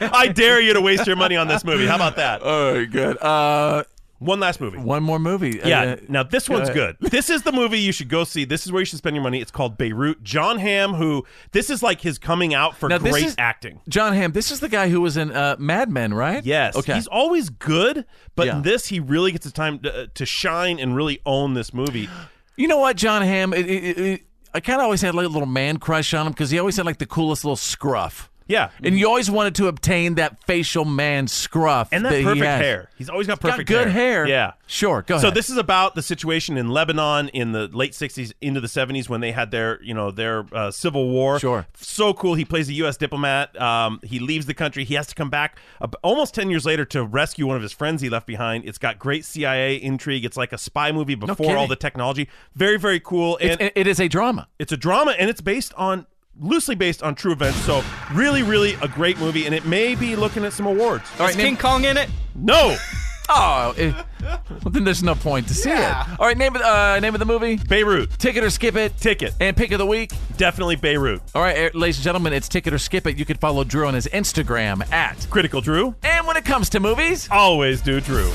I 0.00 0.32
dare 0.34 0.60
you 0.62 0.72
to 0.72 0.80
waste 0.80 1.06
your 1.06 1.16
money 1.16 1.36
on 1.36 1.46
this 1.46 1.62
movie. 1.62 1.86
How 1.86 1.96
about 1.96 2.16
that? 2.16 2.40
All 2.42 2.72
right, 2.72 2.90
good. 2.90 3.18
Uh, 3.18 3.84
One 4.18 4.40
last 4.40 4.60
movie. 4.60 4.78
one 4.78 5.02
more 5.04 5.18
movie. 5.20 5.60
Yeah. 5.64 5.80
Uh, 5.82 5.96
now 6.08 6.22
this 6.24 6.48
one's 6.48 6.70
good. 6.70 6.96
This 7.18 7.30
is 7.30 7.42
the 7.42 7.52
movie 7.52 7.78
you 7.78 7.92
should 7.92 8.08
go 8.08 8.24
see. 8.24 8.44
This 8.44 8.66
is 8.66 8.72
where 8.72 8.80
you 8.80 8.84
should 8.84 8.98
spend 8.98 9.14
your 9.14 9.22
money. 9.22 9.40
It's 9.40 9.50
called 9.52 9.78
Beirut. 9.78 10.22
Jon 10.24 10.58
Hamm, 10.58 10.94
who 10.94 11.24
this 11.52 11.70
is 11.70 11.82
like 11.82 12.00
his 12.00 12.18
coming 12.18 12.52
out 12.52 12.76
for 12.76 12.88
Now, 12.88 12.98
great 12.98 13.24
is- 13.24 13.34
acting. 13.38 13.80
Jon 13.88 14.12
Hamm. 14.14 14.32
This 14.32 14.50
is 14.50 14.58
the 14.60 14.68
guy 14.68 14.88
who 14.88 15.00
was 15.00 15.16
in 15.16 15.30
uh, 15.30 15.54
Mad 15.58 15.90
Men, 15.90 16.12
right? 16.14 16.44
Yes. 16.44 16.74
Okay. 16.76 16.94
He's 16.94 17.06
always 17.06 17.48
good, 17.50 18.04
but 18.34 18.46
Yeah. 18.46 18.56
in 18.56 18.62
this 18.62 18.86
he 18.86 18.98
really 19.00 19.30
gets 19.32 19.46
the 19.46 19.52
time 19.52 19.78
to, 19.80 20.08
to 20.08 20.26
shine 20.26 20.78
and 20.80 20.96
really 20.96 21.20
own 21.24 21.54
this 21.54 21.72
movie. 21.72 22.08
You 22.56 22.66
know 22.66 22.78
what, 22.78 22.96
Jon 22.96 23.22
Hamm? 23.22 23.52
It, 23.54 23.66
it, 23.70 23.98
it, 23.98 24.20
I 24.52 24.60
kind 24.60 24.80
of 24.80 24.84
always 24.84 25.00
had 25.02 25.14
like 25.14 25.26
a 25.26 25.28
little 25.28 25.46
man 25.46 25.76
crush 25.78 26.12
on 26.12 26.26
him 26.26 26.32
because 26.32 26.50
he 26.50 26.58
always 26.58 26.76
had 26.76 26.86
like 26.86 26.98
the 26.98 27.06
coolest 27.06 27.44
little 27.44 27.54
scruff. 27.56 28.27
Yeah. 28.48 28.70
And 28.82 28.98
you 28.98 29.06
always 29.06 29.30
wanted 29.30 29.54
to 29.56 29.68
obtain 29.68 30.14
that 30.16 30.42
facial 30.44 30.84
man 30.86 31.28
scruff 31.28 31.90
And 31.92 32.04
that, 32.04 32.12
he 32.14 32.24
perfect 32.24 32.44
has. 32.46 32.60
hair. 32.60 32.90
He's 32.96 33.08
always 33.10 33.26
got 33.26 33.40
perfect, 33.40 33.68
hair. 33.68 33.78
Got 33.78 33.84
good 33.84 33.92
hair. 33.92 34.26
Yeah. 34.26 34.52
Sure. 34.66 35.02
Go 35.02 35.14
ahead. 35.14 35.20
so 35.22 35.28
ahead. 35.28 35.36
this 35.36 35.50
is 35.50 35.58
about 35.58 35.94
the 35.94 36.02
situation 36.02 36.56
in 36.56 36.68
Lebanon 36.70 37.28
in 37.28 37.52
the 37.52 37.68
late 37.68 37.92
'60s 37.92 38.32
into 38.40 38.60
the 38.60 38.66
'70s 38.66 39.08
when 39.08 39.20
they 39.20 39.32
had 39.32 39.50
their, 39.50 39.82
you 39.82 39.92
know, 39.94 40.10
their 40.10 40.46
uh, 40.52 40.70
civil 40.70 41.08
war. 41.08 41.38
Sure. 41.38 41.66
So 41.76 42.12
cool. 42.14 42.34
He 42.34 42.44
plays 42.44 42.68
a 42.68 42.72
U.S. 42.74 42.96
diplomat. 42.96 43.58
Um, 43.60 44.00
he 44.02 44.18
leaves 44.18 44.46
the 44.46 44.54
country. 44.54 44.84
He 44.84 44.94
has 44.94 45.06
to 45.08 45.14
come 45.14 45.30
back 45.30 45.58
uh, 45.80 45.88
almost 46.02 46.34
ten 46.34 46.48
years 46.50 46.64
later 46.66 46.84
to 46.86 47.04
rescue 47.04 47.46
one 47.46 47.56
of 47.56 47.62
his 47.62 47.72
friends 47.72 48.00
he 48.02 48.08
left 48.08 48.26
behind. 48.26 48.64
It's 48.64 48.78
got 48.78 48.98
great 48.98 49.24
CIA 49.24 49.76
intrigue. 49.76 50.24
It's 50.24 50.36
like 50.36 50.52
a 50.52 50.58
spy 50.58 50.90
movie 50.92 51.14
before 51.14 51.56
all 51.56 51.66
the 51.66 51.76
technology. 51.76 52.28
Very, 52.54 52.78
very 52.78 53.00
cool. 53.00 53.36
And 53.40 53.50
It's- 53.52 53.72
it 53.74 53.86
is 53.86 54.00
a 54.00 54.08
drama. 54.08 54.48
it's 54.58 54.72
a 54.72 54.76
drama, 54.76 55.12
and 55.18 55.28
it's 55.30 55.40
based 55.40 55.72
on 55.74 56.06
loosely 56.40 56.74
based 56.74 57.02
on 57.02 57.14
true 57.14 57.32
events. 57.32 57.58
So 57.60 57.82
really, 58.12 58.42
really 58.42 58.74
a 58.82 58.88
great 58.88 59.18
movie, 59.18 59.46
and 59.46 59.54
it 59.54 59.64
may 59.66 59.94
be 59.94 60.16
looking 60.16 60.44
at 60.44 60.52
some 60.52 60.66
awards. 60.66 61.04
Is 61.20 61.36
King 61.36 61.56
Kong 61.56 61.84
in 61.84 61.96
it? 61.96 62.08
No. 62.34 62.76
Oh, 63.30 63.74
eh, 63.76 63.92
well, 64.22 64.70
then 64.70 64.84
there's 64.84 65.02
no 65.02 65.14
point 65.14 65.48
to 65.48 65.54
see 65.54 65.68
Yeah. 65.68 66.14
it. 66.14 66.18
All 66.18 66.26
right, 66.26 66.34
name 66.38 66.56
of 66.56 66.62
uh, 66.62 66.98
name 66.98 67.14
of 67.14 67.18
the 67.18 67.26
movie. 67.26 67.56
Beirut. 67.56 68.08
Ticket 68.18 68.42
or 68.42 68.48
skip 68.48 68.74
it. 68.74 68.96
Ticket. 68.96 69.34
And 69.38 69.54
pick 69.54 69.70
of 69.72 69.78
the 69.78 69.84
week. 69.84 70.12
Definitely 70.38 70.76
Beirut. 70.76 71.20
All 71.34 71.42
right, 71.42 71.54
eh, 71.54 71.68
ladies 71.74 71.98
and 71.98 72.04
gentlemen, 72.04 72.32
it's 72.32 72.48
Ticket 72.48 72.72
or 72.72 72.78
Skip 72.78 73.06
It. 73.06 73.18
You 73.18 73.26
can 73.26 73.36
follow 73.36 73.64
Drew 73.64 73.86
on 73.86 73.92
his 73.92 74.06
Instagram 74.06 74.90
at 74.94 75.26
Critical 75.28 75.60
Drew. 75.60 75.94
And 76.02 76.26
when 76.26 76.38
it 76.38 76.46
comes 76.46 76.70
to 76.70 76.80
movies, 76.80 77.28
always 77.30 77.82
do 77.82 78.00
Drew. 78.00 78.30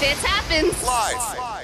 This 0.00 0.24
happens. 0.24 1.59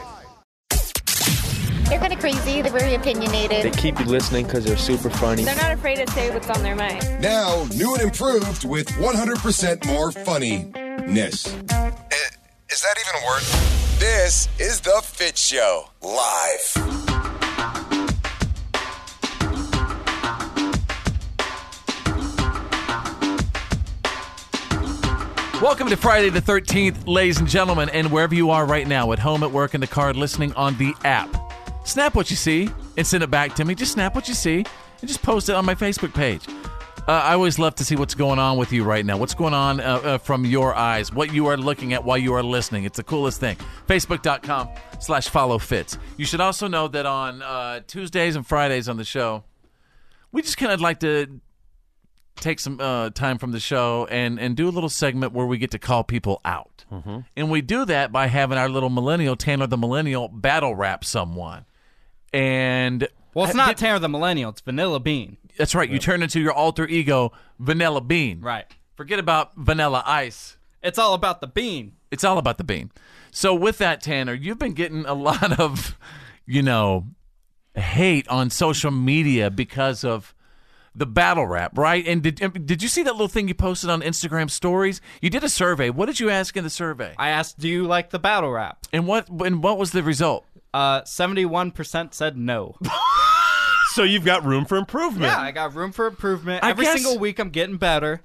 They're 1.89 2.01
kind 2.01 2.13
of 2.13 2.19
crazy. 2.19 2.63
They're 2.63 2.73
very 2.73 2.97
opinionated. 2.97 3.63
They 3.63 3.71
keep 3.71 4.01
you 4.01 4.07
listening 4.07 4.47
because 4.47 4.65
they're 4.65 4.77
super 4.77 5.09
funny. 5.09 5.45
They're 5.45 5.55
not 5.55 5.71
afraid 5.71 6.05
to 6.05 6.13
say 6.13 6.35
what's 6.35 6.51
on 6.51 6.65
their 6.65 6.75
mind. 6.75 7.21
Now, 7.21 7.65
new 7.77 7.95
and 7.95 8.03
improved 8.03 8.65
with 8.65 8.89
100% 8.89 9.87
more 9.87 10.11
funniness. 10.11 11.47
Is 11.47 12.83
that 12.83 12.97
even 12.99 13.23
a 13.23 13.27
word? 13.27 13.43
This 14.01 14.49
is 14.59 14.81
The 14.81 15.01
Fitz 15.05 15.41
Show, 15.41 15.89
live. 16.03 16.73
Welcome 25.63 25.89
to 25.89 25.97
Friday 25.97 26.31
the 26.31 26.43
13th, 26.43 27.07
ladies 27.07 27.39
and 27.39 27.49
gentlemen, 27.49 27.89
and 27.91 28.11
wherever 28.11 28.35
you 28.35 28.51
are 28.51 28.67
right 28.67 28.89
now, 28.89 29.13
at 29.13 29.21
home, 29.21 29.45
at 29.45 29.53
work, 29.53 29.75
in 29.75 29.81
the 29.81 29.87
car, 29.87 30.13
listening 30.13 30.53
on 30.55 30.77
the 30.79 30.93
app. 31.05 31.46
Snap 31.87 32.17
what 32.17 32.31
you 32.31 32.37
see 32.37 32.69
and 32.97 33.07
send 33.07 33.23
it 33.23 33.31
back 33.31 33.55
to 33.55 33.65
me. 33.65 33.75
Just 33.75 33.93
snap 33.93 34.15
what 34.17 34.27
you 34.27 34.35
see 34.35 34.65
and 35.01 35.09
just 35.09 35.23
post 35.23 35.49
it 35.49 35.55
on 35.55 35.65
my 35.65 35.75
Facebook 35.75 36.13
page. 36.13 36.43
Uh, 37.09 37.13
I 37.13 37.35
always 37.35 37.61
love 37.61 37.77
to 37.77 37.85
see 37.85 37.95
what's 37.95 38.17
going 38.17 38.41
on 38.41 38.59
with 38.59 38.73
you 38.73 38.83
right 38.83 39.07
now. 39.07 39.17
What's 39.17 39.35
going 39.35 39.55
on 39.55 39.79
uh, 39.79 39.85
uh, 39.85 40.19
from 40.19 40.45
your 40.45 40.75
eyes, 40.75 41.13
what 41.13 41.33
you 41.33 41.47
are 41.47 41.57
looking 41.57 41.93
at 41.93 42.03
while 42.03 42.19
you 42.19 42.35
are 42.35 42.43
listening. 42.43 42.83
It's 42.83 42.97
the 42.97 43.05
coolest 43.05 43.39
thing. 43.39 43.57
Facebook.com 43.87 44.69
slash 44.99 45.29
follow 45.29 45.59
fitz. 45.59 45.97
You 46.17 46.25
should 46.25 46.41
also 46.41 46.67
know 46.67 46.89
that 46.89 47.07
on 47.07 47.43
uh, 47.43 47.81
Tuesdays 47.87 48.35
and 48.35 48.45
Fridays 48.45 48.89
on 48.89 48.97
the 48.97 49.05
show, 49.05 49.45
we 50.33 50.43
just 50.43 50.57
kind 50.57 50.73
of 50.73 50.81
like 50.81 50.99
to 51.01 51.41
take 52.35 52.59
some 52.59 52.81
uh, 52.81 53.11
time 53.11 53.39
from 53.39 53.53
the 53.53 53.61
show 53.61 54.09
and, 54.11 54.41
and 54.41 54.57
do 54.57 54.69
a 54.69 54.71
little 54.71 54.91
segment 54.91 55.33
where 55.33 55.47
we 55.47 55.59
get 55.59 55.71
to 55.71 55.79
call 55.79 56.03
people 56.03 56.41
out. 56.45 56.85
Mm-hmm. 56.91 57.21
And 57.37 57.49
we 57.49 57.61
do 57.61 57.85
that 57.85 58.11
by 58.11 58.27
having 58.27 58.59
our 58.59 58.69
little 58.69 58.91
millennial, 58.91 59.37
Tanner 59.37 59.69
the 59.69 59.79
Millennial, 59.79 60.27
battle 60.27 60.75
rap 60.75 61.05
someone. 61.05 61.65
And 62.37 63.09
Well, 63.35 63.47
it's 63.47 63.55
not 63.55 63.77
Tanner 63.77 63.99
the 63.99 64.09
Millennial. 64.09 64.51
It's 64.51 64.61
Vanilla 64.61 65.01
Bean. 65.01 65.37
that's 65.57 65.75
right. 65.75 65.89
You 65.89 65.99
turn 65.99 66.23
into 66.23 66.41
your 66.41 66.53
alter 66.53 66.87
ego, 66.87 67.33
Vanilla 67.59 68.01
Bean. 68.01 68.41
Right. 68.41 68.67
Forget 68.95 69.19
about 69.19 69.53
Vanilla 69.57 70.03
Ice. 70.07 70.57
It's 70.83 70.99
all 70.99 71.15
about 71.15 71.41
the 71.41 71.47
bean. 71.47 71.93
It's 72.11 72.25
all 72.25 72.39
about 72.39 72.59
the 72.59 72.65
bean. 72.65 72.91
So 73.31 73.55
with 73.55 73.79
that, 73.79 74.01
Tanner, 74.01 74.35
you've 74.35 74.59
been 74.59 74.73
getting 74.75 75.05
a 75.05 75.15
lot 75.15 75.59
of, 75.59 75.99
you 76.47 76.63
know, 76.63 77.07
hate 77.75 78.29
on 78.29 78.51
social 78.51 78.91
media 78.91 79.51
because 79.51 80.05
of 80.05 80.35
the 80.95 81.05
battle 81.07 81.47
rap, 81.47 81.77
right? 81.77 82.07
And 82.07 82.23
did 82.23 82.67
did 82.67 82.83
you 82.83 82.89
see 82.89 83.03
that 83.03 83.13
little 83.13 83.29
thing 83.29 83.49
you 83.49 83.55
posted 83.55 83.91
on 83.91 84.01
Instagram 84.01 84.49
stories? 84.51 85.01
You 85.21 85.29
did 85.29 85.45
a 85.45 85.49
survey. 85.49 85.91
What 85.91 86.07
did 86.07 86.21
you 86.21 86.31
ask 86.31 86.57
in 86.57 86.65
the 86.65 86.71
survey? 86.71 87.15
I 87.19 87.29
asked, 87.31 87.59
"Do 87.59 87.69
you 87.69 87.85
like 87.85 88.11
the 88.11 88.19
battle 88.19 88.51
rap?" 88.51 88.79
And 88.93 89.07
what 89.07 89.29
and 89.29 89.63
what 89.63 89.77
was 89.77 89.91
the 89.91 90.03
result? 90.03 90.47
Uh, 90.75 91.03
seventy-one 91.05 91.71
percent 91.71 92.15
said 92.15 92.37
no. 92.37 92.77
So 93.91 94.03
you've 94.03 94.27
got 94.27 94.45
room 94.45 94.67
for 94.67 94.77
improvement. 94.77 95.33
yeah, 95.33 95.41
I 95.41 95.53
got 95.53 95.75
room 95.75 95.91
for 95.91 96.07
improvement. 96.07 96.63
I 96.63 96.71
Every 96.71 96.85
guess- 96.85 96.97
single 97.01 97.19
week, 97.19 97.39
I'm 97.39 97.49
getting 97.49 97.79
better. 97.79 98.21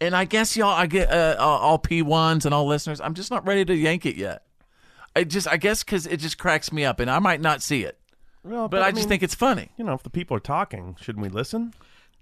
And 0.00 0.16
I 0.16 0.24
guess 0.24 0.56
y'all, 0.56 0.70
I 0.74 0.86
get 0.86 1.08
uh, 1.12 1.36
all 1.38 1.78
P 1.78 2.02
ones 2.02 2.44
and 2.44 2.52
all 2.52 2.66
listeners. 2.66 3.00
I'm 3.00 3.14
just 3.14 3.30
not 3.30 3.46
ready 3.46 3.64
to 3.64 3.74
yank 3.76 4.06
it 4.06 4.16
yet. 4.16 4.42
I 5.14 5.22
just, 5.22 5.46
I 5.46 5.56
guess, 5.56 5.84
because 5.84 6.04
it 6.06 6.16
just 6.16 6.36
cracks 6.36 6.72
me 6.72 6.84
up, 6.84 6.98
and 6.98 7.08
I 7.08 7.20
might 7.20 7.40
not 7.40 7.62
see 7.62 7.84
it, 7.84 7.96
Well, 8.42 8.66
but, 8.66 8.82
I, 8.82 8.90
just 8.90 9.02
mean, 9.02 9.08
think 9.10 9.22
it's 9.22 9.36
funny. 9.36 9.70
you 9.76 9.84
know, 9.84 9.92
if 9.92 10.02
the 10.02 10.10
people 10.10 10.36
are 10.36 10.40
talking, 10.40 10.96
shouldn't 11.00 11.22
we 11.22 11.28
listen? 11.28 11.74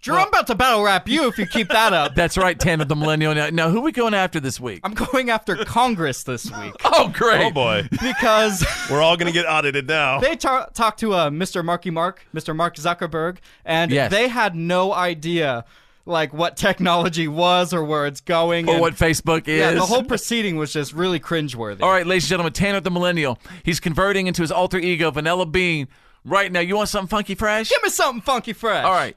Drew, 0.06 0.16
I'm 0.16 0.28
about 0.28 0.46
to 0.46 0.54
battle 0.54 0.82
rap 0.82 1.08
you 1.08 1.28
if 1.28 1.36
you 1.38 1.46
keep 1.46 1.68
that 1.68 1.92
up. 1.92 2.14
That's 2.16 2.36
right, 2.38 2.58
Tanner 2.58 2.84
the 2.84 2.96
Millennial. 2.96 3.34
Now, 3.34 3.50
now, 3.50 3.70
who 3.70 3.80
we 3.80 3.92
going 3.92 4.14
after 4.14 4.40
this 4.40 4.58
week? 4.58 4.80
I'm 4.84 4.94
going 4.94 5.30
after 5.30 5.56
Congress 5.64 6.22
this 6.22 6.50
week 6.50 6.74
Oh, 6.84 7.08
great! 7.08 7.44
Oh 7.46 7.50
boy, 7.50 7.88
because 8.00 8.64
we're 8.90 9.02
all 9.02 9.16
gonna 9.16 9.32
get 9.32 9.46
audited 9.46 9.86
now. 9.86 10.20
they 10.20 10.36
ta- 10.36 10.66
talked 10.74 11.00
to 11.00 11.12
uh, 11.12 11.30
Mr. 11.30 11.64
Marky 11.64 11.90
Mark, 11.90 12.26
Mr. 12.34 12.54
Mark 12.54 12.76
Zuckerberg, 12.76 13.38
and 13.64 13.90
Yes. 13.90 14.10
they 14.10 14.28
had 14.28 14.54
no 14.54 14.92
idea 14.94 15.64
like 16.08 16.32
what 16.32 16.56
technology 16.56 17.26
was 17.26 17.74
or 17.74 17.82
where 17.84 18.06
it's 18.06 18.20
going. 18.20 18.68
or 18.68 18.72
and- 18.74 18.80
what 18.80 18.94
Facebook 18.94 19.48
is. 19.48 19.58
Yeah, 19.58 19.72
the 19.72 19.80
whole 19.84 20.04
proceeding 20.04 20.56
was 20.56 20.72
just 20.72 20.92
really 20.92 21.18
cringeworthy. 21.18 21.82
All 21.82 21.90
right, 21.90 22.06
ladies 22.06 22.24
and 22.24 22.28
gentlemen, 22.30 22.52
Tanner 22.52 22.80
the 22.80 22.92
Millennial. 22.92 23.38
He's 23.64 23.80
converting 23.80 24.28
into 24.28 24.42
his 24.42 24.52
alter 24.52 24.78
ego, 24.78 25.10
Vanilla 25.10 25.46
Bean. 25.46 25.88
Right 26.24 26.50
now, 26.50 26.60
you 26.60 26.76
want 26.76 26.88
something 26.88 27.08
funky 27.08 27.34
fresh? 27.34 27.68
Give 27.70 27.82
me 27.82 27.88
something 27.88 28.20
funky 28.22 28.52
fresh. 28.52 28.84
All 28.84 28.92
right. 28.92 29.16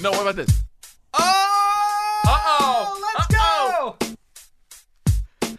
No, 0.00 0.10
what 0.12 0.22
about 0.22 0.36
this? 0.36 0.62
Oh! 1.14 2.22
Uh-oh! 2.26 3.00
Let's 3.02 3.34
Uh-oh! 3.34 3.96
go! 4.00 5.56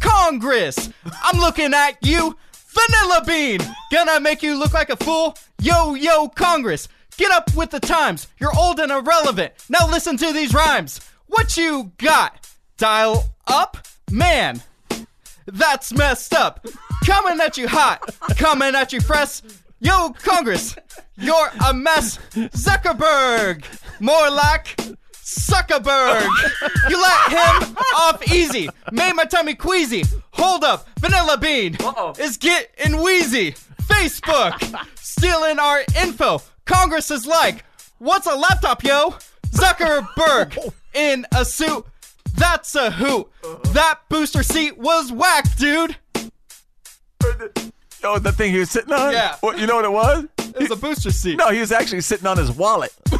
Congress. 0.00 0.88
I'm 1.22 1.38
looking 1.40 1.74
at 1.74 1.96
you, 2.02 2.36
Vanilla 2.68 3.22
Bean. 3.26 3.60
Gonna 3.90 4.18
make 4.20 4.42
you 4.42 4.58
look 4.58 4.72
like 4.72 4.88
a 4.90 4.96
fool. 4.96 5.36
Yo, 5.60 5.94
yo, 5.94 6.28
Congress. 6.28 6.88
Get 7.18 7.30
up 7.30 7.54
with 7.54 7.70
the 7.70 7.80
times. 7.80 8.28
You're 8.40 8.56
old 8.56 8.80
and 8.80 8.90
irrelevant. 8.90 9.52
Now 9.68 9.86
listen 9.90 10.16
to 10.16 10.32
these 10.32 10.54
rhymes. 10.54 11.00
What 11.26 11.56
you 11.58 11.92
got? 11.98 12.48
Dial 12.78 13.24
up? 13.46 13.76
Man, 14.10 14.62
that's 15.46 15.92
messed 15.92 16.32
up. 16.34 16.66
Coming 17.04 17.40
at 17.40 17.58
you 17.58 17.68
hot. 17.68 18.00
Coming 18.38 18.74
at 18.74 18.92
you 18.92 19.00
fresh. 19.00 19.42
Yo, 19.82 20.10
Congress, 20.10 20.76
you're 21.16 21.50
a 21.68 21.74
mess. 21.74 22.16
Zuckerberg, 22.34 23.64
more 23.98 24.30
like 24.30 24.76
Zuckerberg. 25.12 26.22
You 26.88 27.02
let 27.02 27.30
him 27.30 27.76
off 27.96 28.32
easy. 28.32 28.68
Made 28.92 29.14
my 29.14 29.24
tummy 29.24 29.56
queasy. 29.56 30.04
Hold 30.34 30.62
up, 30.62 30.86
Vanilla 31.00 31.36
Bean 31.36 31.76
is 32.20 32.36
getting 32.36 33.02
wheezy. 33.02 33.56
Facebook 33.82 34.54
stealing 34.96 35.58
our 35.58 35.82
info. 36.00 36.40
Congress 36.64 37.10
is 37.10 37.26
like, 37.26 37.64
what's 37.98 38.28
a 38.28 38.36
laptop, 38.36 38.84
yo? 38.84 39.16
Zuckerberg 39.48 40.72
in 40.94 41.26
a 41.34 41.44
suit. 41.44 41.84
That's 42.36 42.76
a 42.76 42.92
hoot. 42.92 43.28
That 43.72 43.98
booster 44.08 44.44
seat 44.44 44.78
was 44.78 45.10
whack, 45.10 45.56
dude. 45.56 45.96
Oh, 48.04 48.18
the 48.18 48.32
thing 48.32 48.52
he 48.52 48.58
was 48.58 48.70
sitting 48.70 48.92
on? 48.92 49.12
Yeah. 49.12 49.36
What, 49.40 49.58
you 49.58 49.66
know 49.66 49.76
what 49.76 49.84
it 49.84 49.92
was? 49.92 50.24
It 50.38 50.58
was 50.58 50.70
a 50.70 50.76
booster 50.76 51.10
seat. 51.10 51.38
No, 51.38 51.50
he 51.50 51.60
was 51.60 51.72
actually 51.72 52.00
sitting 52.00 52.26
on 52.26 52.36
his 52.36 52.50
wallet. 52.50 52.92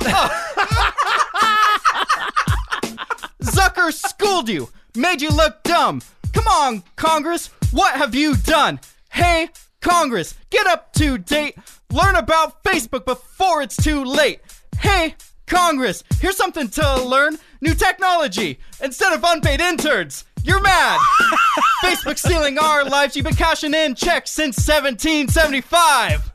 Zucker 3.43 3.93
schooled 3.93 4.49
you, 4.49 4.69
made 4.97 5.23
you 5.23 5.31
look 5.31 5.63
dumb. 5.63 6.03
Come 6.33 6.47
on, 6.47 6.83
Congress, 6.97 7.49
what 7.71 7.95
have 7.95 8.15
you 8.15 8.37
done? 8.37 8.81
Hey, 9.11 9.51
Congress, 9.81 10.35
get 10.51 10.67
up 10.67 10.93
to 10.95 11.19
date. 11.19 11.57
Learn 11.91 12.17
about 12.17 12.63
Facebook 12.65 13.05
before 13.05 13.63
it's 13.63 13.77
too 13.77 14.05
late. 14.05 14.41
Hey, 14.79 15.15
Congress, 15.47 16.03
here's 16.21 16.37
something 16.37 16.69
to 16.69 17.03
learn 17.05 17.39
new 17.61 17.75
technology 17.75 18.59
instead 18.83 19.13
of 19.13 19.23
unpaid 19.25 19.61
interns. 19.61 20.25
You're 20.45 20.61
mad. 20.61 21.01
Facebook 21.85 22.19
stealing 22.19 22.59
our 22.59 22.85
lives. 22.85 23.17
You've 23.17 23.27
been 23.27 23.35
cashing 23.35 23.75
in 23.75 23.95
checks 23.95 24.31
since 24.31 24.57
1775. 24.57 26.31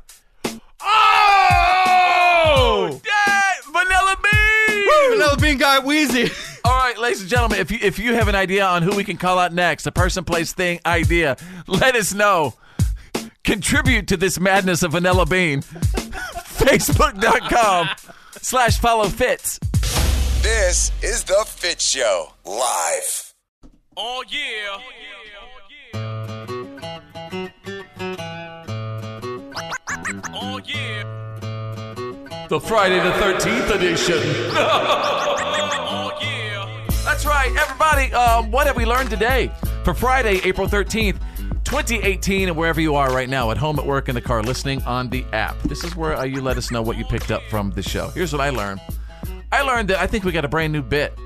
Oh! 0.81 3.01
Yeah! 3.05 3.71
Vanilla 3.71 4.15
Bean! 4.23 4.85
Vanilla 5.11 5.37
Bean 5.37 5.57
got 5.57 5.83
wheezy. 5.83 6.29
All 6.65 6.73
right, 6.73 6.97
ladies 6.97 7.21
and 7.21 7.29
gentlemen, 7.29 7.59
if 7.59 7.71
you 7.71 7.79
if 7.81 7.99
you 7.99 8.13
have 8.13 8.27
an 8.27 8.35
idea 8.35 8.65
on 8.65 8.83
who 8.83 8.95
we 8.95 9.03
can 9.03 9.17
call 9.17 9.39
out 9.39 9.53
next, 9.53 9.87
a 9.87 9.91
person, 9.91 10.23
place, 10.23 10.53
thing, 10.53 10.79
idea, 10.85 11.37
let 11.67 11.95
us 11.95 12.13
know. 12.13 12.53
Contribute 13.43 14.07
to 14.09 14.17
this 14.17 14.39
madness 14.39 14.83
of 14.83 14.91
Vanilla 14.91 15.25
Bean. 15.25 15.61
Facebook.com 16.57 17.89
slash 18.41 18.79
follow 18.79 19.07
fitz. 19.07 19.59
This 20.41 20.91
is 21.01 21.23
The 21.23 21.43
Fitz 21.47 21.89
Show, 21.89 22.33
live. 22.45 23.26
Oh 23.99 24.23
yeah. 24.29 24.77
Oh 30.33 30.61
yeah. 30.63 31.03
The 32.47 32.59
Friday 32.59 32.99
the 32.99 33.09
13th 33.13 33.75
edition. 33.75 34.19
Oh 35.89 36.11
yeah. 36.21 36.87
That's 37.05 37.25
right, 37.25 37.51
everybody. 37.57 38.13
Um, 38.13 38.51
what 38.51 38.67
have 38.67 38.75
we 38.75 38.85
learned 38.85 39.09
today 39.09 39.51
for 39.83 39.95
Friday, 39.95 40.41
April 40.43 40.67
13th, 40.67 41.17
2018, 41.63 42.49
and 42.49 42.57
wherever 42.57 42.79
you 42.79 42.95
are 42.95 43.11
right 43.11 43.29
now, 43.29 43.49
at 43.51 43.57
home, 43.57 43.79
at 43.79 43.85
work, 43.85 44.09
in 44.09 44.15
the 44.15 44.21
car, 44.21 44.43
listening 44.43 44.83
on 44.83 45.09
the 45.09 45.25
app? 45.33 45.59
This 45.63 45.83
is 45.83 45.95
where 45.95 46.15
uh, 46.15 46.23
you 46.23 46.41
let 46.41 46.57
us 46.57 46.69
know 46.69 46.81
what 46.83 46.97
you 46.97 47.05
picked 47.05 47.31
up 47.31 47.41
from 47.49 47.71
the 47.71 47.81
show. 47.81 48.09
Here's 48.09 48.31
what 48.31 48.41
I 48.41 48.51
learned 48.51 48.79
I 49.51 49.61
learned 49.63 49.89
that 49.89 49.99
I 49.99 50.07
think 50.07 50.23
we 50.23 50.31
got 50.31 50.45
a 50.45 50.49
brand 50.49 50.71
new 50.71 50.83
bit 50.83 51.17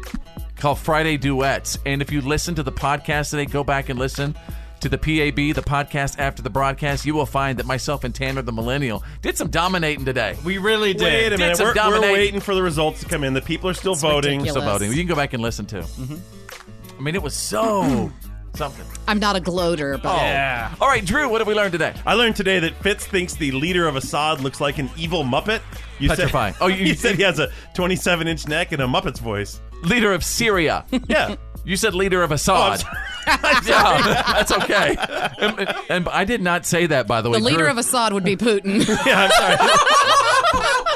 called 0.61 0.77
Friday 0.77 1.17
Duets. 1.17 1.79
And 1.87 2.03
if 2.03 2.11
you 2.11 2.21
listen 2.21 2.53
to 2.55 2.61
the 2.61 2.71
podcast 2.71 3.31
today, 3.31 3.45
go 3.45 3.63
back 3.63 3.89
and 3.89 3.97
listen 3.97 4.37
to 4.81 4.89
the 4.89 4.97
PAB, 4.97 5.55
the 5.55 5.63
podcast 5.63 6.19
after 6.19 6.43
the 6.43 6.49
broadcast, 6.51 7.03
you 7.03 7.15
will 7.15 7.25
find 7.25 7.57
that 7.57 7.65
myself 7.65 8.03
and 8.03 8.13
Tanner 8.13 8.43
the 8.43 8.51
Millennial 8.51 9.03
did 9.23 9.37
some 9.37 9.49
dominating 9.49 10.05
today. 10.05 10.37
We 10.45 10.59
really 10.59 10.93
did. 10.93 11.01
Wait 11.01 11.25
a 11.27 11.29
Did 11.31 11.39
minute. 11.39 11.57
some 11.57 11.75
We're, 11.75 12.01
we're 12.01 12.13
waiting 12.13 12.39
for 12.39 12.53
the 12.53 12.61
results 12.61 12.99
to 13.01 13.07
come 13.07 13.23
in. 13.23 13.33
The 13.33 13.41
people 13.41 13.69
are 13.71 13.73
still 13.73 13.95
voting. 13.95 14.41
Still 14.41 14.61
voting. 14.61 14.91
You 14.91 14.97
can 14.97 15.07
go 15.07 15.15
back 15.15 15.33
and 15.33 15.41
listen 15.41 15.65
to. 15.67 15.81
Mm-hmm. 15.81 16.97
I 16.97 17.01
mean, 17.01 17.15
it 17.15 17.23
was 17.23 17.35
so 17.35 18.11
something. 18.55 18.85
I'm 19.07 19.19
not 19.19 19.35
a 19.35 19.39
gloater, 19.39 19.97
but 19.97 20.13
oh. 20.13 20.17
Yeah. 20.17 20.73
All 20.81 20.87
right, 20.87 21.03
Drew, 21.03 21.29
what 21.29 21.41
have 21.41 21.47
we 21.47 21.53
learned 21.53 21.71
today? 21.71 21.93
I 22.05 22.13
learned 22.13 22.35
today 22.35 22.59
that 22.59 22.75
Fitz 22.83 23.05
thinks 23.05 23.33
the 23.35 23.51
leader 23.51 23.87
of 23.87 23.95
Assad 23.95 24.41
looks 24.41 24.59
like 24.61 24.77
an 24.77 24.89
evil 24.97 25.23
Muppet. 25.23 25.61
You 25.99 26.09
Petrifying. 26.09 26.53
Said, 26.55 26.63
Oh, 26.63 26.67
you- 26.67 26.85
you 26.87 26.93
said 26.93 27.15
he 27.15 27.23
has 27.23 27.39
a 27.39 27.51
27 27.75 28.27
inch 28.27 28.47
neck 28.47 28.71
and 28.71 28.81
a 28.81 28.85
Muppet's 28.87 29.19
voice. 29.19 29.59
Leader 29.83 30.13
of 30.13 30.23
Syria. 30.23 30.85
Yeah. 31.07 31.35
You 31.63 31.75
said 31.77 31.93
leader 31.93 32.23
of 32.23 32.31
Assad. 32.31 32.83
Oh, 32.83 32.91
I'm 33.27 33.63
yeah, 33.67 34.23
that's 34.33 34.51
okay. 34.51 34.95
And, 35.37 35.75
and 35.91 36.09
I 36.09 36.23
did 36.25 36.41
not 36.41 36.65
say 36.65 36.87
that, 36.87 37.05
by 37.05 37.21
the 37.21 37.29
way. 37.29 37.37
the 37.37 37.45
leader 37.45 37.59
Drew- 37.59 37.69
of 37.69 37.77
Assad 37.77 38.13
would 38.13 38.23
be 38.23 38.35
Putin. 38.35 38.79
yeah, 39.05 39.29
I'm 39.29 39.31
sorry. 39.31 40.90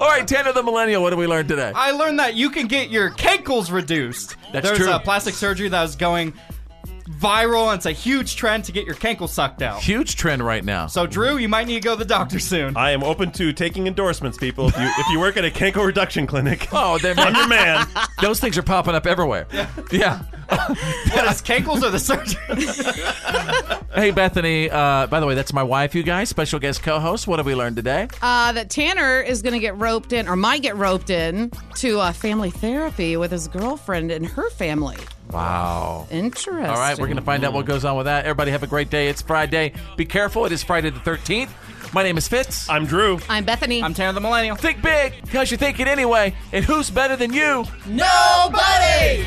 All 0.00 0.08
right, 0.08 0.26
Tanner 0.26 0.52
the 0.52 0.62
Millennial, 0.62 1.02
what 1.02 1.10
did 1.10 1.18
we 1.18 1.26
learn 1.26 1.46
today? 1.46 1.72
I 1.74 1.92
learned 1.92 2.18
that 2.18 2.34
you 2.34 2.50
can 2.50 2.66
get 2.66 2.90
your 2.90 3.10
cankles 3.10 3.70
reduced. 3.70 4.36
That's 4.52 4.68
true. 4.68 4.76
There's 4.76 4.88
true. 4.88 4.96
a 4.96 5.00
plastic 5.00 5.34
surgery 5.34 5.68
that 5.68 5.82
was 5.82 5.96
going 5.96 6.32
viral, 7.08 7.68
and 7.68 7.76
it's 7.76 7.86
a 7.86 7.92
huge 7.92 8.36
trend 8.36 8.64
to 8.64 8.72
get 8.72 8.86
your 8.86 8.94
cankles 8.94 9.28
sucked 9.30 9.62
out. 9.62 9.80
Huge 9.80 10.16
trend 10.16 10.44
right 10.44 10.64
now. 10.64 10.86
So, 10.86 11.06
Drew, 11.06 11.36
you 11.36 11.48
might 11.48 11.66
need 11.66 11.74
to 11.74 11.80
go 11.80 11.92
to 11.94 11.98
the 11.98 12.04
doctor 12.04 12.38
soon. 12.38 12.76
I 12.76 12.90
am 12.92 13.02
open 13.04 13.30
to 13.32 13.52
taking 13.52 13.86
endorsements, 13.86 14.38
people. 14.38 14.68
If 14.68 14.76
you 14.76 14.84
if 14.84 15.06
you 15.10 15.20
work 15.20 15.36
at 15.36 15.44
a 15.44 15.50
cankle 15.50 15.84
reduction 15.86 16.26
clinic, 16.26 16.68
Oh, 16.72 16.98
they're 16.98 17.14
I'm 17.18 17.34
your 17.34 17.48
man. 17.48 17.86
Those 18.22 18.40
things 18.40 18.56
are 18.58 18.62
popping 18.62 18.94
up 18.94 19.06
everywhere. 19.06 19.46
Yeah. 19.92 20.20
What 20.48 21.30
is 21.30 21.40
cankles 21.42 21.82
or 21.82 21.90
the 21.90 21.98
surgery? 21.98 22.38
Hey, 23.94 24.10
Bethany. 24.10 24.70
Uh, 24.70 25.06
by 25.06 25.20
the 25.20 25.26
way, 25.26 25.34
that's 25.34 25.52
my 25.52 25.62
wife, 25.62 25.94
you 25.94 26.02
guys. 26.02 26.28
Special 26.28 26.58
guest 26.58 26.82
co 26.82 26.98
host. 27.00 27.26
What 27.26 27.38
have 27.38 27.46
we 27.46 27.54
learned 27.54 27.76
today? 27.76 28.08
uh, 28.22 28.52
that 28.52 28.68
Tanner 28.70 29.20
is 29.20 29.40
going 29.42 29.54
to 29.54 29.58
get 29.58 29.76
roped 29.78 30.12
in, 30.12 30.28
or 30.28 30.36
might 30.36 30.62
get 30.62 30.76
roped 30.76 31.10
in, 31.10 31.50
to 31.76 31.98
uh, 32.00 32.12
family 32.12 32.50
therapy 32.50 33.16
with 33.16 33.30
his 33.30 33.48
girlfriend 33.48 34.10
and 34.10 34.26
her 34.26 34.50
family. 34.50 34.96
Wow. 35.34 36.06
Interesting. 36.10 36.66
All 36.66 36.76
right, 36.76 36.96
we're 36.96 37.06
going 37.06 37.16
to 37.16 37.22
find 37.22 37.44
out 37.44 37.52
what 37.52 37.66
goes 37.66 37.84
on 37.84 37.96
with 37.96 38.06
that. 38.06 38.24
Everybody 38.24 38.52
have 38.52 38.62
a 38.62 38.68
great 38.68 38.88
day. 38.88 39.08
It's 39.08 39.20
Friday. 39.20 39.72
Be 39.96 40.04
careful. 40.04 40.44
It 40.46 40.52
is 40.52 40.62
Friday 40.62 40.90
the 40.90 41.00
13th. 41.00 41.50
My 41.92 42.02
name 42.02 42.16
is 42.16 42.28
Fitz. 42.28 42.68
I'm 42.70 42.86
Drew. 42.86 43.18
I'm 43.28 43.44
Bethany. 43.44 43.82
I'm 43.82 43.94
Tanner 43.94 44.12
the 44.12 44.20
Millennial. 44.20 44.56
Think 44.56 44.80
big, 44.80 45.14
because 45.22 45.50
you 45.50 45.56
think 45.56 45.80
it 45.80 45.88
anyway. 45.88 46.34
And 46.52 46.64
who's 46.64 46.88
better 46.88 47.16
than 47.16 47.32
you? 47.32 47.64
Nobody! 47.86 49.26